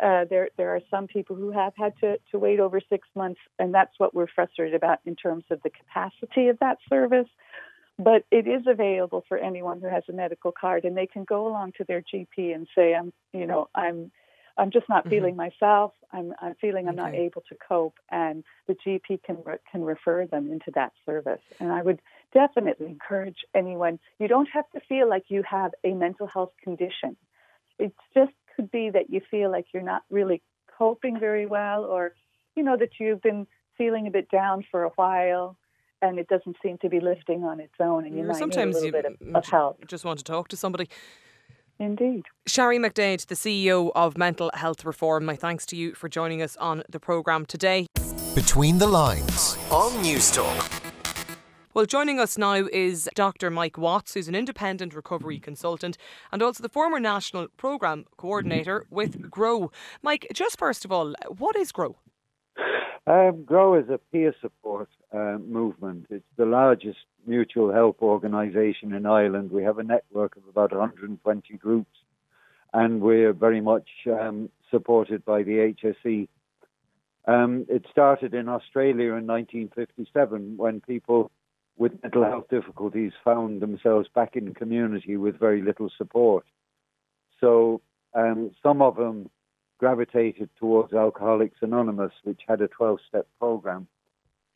Uh, 0.02 0.24
there, 0.30 0.48
there 0.56 0.74
are 0.74 0.80
some 0.90 1.06
people 1.06 1.36
who 1.36 1.50
have 1.50 1.74
had 1.76 1.92
to, 2.00 2.16
to 2.30 2.38
wait 2.38 2.61
over 2.61 2.80
six 2.88 3.06
months, 3.14 3.40
and 3.59 3.74
that's 3.74 3.92
what 3.98 4.14
we're 4.14 4.28
frustrated 4.34 4.74
about 4.74 5.00
in 5.04 5.16
terms 5.16 5.44
of 5.50 5.61
the 5.64 5.70
capacity 5.70 6.48
of 6.48 6.59
that 6.61 6.78
service. 6.88 7.28
But 7.99 8.24
it 8.30 8.46
is 8.46 8.62
available 8.66 9.24
for 9.28 9.38
anyone 9.38 9.80
who 9.80 9.88
has 9.88 10.05
a 10.09 10.12
medical 10.12 10.53
card, 10.53 10.84
and 10.84 10.96
they 10.96 11.07
can 11.07 11.24
go 11.24 11.49
along 11.49 11.72
to 11.78 11.84
their 11.84 12.01
GP 12.01 12.55
and 12.55 12.68
say, 12.74 12.94
"I'm, 12.94 13.12
you 13.32 13.44
know, 13.44 13.68
I'm, 13.74 14.12
I'm 14.57 14.70
just 14.70 14.88
not 14.88 15.01
mm-hmm. 15.01 15.11
feeling 15.11 15.36
myself. 15.36 15.92
I'm, 16.12 16.32
I'm 16.40 16.55
feeling 16.61 16.86
I'm 16.86 16.99
okay. 16.99 17.03
not 17.03 17.14
able 17.14 17.42
to 17.49 17.57
cope," 17.57 17.99
and 18.11 18.44
the 18.68 18.74
GP 18.74 19.24
can 19.24 19.38
re- 19.44 19.59
can 19.70 19.82
refer 19.82 20.26
them 20.26 20.53
into 20.53 20.70
that 20.76 20.92
service. 21.05 21.40
And 21.59 21.72
I 21.72 21.82
would 21.82 22.01
definitely 22.32 22.86
encourage 22.86 23.38
anyone. 23.53 23.99
You 24.20 24.28
don't 24.28 24.49
have 24.53 24.70
to 24.70 24.80
feel 24.88 25.09
like 25.09 25.24
you 25.28 25.42
have 25.51 25.72
a 25.82 25.92
mental 25.92 26.28
health 26.28 26.53
condition. 26.62 27.16
It 27.80 27.92
just 28.14 28.32
could 28.55 28.70
be 28.70 28.90
that 28.90 29.11
you 29.11 29.20
feel 29.28 29.51
like 29.51 29.66
you're 29.74 29.82
not 29.82 30.03
really 30.09 30.40
coping 30.78 31.18
very 31.18 31.46
well, 31.46 31.84
or 31.84 32.12
you 32.55 32.62
know 32.62 32.76
that 32.76 33.01
you've 33.01 33.22
been 33.22 33.49
feeling 33.76 34.07
a 34.07 34.11
bit 34.12 34.30
down 34.30 34.64
for 34.70 34.84
a 34.84 34.90
while 34.90 35.57
and 36.03 36.18
it 36.18 36.28
doesn't 36.28 36.57
seem 36.62 36.78
to 36.78 36.88
be 36.88 37.01
lifting 37.01 37.44
on 37.44 37.61
its 37.61 37.74
own, 37.80 38.07
and 38.07 38.16
you 38.16 38.22
mm, 38.22 38.28
might 38.28 38.36
Sometimes 38.36 38.76
need 38.76 38.94
a 38.94 38.99
little 38.99 39.11
you 39.11 39.16
bit 39.18 39.34
of, 39.34 39.36
of 39.36 39.46
help. 39.46 39.86
Just 39.86 40.05
want 40.05 40.18
to 40.18 40.24
talk 40.24 40.49
to 40.49 40.57
somebody. 40.57 40.88
Indeed. 41.78 42.24
Shari 42.46 42.78
McDaid, 42.78 43.26
the 43.26 43.36
CEO 43.36 43.92
of 43.94 44.18
Mental 44.18 44.51
Health 44.55 44.84
Reform, 44.84 45.24
my 45.24 45.36
thanks 45.36 45.64
to 45.66 45.76
you 45.76 45.94
for 45.94 46.09
joining 46.09 46.42
us 46.42 46.57
on 46.57 46.82
the 46.88 46.99
programme 46.99 47.46
today. 47.46 47.86
Between 48.34 48.78
the 48.78 48.86
Lines 48.86 49.57
on 49.70 49.92
Newstalk. 50.03 50.84
Well, 51.74 51.86
joining 51.86 52.18
us 52.18 52.36
now 52.36 52.66
is 52.72 53.09
Dr. 53.14 53.51
Mike 53.51 53.78
Watts, 53.78 54.14
who's 54.14 54.26
an 54.26 54.34
independent 54.34 54.94
recovery 54.94 55.38
consultant 55.38 55.96
and 56.32 56.42
also 56.42 56.62
the 56.62 56.68
former 56.68 56.99
national 56.99 57.46
programme 57.57 58.07
coordinator 58.16 58.84
with 58.90 59.30
GROW. 59.30 59.70
Mike, 60.03 60.26
just 60.32 60.59
first 60.59 60.84
of 60.84 60.90
all, 60.90 61.14
what 61.28 61.55
is 61.55 61.70
GROW? 61.70 61.94
Um, 63.09 63.44
GROW 63.44 63.76
is 63.76 63.88
a 63.88 63.96
peer 64.12 64.34
support 64.38 64.90
uh, 65.14 65.38
movement. 65.38 66.09
It's 66.11 66.26
the 66.36 66.44
largest 66.44 66.98
mutual 67.26 67.72
help 67.72 68.02
organisation 68.02 68.92
in 68.92 69.06
Ireland. 69.06 69.50
We 69.50 69.62
have 69.62 69.78
a 69.78 69.82
network 69.82 70.36
of 70.36 70.42
about 70.46 70.72
120 70.72 71.54
groups, 71.56 71.96
and 72.74 73.00
we're 73.00 73.32
very 73.32 73.62
much 73.62 73.88
um, 74.09 74.50
supported 74.70 75.24
by 75.24 75.42
the 75.42 75.74
HSE. 75.74 76.28
Um, 77.26 77.64
it 77.70 77.86
started 77.90 78.34
in 78.34 78.46
Australia 78.46 79.14
in 79.14 79.26
1957 79.26 80.59
when 80.59 80.82
people 80.82 81.30
with 81.78 81.92
mental 82.02 82.24
health 82.24 82.50
difficulties 82.50 83.12
found 83.24 83.62
themselves 83.62 84.06
back 84.14 84.36
in 84.36 84.52
community 84.52 85.16
with 85.16 85.40
very 85.40 85.62
little 85.62 85.90
support. 85.96 86.44
So 87.40 87.80
um, 88.12 88.50
some 88.62 88.82
of 88.82 88.96
them 88.96 89.30
gravitated 89.78 90.50
towards 90.58 90.92
Alcoholics 90.92 91.58
Anonymous, 91.62 92.12
which 92.24 92.40
had 92.46 92.60
a 92.60 92.68
12 92.68 92.98
step 93.08 93.26
program. 93.38 93.86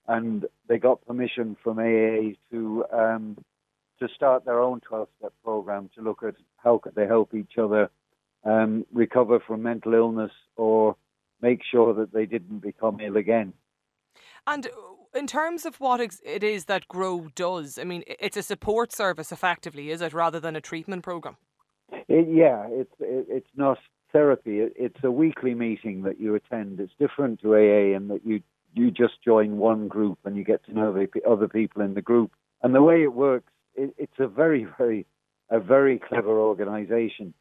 And 0.08 0.46
they 0.68 0.78
got 0.78 1.06
permission 1.06 1.56
from 1.62 1.78
AA 1.78 2.34
to 2.50 2.84
um, 2.92 3.36
to 4.00 4.08
start 4.14 4.44
their 4.44 4.60
own 4.60 4.80
12 4.80 5.08
step 5.18 5.32
program 5.44 5.88
to 5.94 6.02
look 6.02 6.22
at 6.24 6.34
how 6.56 6.78
could 6.78 6.94
they 6.96 7.06
help 7.06 7.34
each 7.34 7.56
other 7.56 7.88
um, 8.44 8.84
recover 8.92 9.38
from 9.38 9.62
mental 9.62 9.94
illness 9.94 10.32
or 10.56 10.96
make 11.40 11.60
sure 11.68 11.94
that 11.94 12.12
they 12.12 12.26
didn't 12.26 12.58
become 12.58 13.00
ill 13.00 13.16
again. 13.16 13.52
And 14.46 14.68
in 15.14 15.26
terms 15.26 15.64
of 15.64 15.78
what 15.80 16.00
it 16.00 16.42
is 16.42 16.64
that 16.64 16.88
Grow 16.88 17.28
does, 17.34 17.78
I 17.78 17.84
mean, 17.84 18.02
it's 18.06 18.36
a 18.36 18.42
support 18.42 18.92
service 18.92 19.30
effectively, 19.30 19.90
is 19.90 20.00
it, 20.00 20.12
rather 20.12 20.40
than 20.40 20.56
a 20.56 20.60
treatment 20.60 21.02
program? 21.02 21.36
It, 22.08 22.26
yeah, 22.28 22.66
it's 22.70 22.94
it, 23.00 23.26
it's 23.28 23.50
not 23.54 23.78
therapy. 24.12 24.60
It's 24.60 25.02
a 25.02 25.10
weekly 25.10 25.54
meeting 25.54 26.02
that 26.02 26.20
you 26.20 26.34
attend. 26.34 26.80
It's 26.80 26.92
different 26.98 27.40
to 27.40 27.54
AA 27.54 27.96
in 27.96 28.08
that 28.08 28.24
you 28.24 28.42
you 28.74 28.90
just 28.90 29.22
join 29.22 29.58
one 29.58 29.86
group 29.86 30.18
and 30.24 30.34
you 30.34 30.44
get 30.44 30.64
to 30.64 30.72
know 30.72 30.92
the 30.92 31.08
other 31.28 31.46
people 31.46 31.82
in 31.82 31.92
the 31.92 32.00
group. 32.00 32.32
And 32.62 32.74
the 32.74 32.82
way 32.82 33.02
it 33.02 33.12
works, 33.12 33.52
it, 33.74 33.94
it's 33.98 34.18
a 34.18 34.28
very 34.28 34.66
very 34.78 35.06
a 35.50 35.60
very 35.60 35.98
clever 35.98 36.38
organisation. 36.38 37.34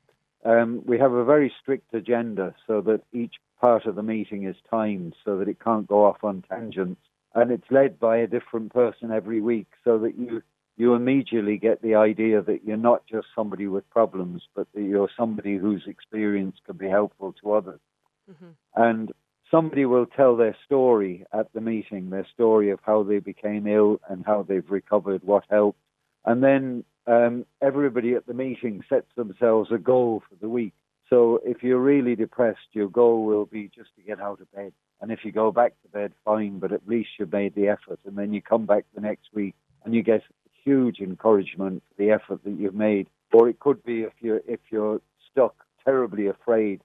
Um, 0.43 0.81
we 0.85 0.97
have 0.97 1.13
a 1.13 1.23
very 1.23 1.53
strict 1.61 1.93
agenda 1.93 2.55
so 2.67 2.81
that 2.81 3.01
each 3.13 3.35
part 3.59 3.85
of 3.85 3.95
the 3.95 4.03
meeting 4.03 4.45
is 4.45 4.55
timed 4.69 5.15
so 5.23 5.37
that 5.37 5.47
it 5.47 5.63
can't 5.63 5.87
go 5.87 6.05
off 6.05 6.23
on 6.23 6.43
tangents. 6.49 6.99
And 7.33 7.51
it's 7.51 7.69
led 7.69 7.99
by 7.99 8.17
a 8.17 8.27
different 8.27 8.73
person 8.73 9.11
every 9.11 9.39
week 9.39 9.67
so 9.83 9.99
that 9.99 10.17
you 10.17 10.41
you 10.81 10.95
immediately 10.95 11.57
get 11.57 11.83
the 11.83 11.93
idea 11.93 12.41
that 12.41 12.63
you're 12.65 12.75
not 12.75 13.05
just 13.05 13.27
somebody 13.35 13.67
with 13.67 13.87
problems, 13.91 14.41
but 14.55 14.67
that 14.73 14.81
you're 14.81 15.11
somebody 15.15 15.55
whose 15.55 15.83
experience 15.85 16.55
can 16.65 16.75
be 16.75 16.89
helpful 16.89 17.35
to 17.39 17.53
others. 17.53 17.79
Mm-hmm. 18.27 18.49
And 18.75 19.11
somebody 19.51 19.85
will 19.85 20.07
tell 20.07 20.35
their 20.35 20.57
story 20.65 21.23
at 21.31 21.53
the 21.53 21.61
meeting, 21.61 22.09
their 22.09 22.25
story 22.33 22.71
of 22.71 22.79
how 22.81 23.03
they 23.03 23.19
became 23.19 23.67
ill 23.67 24.01
and 24.09 24.25
how 24.25 24.41
they've 24.41 24.71
recovered, 24.71 25.21
what 25.23 25.43
helped. 25.51 25.77
And 26.25 26.43
then 26.43 26.83
um, 27.05 27.45
everybody 27.61 28.15
at 28.15 28.25
the 28.25 28.33
meeting 28.33 28.83
sets 28.89 29.13
themselves 29.15 29.69
a 29.71 29.77
goal 29.77 30.23
for 30.27 30.35
the 30.41 30.49
week. 30.49 30.73
So 31.11 31.41
if 31.45 31.61
you're 31.61 31.77
really 31.77 32.15
depressed, 32.15 32.69
your 32.71 32.89
goal 32.89 33.25
will 33.25 33.45
be 33.45 33.69
just 33.75 33.91
to 33.97 34.01
get 34.01 34.19
out 34.19 34.41
of 34.41 34.51
bed. 34.51 34.73
And 34.99 35.11
if 35.11 35.19
you 35.25 35.31
go 35.31 35.51
back 35.51 35.73
to 35.83 35.89
bed, 35.89 36.13
fine, 36.25 36.57
but 36.57 36.71
at 36.71 36.87
least 36.87 37.09
you 37.19 37.29
made 37.31 37.53
the 37.53 37.67
effort. 37.67 37.99
And 38.03 38.17
then 38.17 38.33
you 38.33 38.41
come 38.41 38.65
back 38.65 38.85
the 38.95 39.01
next 39.01 39.27
week 39.31 39.53
and 39.85 39.93
you 39.93 40.01
get 40.01 40.23
huge 40.63 40.99
encouragement 40.99 41.83
for 41.89 42.03
the 42.03 42.11
effort 42.11 42.43
that 42.43 42.57
you've 42.59 42.75
made. 42.75 43.07
Or 43.33 43.49
it 43.49 43.59
could 43.59 43.83
be 43.83 44.01
if 44.01 44.13
you're 44.19 44.41
if 44.47 44.59
you're 44.69 45.01
stuck 45.31 45.55
terribly 45.85 46.27
afraid, 46.27 46.81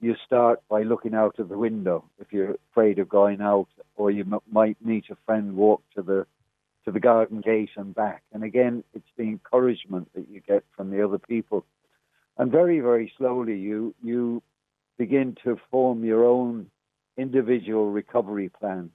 you 0.00 0.14
start 0.24 0.62
by 0.68 0.82
looking 0.82 1.14
out 1.14 1.38
of 1.38 1.48
the 1.48 1.58
window. 1.58 2.04
If 2.18 2.32
you're 2.32 2.56
afraid 2.70 2.98
of 2.98 3.08
going 3.08 3.40
out, 3.40 3.68
or 3.96 4.10
you 4.10 4.22
m- 4.22 4.40
might 4.50 4.76
meet 4.84 5.04
a 5.10 5.16
friend, 5.26 5.56
walk 5.56 5.82
to 5.96 6.02
the 6.02 6.26
to 6.84 6.92
the 6.92 7.00
garden 7.00 7.40
gate 7.40 7.70
and 7.76 7.94
back. 7.94 8.22
And 8.32 8.42
again, 8.42 8.84
it's 8.94 9.08
the 9.16 9.24
encouragement 9.24 10.08
that 10.14 10.28
you 10.30 10.40
get 10.40 10.64
from 10.76 10.90
the 10.90 11.04
other 11.04 11.18
people. 11.18 11.66
And 12.38 12.50
very, 12.50 12.80
very 12.80 13.12
slowly, 13.18 13.58
you 13.58 13.94
you 14.02 14.42
begin 14.96 15.36
to 15.44 15.58
form 15.70 16.04
your 16.04 16.24
own 16.24 16.70
individual 17.16 17.90
recovery 17.90 18.48
plan. 18.48 18.90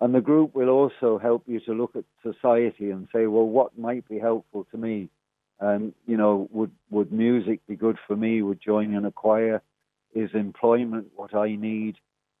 And 0.00 0.14
the 0.14 0.20
group 0.20 0.54
will 0.54 0.68
also 0.68 1.18
help 1.18 1.42
you 1.46 1.60
to 1.60 1.72
look 1.72 1.96
at 1.96 2.04
society 2.22 2.90
and 2.90 3.08
say, 3.12 3.26
well, 3.26 3.46
what 3.46 3.76
might 3.76 4.08
be 4.08 4.18
helpful 4.18 4.66
to 4.70 4.76
me? 4.76 5.08
And, 5.60 5.92
you 6.06 6.16
know, 6.16 6.48
would, 6.52 6.70
would 6.90 7.10
music 7.10 7.66
be 7.66 7.74
good 7.74 7.98
for 8.06 8.14
me? 8.14 8.42
Would 8.42 8.60
joining 8.60 9.04
a 9.04 9.10
choir? 9.10 9.60
Is 10.14 10.30
employment 10.34 11.08
what 11.16 11.34
I 11.34 11.56
need? 11.56 11.96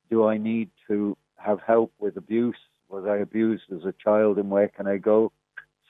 Do 0.08 0.26
I 0.26 0.38
need 0.38 0.70
to 0.86 1.16
have 1.36 1.58
help 1.66 1.92
with 1.98 2.16
abuse, 2.16 2.56
Was 2.88 3.04
I 3.06 3.16
abused 3.16 3.64
as 3.72 3.84
a 3.84 3.94
child 4.02 4.38
and 4.38 4.50
where 4.50 4.68
can 4.68 4.86
I 4.86 4.98
go? 4.98 5.32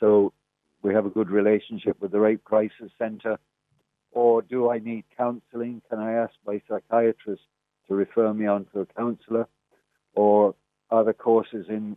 So 0.01 0.33
we 0.83 0.95
have 0.95 1.07
a 1.07 1.11
good 1.11 1.31
relationship 1.31 2.01
with 2.01 2.13
the 2.13 2.21
Rape 2.21 2.45
Crisis 2.45 2.91
Centre. 2.99 3.39
Or 4.13 4.41
do 4.41 4.71
I 4.71 4.79
need 4.79 5.05
counselling? 5.17 5.83
Can 5.91 5.99
I 5.99 6.15
ask 6.15 6.33
my 6.47 6.63
psychiatrist 6.67 7.43
to 7.89 7.95
refer 7.95 8.33
me 8.33 8.47
on 8.47 8.67
to 8.73 8.81
a 8.81 8.87
counsellor? 8.87 9.47
Or 10.15 10.55
are 10.91 11.05
there 11.05 11.13
courses 11.13 11.67
in 11.69 11.97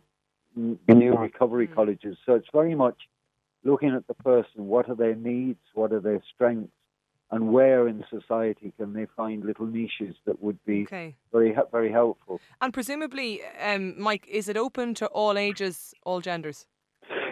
new 0.54 1.14
recovery 1.14 1.68
mm. 1.68 1.74
colleges? 1.74 2.16
So 2.26 2.34
it's 2.34 2.48
very 2.52 2.74
much 2.74 2.96
looking 3.64 3.90
at 3.90 4.06
the 4.06 4.14
person. 4.14 4.66
What 4.66 4.88
are 4.88 4.94
their 4.94 5.14
needs? 5.14 5.60
What 5.74 5.92
are 5.92 6.00
their 6.00 6.22
strengths? 6.34 6.72
and 7.32 7.50
where 7.50 7.88
in 7.88 8.04
society 8.10 8.72
can 8.76 8.92
they 8.92 9.06
find 9.16 9.42
little 9.44 9.66
niches 9.66 10.14
that 10.26 10.40
would 10.42 10.62
be 10.64 10.82
okay. 10.82 11.16
very 11.32 11.56
very 11.72 11.90
helpful. 11.90 12.40
And 12.60 12.72
presumably, 12.72 13.40
um, 13.60 14.00
Mike, 14.00 14.26
is 14.28 14.48
it 14.48 14.56
open 14.56 14.94
to 14.94 15.06
all 15.06 15.36
ages, 15.38 15.94
all 16.04 16.20
genders? 16.20 16.66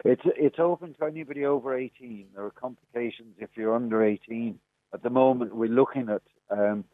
It's 0.04 0.22
it's 0.24 0.58
open 0.58 0.94
to 0.94 1.04
anybody 1.04 1.44
over 1.44 1.76
eighteen. 1.76 2.28
There 2.34 2.44
are 2.44 2.50
complications 2.50 3.34
if 3.38 3.50
you're 3.54 3.74
under 3.76 4.02
eighteen. 4.02 4.58
At 4.92 5.02
the 5.02 5.11
moment, 5.11 5.54
we're 5.54 5.68
looking 5.68 6.08
at 6.08 6.22
um, 6.50 6.84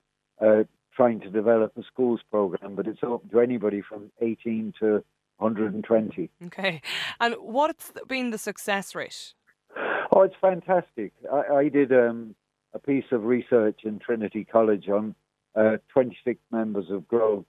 uh, 0.41 0.65
trying 0.97 1.21
to 1.21 1.31
develop 1.31 1.77
a 1.77 1.83
schools 1.83 2.21
program, 2.31 2.75
but 2.75 2.87
it's 2.87 3.01
open 3.03 3.29
to 3.31 3.41
anybody 3.41 3.83
from 3.83 4.11
eighteen 4.21 4.73
to 4.81 5.05
120. 5.39 6.31
Okay, 6.47 6.81
and 7.21 7.35
what's 7.35 7.93
been 8.09 8.31
the 8.31 8.39
success 8.39 8.95
rate? 8.95 9.35
Oh, 10.11 10.23
it's 10.23 10.35
fantastic. 10.41 11.13
I, 11.31 11.55
I 11.55 11.69
did 11.69 11.93
um, 11.93 12.35
a 12.73 12.79
piece 12.79 13.05
of 13.13 13.25
research 13.25 13.81
in 13.85 13.99
Trinity 13.99 14.45
College 14.45 14.89
on 14.89 15.15
uh, 15.55 15.77
26 15.89 16.41
members 16.51 16.87
of 16.91 17.07
Grow, 17.07 17.45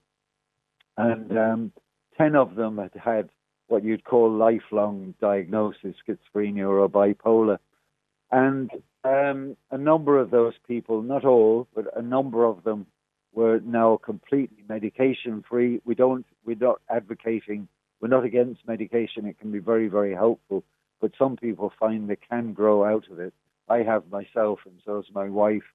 and 0.96 1.36
um, 1.38 1.72
10 2.18 2.36
of 2.36 2.56
them 2.56 2.78
had 2.78 2.92
had 3.02 3.30
what 3.68 3.84
you'd 3.84 4.04
call 4.04 4.30
lifelong 4.30 5.14
diagnosis, 5.20 5.94
schizophrenia 6.06 6.68
or 6.68 6.88
bipolar. 6.88 7.58
And 8.30 8.70
um, 9.04 9.56
a 9.70 9.78
number 9.78 10.18
of 10.18 10.30
those 10.30 10.54
people, 10.66 11.02
not 11.02 11.24
all, 11.24 11.68
but 11.74 11.86
a 11.96 12.02
number 12.02 12.44
of 12.44 12.64
them 12.64 12.86
were 13.38 13.60
now 13.64 14.00
completely 14.04 14.64
medication 14.68 15.44
free. 15.48 15.80
We 15.84 15.94
don't, 15.94 16.26
we're 16.44 16.56
not 16.68 16.80
advocating, 16.90 17.68
we're 18.00 18.08
not 18.08 18.24
against 18.24 18.66
medication. 18.66 19.26
It 19.26 19.38
can 19.38 19.52
be 19.52 19.60
very, 19.60 19.86
very 19.86 20.12
helpful. 20.12 20.64
But 21.00 21.12
some 21.16 21.36
people 21.36 21.72
find 21.78 22.10
they 22.10 22.16
can 22.16 22.52
grow 22.52 22.84
out 22.84 23.06
of 23.12 23.20
it. 23.20 23.32
I 23.68 23.78
have 23.90 24.10
myself, 24.10 24.58
and 24.66 24.74
so 24.84 24.96
has 24.96 25.04
my 25.14 25.28
wife, 25.28 25.68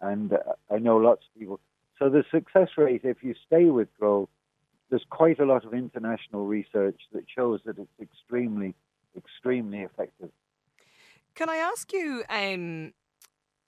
and 0.00 0.32
uh, 0.32 0.54
I 0.70 0.78
know 0.78 0.96
lots 0.98 1.24
of 1.26 1.40
people. 1.40 1.58
So 1.98 2.08
the 2.08 2.22
success 2.30 2.68
rate, 2.76 3.00
if 3.02 3.24
you 3.24 3.34
stay 3.48 3.64
with 3.64 3.88
Grow, 3.98 4.28
there's 4.88 5.06
quite 5.10 5.40
a 5.40 5.44
lot 5.44 5.64
of 5.64 5.74
international 5.74 6.46
research 6.46 7.00
that 7.12 7.24
shows 7.36 7.58
that 7.66 7.78
it's 7.78 7.98
extremely, 8.00 8.76
extremely 9.16 9.80
effective. 9.80 10.30
Can 11.34 11.48
I 11.48 11.56
ask 11.56 11.92
you 11.92 12.22
um, 12.28 12.92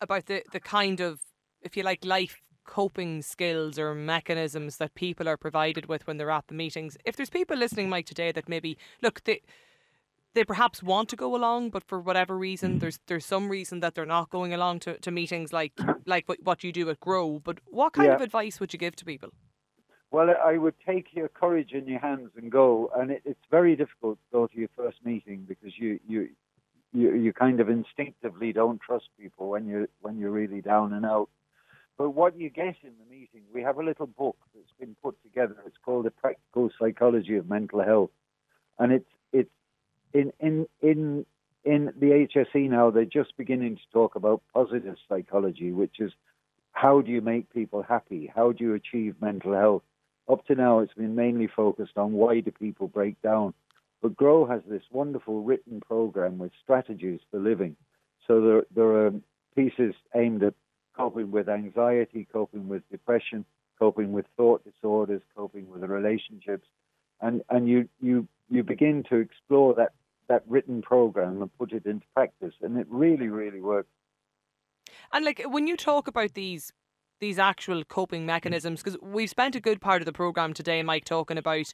about 0.01 0.27
the, 0.27 0.45
the 0.53 0.61
kind 0.61 1.01
of, 1.01 1.21
if 1.63 1.77
you 1.77 1.83
like, 1.83 2.05
life 2.05 2.41
coping 2.71 3.21
skills 3.21 3.79
or 3.79 3.95
mechanisms 3.95 4.77
that 4.77 4.95
people 4.95 5.29
are 5.29 5.37
provided 5.37 5.87
with 5.87 6.07
when 6.07 6.17
they're 6.17 6.31
at 6.31 6.47
the 6.47 6.55
meetings? 6.55 6.97
If 7.05 7.17
there's 7.17 7.31
people 7.31 7.57
listening, 7.57 7.89
Mike, 7.89 8.07
today 8.07 8.31
that 8.33 8.49
maybe, 8.49 8.79
look, 9.03 9.25
they, 9.25 9.43
they 10.35 10.45
perhaps 10.45 10.83
want 10.83 11.09
to 11.09 11.17
go 11.17 11.35
along, 11.35 11.71
but 11.71 11.83
for 11.83 11.99
whatever 12.01 12.39
reason, 12.39 12.77
mm. 12.77 12.81
there's 12.81 13.01
there's 13.09 13.27
some 13.27 13.49
reason 13.49 13.81
that 13.81 13.95
they're 13.95 14.07
not 14.07 14.31
going 14.31 14.55
along 14.55 14.81
to, 14.81 14.99
to 15.01 15.11
meetings 15.11 15.53
like 15.53 15.73
like 16.07 16.29
what, 16.29 16.39
what 16.43 16.63
you 16.63 16.73
do 16.73 16.89
at 16.91 17.01
Grow. 17.01 17.41
But 17.41 17.59
what 17.67 17.93
kind 17.93 18.09
yeah. 18.09 18.15
of 18.15 18.21
advice 18.21 18.61
would 18.61 18.73
you 18.73 18.79
give 18.79 18.95
to 18.97 19.05
people? 19.05 19.31
Well, 20.13 20.29
I 20.45 20.57
would 20.57 20.75
take 20.87 21.09
your 21.13 21.29
courage 21.29 21.73
in 21.73 21.87
your 21.87 22.01
hands 22.01 22.31
and 22.37 22.51
go. 22.51 22.91
And 22.97 23.11
it, 23.11 23.23
it's 23.25 23.47
very 23.51 23.77
difficult 23.77 24.19
to 24.19 24.33
go 24.33 24.47
to 24.47 24.59
your 24.59 24.71
first 24.77 24.99
meeting 25.05 25.45
because 25.49 25.73
you 25.77 25.99
you 26.07 26.29
you 26.93 27.15
you 27.15 27.33
kind 27.33 27.61
of 27.61 27.69
instinctively 27.69 28.53
don't 28.53 28.81
trust 28.81 29.09
people 29.19 29.49
when 29.49 29.67
you 29.67 29.89
when 30.01 30.19
you're 30.19 30.31
really 30.31 30.61
down 30.61 30.93
and 30.93 31.05
out. 31.05 31.29
But 31.99 32.11
what 32.11 32.39
you 32.39 32.49
get 32.49 32.77
in 32.83 32.93
the 32.99 33.11
meeting, 33.11 33.43
we 33.53 33.63
have 33.63 33.79
a 33.79 33.85
little 33.85 34.07
book 34.07 34.37
that's 34.55 34.73
been 34.79 34.97
put 35.03 35.23
together. 35.23 35.57
It's 35.67 35.77
called 35.85 36.07
The 36.07 36.11
Practical 36.11 36.71
Psychology 36.79 37.37
of 37.37 37.49
Mental 37.49 37.83
Health, 37.83 38.11
and 38.79 38.93
it's 38.93 39.11
it's 39.33 39.51
in 40.15 40.33
in 40.41 40.67
in 40.81 41.27
in 41.65 41.93
the 41.99 42.27
HSE 42.35 42.71
now 42.71 42.91
they're 42.91 43.05
just 43.05 43.37
beginning 43.37 43.77
to 43.77 43.83
talk 43.93 44.17
about 44.17 44.43
positive 44.55 44.97
psychology, 45.09 45.73
which 45.73 46.01
is 46.01 46.13
how 46.73 47.01
do 47.01 47.11
you 47.11 47.21
make 47.21 47.53
people 47.53 47.83
happy? 47.83 48.31
How 48.35 48.53
do 48.53 48.65
you 48.65 48.75
achieve 48.75 49.17
mental 49.21 49.53
health? 49.53 49.83
Up 50.31 50.47
to 50.47 50.55
now, 50.55 50.79
it's 50.79 50.95
been 50.95 51.15
mainly 51.15 51.49
focused 51.49 51.99
on 51.99 52.13
why 52.13 52.41
do 52.41 52.51
people 52.53 52.89
break 52.89 53.21
down. 53.21 53.53
But 54.01 54.17
Grow 54.17 54.47
has 54.47 54.63
this 54.69 54.83
wonderful 54.91 55.43
written 55.43 55.81
program 55.81 56.39
with 56.39 56.53
strategies 56.63 57.21
for 57.31 57.39
living. 57.39 57.77
So 58.27 58.41
there, 58.41 58.63
there 58.75 59.07
are 59.07 59.13
pieces 59.57 59.95
aimed 60.15 60.43
at 60.43 60.55
coping 60.97 61.31
with 61.31 61.49
anxiety, 61.49 62.27
coping 62.33 62.69
with 62.69 62.83
depression, 62.91 63.45
coping 63.79 64.13
with 64.13 64.27
thought 64.37 64.65
disorders, 64.65 65.23
coping 65.37 65.69
with 65.71 65.83
relationships, 65.83 66.67
and 67.21 67.43
and 67.51 67.69
you 67.69 67.89
you 68.01 68.29
you 68.51 68.63
begin 68.63 69.05
to 69.11 69.17
explore 69.17 69.75
that 69.75 69.93
that 70.29 70.45
written 70.47 70.81
program 70.81 71.43
and 71.43 71.59
put 71.59 71.73
it 71.73 71.87
into 71.87 72.07
practice, 72.15 72.55
and 72.63 72.79
it 72.79 72.87
really, 72.89 73.29
really 73.29 73.61
works. 73.61 73.89
And 75.13 75.25
like 75.25 75.43
when 75.47 75.67
you 75.67 75.77
talk 75.77 76.09
about 76.09 76.35
these 76.35 76.73
these 77.21 77.39
actual 77.39 77.85
coping 77.85 78.25
mechanisms, 78.25 78.83
because 78.83 78.99
we've 79.03 79.29
spent 79.29 79.55
a 79.55 79.61
good 79.61 79.81
part 79.81 80.01
of 80.01 80.07
the 80.07 80.13
program 80.13 80.55
today, 80.55 80.83
Mike, 80.83 81.05
talking 81.05 81.37
about, 81.37 81.71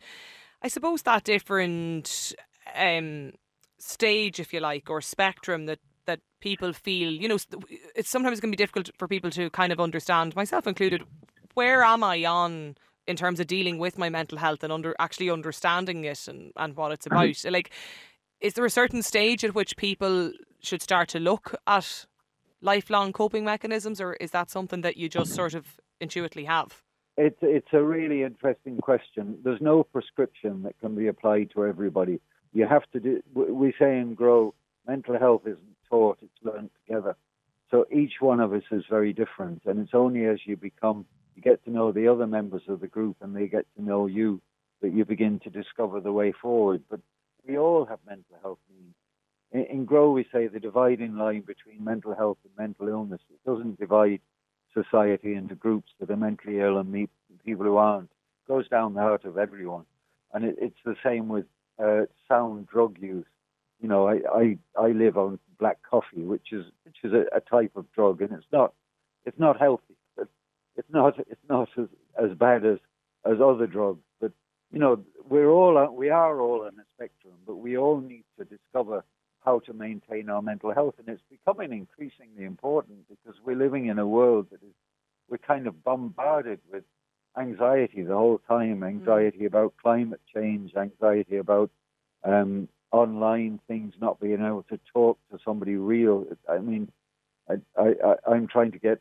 I 0.61 0.69
suppose 0.69 1.03
that 1.03 1.23
different 1.23 2.35
um, 2.75 3.33
stage, 3.79 4.41
if 4.41 4.53
you 4.53 4.59
like, 4.59 4.91
or 4.91 5.01
spectrum 5.01 5.67
that 5.67 5.79
that 6.07 6.21
people 6.41 6.73
feel. 6.73 7.11
You 7.11 7.29
know, 7.29 7.39
it's 7.95 8.11
sometimes 8.11 8.41
going 8.41 8.51
to 8.53 8.57
be 8.57 8.63
difficult 8.63 8.91
for 8.99 9.07
people 9.07 9.31
to 9.31 9.51
kind 9.51 9.73
of 9.73 9.81
understand, 9.81 10.35
myself 10.35 10.67
included. 10.67 11.03
Where 11.55 11.83
am 11.83 12.03
I 12.03 12.25
on 12.25 12.77
in 13.07 13.17
terms 13.17 13.39
of 13.41 13.47
dealing 13.47 13.79
with 13.79 13.99
my 13.99 14.09
mental 14.09 14.39
health 14.39 14.65
and 14.65 14.73
under 14.73 14.95
actually 14.99 15.31
understanding 15.31 16.05
it 16.05 16.27
and, 16.29 16.53
and 16.57 16.77
what 16.77 16.93
it's 16.93 17.07
mm-hmm. 17.07 17.17
about? 17.17 17.53
like, 17.53 17.71
is 18.41 18.55
there 18.55 18.65
a 18.65 18.71
certain 18.71 19.03
stage 19.03 19.45
at 19.45 19.55
which 19.55 19.77
people 19.77 20.33
should 20.61 20.83
start 20.83 21.09
to 21.09 21.19
look 21.19 21.55
at 21.67 22.07
lifelong 22.61 23.13
coping 23.13 23.45
mechanisms, 23.45 24.01
or 24.01 24.15
is 24.15 24.31
that 24.33 24.51
something 24.51 24.81
that 24.83 24.97
you 24.97 25.09
just 25.09 25.35
sort 25.35 25.55
of 25.55 25.79
intuitively 26.01 26.45
have? 26.45 26.83
It's 27.17 27.39
it's 27.41 27.73
a 27.73 27.83
really 27.83 28.23
interesting 28.23 28.77
question. 28.79 29.39
There's 29.43 29.61
no 29.61 29.83
prescription 29.83 30.63
that 30.65 30.79
can 30.81 30.95
be 30.95 31.07
applied 31.07 31.51
to 31.55 31.65
everybody. 31.65 32.21
You 32.53 32.67
have 32.67 32.83
to 32.93 33.01
do. 33.01 33.23
We 33.35 33.73
say 33.79 33.99
in 33.99 34.15
Grow, 34.15 34.55
mental 34.87 35.19
health 35.19 35.43
isn't 35.47 35.76
taught; 35.89 36.19
it's 36.23 36.45
learned 36.45 36.71
together. 36.85 37.17
So 37.71 37.87
each 37.91 38.21
one 38.21 38.41
of 38.41 38.53
us 38.53 38.63
is 38.71 38.85
very 38.89 39.13
different, 39.13 39.63
and 39.67 39.81
it's 39.81 39.95
only 39.95 40.25
as 40.27 40.39
you 40.45 40.57
become, 40.57 41.05
you 41.35 41.43
get 41.43 41.65
to 41.65 41.71
know 41.71 41.91
the 41.91 42.09
other 42.09 42.27
members 42.27 42.63
of 42.69 42.81
the 42.81 42.87
group, 42.87 43.17
and 43.21 43.35
they 43.35 43.49
get 43.49 43.67
to 43.77 43.83
know 43.83 44.07
you, 44.07 44.41
that 44.83 44.93
you 44.93 45.05
begin 45.05 45.41
to 45.41 45.51
discover 45.51 46.01
the 46.01 46.13
way 46.13 46.33
forward. 46.33 46.83
But 46.89 47.01
we 47.47 47.59
all 47.59 47.85
have 47.87 47.99
mental 48.07 48.37
health 48.43 48.59
needs. 48.71 48.95
In, 49.53 49.65
in 49.79 49.85
Grow, 49.85 50.13
we 50.13 50.27
say 50.33 50.47
the 50.47 50.61
dividing 50.61 51.17
line 51.17 51.43
between 51.43 51.83
mental 51.83 52.15
health 52.15 52.39
and 52.45 52.53
mental 52.57 52.89
illness. 52.89 53.21
It 53.31 53.49
doesn't 53.49 53.81
divide 53.81 54.21
society 54.75 55.35
into 55.35 55.55
groups 55.55 55.91
that 55.99 56.11
are 56.11 56.17
mentally 56.17 56.61
ill 56.61 56.79
and 56.79 56.91
me, 56.91 57.09
people 57.45 57.65
who 57.65 57.77
aren't. 57.77 58.11
It 58.11 58.49
goes 58.49 58.69
down 58.69 58.95
the 58.95 59.01
heart 59.01 59.25
of 59.25 59.39
everyone. 59.39 59.87
And 60.33 60.45
it, 60.45 60.57
it's 60.61 60.81
the 60.85 60.97
same 61.05 61.29
with 61.29 61.47
uh, 61.83 62.03
sound 62.29 62.67
drug 62.69 62.99
use. 63.01 63.27
You 63.81 63.89
know, 63.89 64.09
I, 64.09 64.21
I, 64.33 64.59
I 64.79 64.89
live 64.89 65.17
on 65.19 65.39
black 65.59 65.79
coffee, 65.89 66.23
which 66.23 66.53
is 66.53 66.65
which 66.85 66.97
is 67.05 67.13
a, 67.13 67.25
a 67.37 67.41
type 67.41 67.73
of 67.77 67.91
drug, 67.93 68.23
and 68.23 68.33
it's 68.33 68.47
not 68.53 68.73
it's 69.25 69.39
not 69.39 69.59
healthy. 69.59 69.97
But 70.17 70.29
It's 70.77 70.89
not 70.91 71.19
it's 71.19 71.49
not 71.49 71.69
as, 71.79 71.89
as 72.23 72.37
bad 72.37 72.65
as 72.65 72.79
as 73.25 73.39
other 73.43 73.67
drugs, 73.67 74.03
but 74.21 74.33
you 74.73 74.79
know, 74.79 75.05
we're 75.29 75.51
all 75.51 75.93
we 75.95 76.11
are 76.11 76.41
all 76.41 76.63
on 76.63 76.79
a 76.79 76.85
spectrum, 76.97 77.35
but 77.47 77.57
we 77.57 77.77
all 77.77 78.01
need 78.01 78.25
to 78.39 78.45
discover 78.45 79.05
how 79.45 79.61
to 79.61 79.73
maintain 79.73 80.29
our 80.29 80.43
mental 80.43 80.75
health, 80.75 80.95
and 80.99 81.09
it's 81.09 81.23
becoming 81.31 81.73
increasingly 81.73 82.45
important 82.45 82.99
because 83.09 83.39
we're 83.45 83.57
living 83.57 83.87
in 83.87 83.99
a 83.99 84.07
world 84.07 84.47
that 84.51 84.63
is 84.63 84.75
we're 85.29 85.39
kind 85.39 85.67
of 85.67 85.85
bombarded 85.85 86.61
with 86.73 86.85
anxiety 87.39 88.03
the 88.03 88.15
whole 88.15 88.41
time, 88.49 88.81
mm. 88.81 88.87
anxiety 88.87 89.41
mm. 89.41 89.47
about 89.47 89.75
climate 89.83 90.21
change, 90.35 90.75
anxiety 90.77 91.37
about 91.37 91.71
um, 92.25 92.69
online 92.93 93.61
things, 93.67 93.95
not 94.01 94.21
being 94.21 94.45
able 94.45 94.65
to 94.71 94.79
talk 94.93 95.19
to 95.31 95.39
somebody 95.45 95.77
real. 95.77 96.25
I 96.49 96.59
mean, 96.59 96.91
I, 97.49 97.55
I, 97.79 98.15
I'm 98.27 98.47
trying 98.47 98.73
to 98.73 98.79
get 98.79 99.01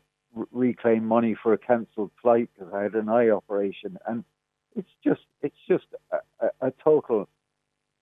reclaim 0.51 1.05
money 1.05 1.35
for 1.41 1.53
a 1.53 1.57
cancelled 1.57 2.11
flight 2.21 2.49
because 2.53 2.73
I 2.73 2.83
had 2.83 2.93
an 2.93 3.09
eye 3.09 3.29
operation, 3.29 3.97
and 4.07 4.23
it's 4.75 4.89
just 5.03 5.21
it's 5.41 5.57
just 5.67 5.85
a, 6.11 6.17
a, 6.45 6.67
a 6.67 6.73
total 6.83 7.27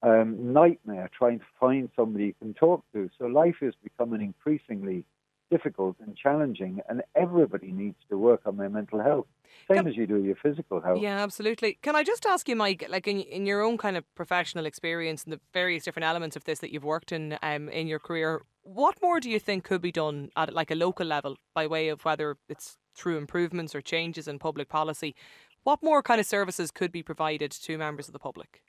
um, 0.02 0.54
nightmare 0.54 1.10
trying 1.18 1.40
to 1.40 1.46
find 1.60 1.90
somebody 1.96 2.26
you 2.26 2.34
can 2.40 2.54
talk 2.54 2.84
to. 2.94 3.10
So 3.18 3.26
life 3.26 3.58
is 3.62 3.74
becoming 3.84 4.22
increasingly 4.22 5.06
difficult 5.54 5.96
and 6.00 6.16
challenging, 6.18 6.82
and 6.90 7.04
everybody 7.16 7.72
needs 7.72 7.98
to 8.10 8.18
work 8.18 8.42
on 8.46 8.58
their 8.58 8.70
mental 8.70 9.00
health. 9.00 9.28
same 9.68 9.78
Can, 9.78 9.88
as 9.88 9.96
you 9.96 10.08
do 10.08 10.24
your 10.24 10.36
physical 10.36 10.82
health. 10.82 11.00
Yeah, 11.00 11.20
absolutely. 11.20 11.78
Can 11.82 11.96
I 11.96 12.04
just 12.04 12.26
ask 12.26 12.50
you, 12.50 12.56
Mike, 12.56 12.86
like 12.90 13.08
in, 13.08 13.20
in 13.22 13.46
your 13.46 13.62
own 13.62 13.78
kind 13.78 13.96
of 13.96 14.04
professional 14.16 14.66
experience 14.66 15.24
and 15.24 15.34
the 15.34 15.40
various 15.54 15.84
different 15.84 16.06
elements 16.06 16.36
of 16.36 16.44
this 16.46 16.60
that 16.60 16.72
you've 16.72 16.84
worked 16.84 17.12
in 17.12 17.38
um, 17.44 17.70
in 17.70 17.88
your 17.88 18.00
career, 18.00 18.42
what 18.64 18.96
more 19.02 19.20
do 19.20 19.30
you 19.30 19.40
think 19.40 19.64
could 19.64 19.82
be 19.82 19.92
done 19.92 20.30
at 20.36 20.54
like 20.54 20.72
a 20.72 20.76
local 20.76 21.06
level 21.06 21.38
by 21.54 21.68
way 21.68 21.90
of 21.90 22.04
whether 22.04 22.38
it's 22.50 22.78
through 22.96 23.18
improvements 23.18 23.76
or 23.76 23.82
changes 23.82 24.28
in 24.28 24.40
public 24.40 24.70
policy? 24.70 25.16
What 25.64 25.84
more 25.84 26.02
kind 26.02 26.20
of 26.20 26.26
services 26.26 26.72
could 26.72 26.92
be 26.92 27.04
provided 27.04 27.52
to 27.52 27.78
members 27.78 28.08
of 28.08 28.14
the 28.14 28.20
public? 28.20 28.64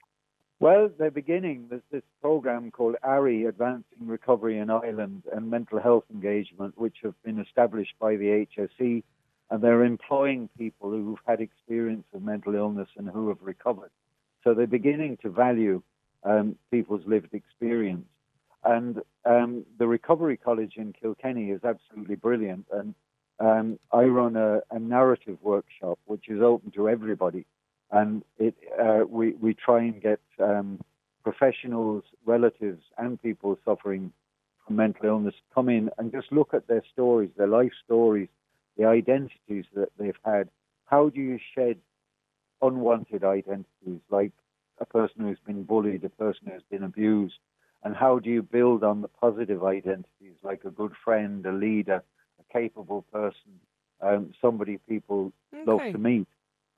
Well, 0.59 0.89
they're 0.97 1.11
beginning. 1.11 1.67
There's 1.69 1.81
this 1.91 2.03
program 2.21 2.71
called 2.71 2.95
ARI, 3.03 3.45
Advancing 3.45 4.07
Recovery 4.07 4.57
in 4.57 4.69
Ireland 4.69 5.23
and 5.33 5.49
Mental 5.49 5.81
Health 5.81 6.05
Engagement, 6.13 6.77
which 6.77 6.97
have 7.03 7.21
been 7.23 7.39
established 7.39 7.93
by 7.99 8.15
the 8.15 8.47
HSE, 8.57 9.03
and 9.49 9.61
they're 9.61 9.83
employing 9.83 10.49
people 10.57 10.91
who've 10.91 11.19
had 11.27 11.41
experience 11.41 12.05
of 12.13 12.21
mental 12.21 12.55
illness 12.55 12.87
and 12.95 13.09
who 13.09 13.27
have 13.27 13.41
recovered. 13.41 13.91
So 14.45 14.53
they're 14.53 14.65
beginning 14.65 15.17
to 15.23 15.29
value 15.29 15.81
um, 16.23 16.55
people's 16.71 17.05
lived 17.05 17.33
experience. 17.33 18.07
And 18.63 19.01
um, 19.25 19.65
the 19.77 19.87
Recovery 19.87 20.37
College 20.37 20.75
in 20.77 20.93
Kilkenny 20.93 21.51
is 21.51 21.65
absolutely 21.65 22.15
brilliant. 22.15 22.65
And 22.71 22.95
um, 23.41 23.77
I 23.91 24.03
run 24.03 24.37
a, 24.37 24.61
a 24.71 24.79
narrative 24.79 25.37
workshop, 25.41 25.99
which 26.05 26.29
is 26.29 26.41
open 26.41 26.71
to 26.71 26.87
everybody 26.87 27.45
and 27.95 28.23
it, 28.37 28.55
uh, 28.79 29.05
we 29.07 29.31
we 29.41 29.53
try 29.53 29.79
and 29.81 30.01
get 30.01 30.19
um, 30.39 30.79
professionals, 31.23 32.03
relatives, 32.25 32.83
and 32.97 33.21
people 33.21 33.57
suffering 33.63 34.11
from 34.65 34.75
mental 34.75 35.05
illness 35.05 35.35
come 35.53 35.69
in 35.69 35.89
and 35.97 36.11
just 36.11 36.31
look 36.31 36.53
at 36.53 36.67
their 36.67 36.83
stories, 36.91 37.29
their 37.37 37.47
life 37.47 37.71
stories, 37.85 38.27
the 38.77 38.85
identities 38.85 39.65
that 39.75 39.89
they've 39.97 40.19
had. 40.25 40.49
How 40.85 41.09
do 41.09 41.21
you 41.21 41.39
shed 41.55 41.77
unwanted 42.61 43.23
identities, 43.23 44.01
like 44.09 44.33
a 44.79 44.85
person 44.85 45.21
who's 45.21 45.39
been 45.45 45.63
bullied, 45.63 46.03
a 46.03 46.09
person 46.09 46.51
who's 46.51 46.63
been 46.69 46.83
abused, 46.83 47.39
and 47.83 47.95
how 47.95 48.19
do 48.19 48.29
you 48.29 48.43
build 48.43 48.83
on 48.83 49.01
the 49.01 49.07
positive 49.07 49.63
identities, 49.63 50.35
like 50.43 50.65
a 50.65 50.69
good 50.69 50.91
friend, 51.03 51.45
a 51.45 51.51
leader, 51.53 52.03
a 52.41 52.53
capable 52.53 53.03
person, 53.13 53.59
um, 54.01 54.33
somebody 54.41 54.79
people 54.89 55.31
okay. 55.53 55.63
love 55.65 55.81
to 55.93 55.97
meet? 55.97 56.27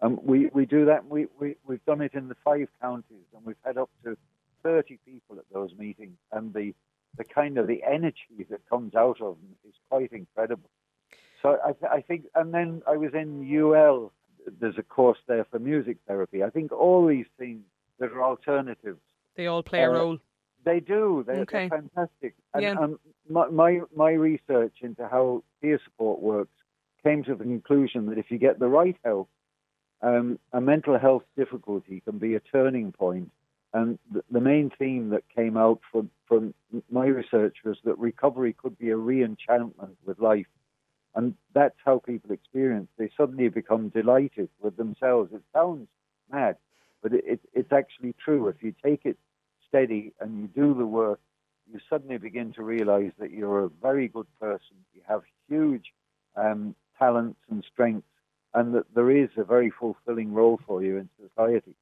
Um, 0.01 0.19
we, 0.23 0.49
we 0.53 0.65
do 0.65 0.85
that. 0.85 1.07
We, 1.07 1.27
we, 1.39 1.55
we've 1.65 1.83
done 1.85 2.01
it 2.01 2.13
in 2.13 2.27
the 2.27 2.35
five 2.43 2.67
counties, 2.81 3.25
and 3.35 3.45
we've 3.45 3.55
had 3.65 3.77
up 3.77 3.89
to 4.03 4.17
30 4.63 4.99
people 5.05 5.37
at 5.39 5.45
those 5.51 5.71
meetings. 5.77 6.17
And 6.31 6.53
the, 6.53 6.73
the 7.17 7.23
kind 7.23 7.57
of 7.57 7.67
the 7.67 7.81
energy 7.83 8.45
that 8.49 8.67
comes 8.69 8.93
out 8.95 9.21
of 9.21 9.37
them 9.37 9.55
is 9.67 9.73
quite 9.89 10.11
incredible. 10.11 10.69
So 11.41 11.57
I, 11.63 11.71
th- 11.71 11.91
I 11.91 12.01
think, 12.01 12.25
and 12.35 12.53
then 12.53 12.81
I 12.87 12.97
was 12.97 13.11
in 13.13 13.47
UL. 13.51 14.11
There's 14.59 14.77
a 14.77 14.83
course 14.83 15.17
there 15.27 15.45
for 15.49 15.59
music 15.59 15.97
therapy. 16.07 16.43
I 16.43 16.49
think 16.49 16.71
all 16.71 17.07
these 17.07 17.25
things 17.37 17.63
that 17.99 18.11
are 18.11 18.23
alternatives. 18.23 18.99
They 19.35 19.47
all 19.47 19.63
play 19.63 19.83
a 19.83 19.89
uh, 19.89 19.93
role. 19.93 20.17
They 20.63 20.79
do. 20.79 21.23
They're, 21.25 21.41
okay. 21.41 21.69
they're 21.69 21.81
fantastic. 21.81 22.35
And, 22.53 22.63
yeah. 22.63 22.73
Um, 22.73 22.99
my, 23.29 23.47
my, 23.49 23.81
my 23.95 24.11
research 24.11 24.75
into 24.81 25.07
how 25.07 25.43
peer 25.61 25.79
support 25.83 26.21
works 26.21 26.51
came 27.03 27.23
to 27.23 27.35
the 27.35 27.43
conclusion 27.43 28.07
that 28.07 28.17
if 28.17 28.29
you 28.29 28.37
get 28.37 28.59
the 28.59 28.67
right 28.67 28.95
help 29.03 29.29
um, 30.01 30.39
a 30.53 30.61
mental 30.61 30.97
health 30.97 31.23
difficulty 31.35 32.01
can 32.01 32.17
be 32.17 32.35
a 32.35 32.39
turning 32.39 32.91
point. 32.91 33.31
And 33.73 33.99
the, 34.29 34.39
main 34.39 34.71
theme 34.79 35.09
that 35.09 35.23
came 35.35 35.57
out 35.57 35.81
from, 35.91 36.09
from 36.27 36.53
my 36.89 37.05
research 37.05 37.57
was 37.65 37.77
that 37.83 37.97
recovery 37.99 38.53
could 38.53 38.77
be 38.77 38.89
a 38.89 38.97
re-enchantment 38.97 39.97
with 40.05 40.19
life. 40.19 40.47
And 41.15 41.35
that's 41.53 41.75
how 41.83 41.99
people 41.99 42.31
experience. 42.31 42.87
They 42.97 43.11
suddenly 43.17 43.49
become 43.49 43.89
delighted 43.89 44.49
with 44.61 44.77
themselves. 44.77 45.31
It 45.33 45.41
sounds 45.53 45.87
mad, 46.31 46.57
but 47.03 47.13
it, 47.13 47.23
it, 47.27 47.39
it's 47.53 47.71
actually 47.71 48.15
true. 48.23 48.47
If 48.47 48.63
you 48.63 48.73
take 48.83 49.01
it 49.03 49.17
steady 49.67 50.13
and 50.19 50.39
you 50.39 50.47
do 50.47 50.73
the 50.73 50.85
work, 50.85 51.19
you 51.71 51.79
suddenly 51.89 52.17
begin 52.17 52.53
to 52.53 52.63
realize 52.63 53.11
that 53.19 53.31
you're 53.31 53.65
a 53.65 53.69
very 53.81 54.07
good 54.07 54.27
person. 54.39 54.77
You 54.93 55.01
have 55.07 55.23
huge 55.49 55.91
um, 56.35 56.73
talents 56.97 57.39
and 57.49 57.65
strengths 57.71 58.07
and 58.57 58.73
that 58.73 58.85
there 58.95 59.11
is 59.11 59.29
a 59.37 59.43
very 59.43 59.69
fulfilling 59.69 60.33
role 60.33 60.59
for 60.65 60.83
you 60.83 60.97
in 60.97 61.09
society. 61.21 61.75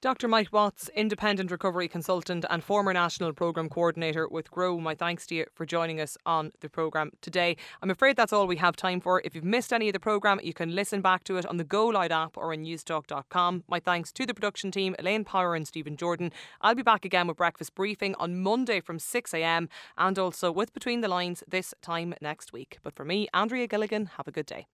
Dr. 0.00 0.28
Mike 0.28 0.52
Watts, 0.52 0.88
independent 0.94 1.50
recovery 1.50 1.88
consultant 1.88 2.44
and 2.48 2.62
former 2.62 2.92
national 2.92 3.32
programme 3.32 3.68
coordinator 3.68 4.28
with 4.28 4.48
GROW, 4.48 4.78
my 4.78 4.94
thanks 4.94 5.26
to 5.26 5.34
you 5.34 5.46
for 5.54 5.66
joining 5.66 6.00
us 6.00 6.16
on 6.24 6.52
the 6.60 6.68
programme 6.68 7.10
today. 7.20 7.56
I'm 7.82 7.90
afraid 7.90 8.14
that's 8.14 8.32
all 8.32 8.46
we 8.46 8.58
have 8.58 8.76
time 8.76 9.00
for. 9.00 9.20
If 9.24 9.34
you've 9.34 9.42
missed 9.42 9.72
any 9.72 9.88
of 9.88 9.94
the 9.94 9.98
programme, 9.98 10.38
you 10.40 10.54
can 10.54 10.72
listen 10.72 11.00
back 11.00 11.24
to 11.24 11.36
it 11.36 11.46
on 11.46 11.56
the 11.56 11.64
Go 11.64 11.86
Loud 11.88 12.12
app 12.12 12.36
or 12.36 12.52
on 12.52 12.58
newstalk.com. 12.58 13.64
My 13.66 13.80
thanks 13.80 14.12
to 14.12 14.24
the 14.24 14.34
production 14.34 14.70
team, 14.70 14.94
Elaine 15.00 15.24
Power 15.24 15.56
and 15.56 15.66
Stephen 15.66 15.96
Jordan. 15.96 16.30
I'll 16.60 16.76
be 16.76 16.82
back 16.82 17.04
again 17.04 17.26
with 17.26 17.38
breakfast 17.38 17.74
briefing 17.74 18.14
on 18.20 18.38
Monday 18.38 18.80
from 18.80 18.98
6am 18.98 19.66
and 19.96 20.18
also 20.18 20.52
with 20.52 20.72
Between 20.74 21.00
the 21.00 21.08
Lines 21.08 21.42
this 21.48 21.74
time 21.82 22.14
next 22.20 22.52
week. 22.52 22.78
But 22.84 22.94
for 22.94 23.04
me, 23.04 23.26
Andrea 23.34 23.66
Gilligan, 23.66 24.10
have 24.16 24.28
a 24.28 24.32
good 24.32 24.46
day. 24.46 24.66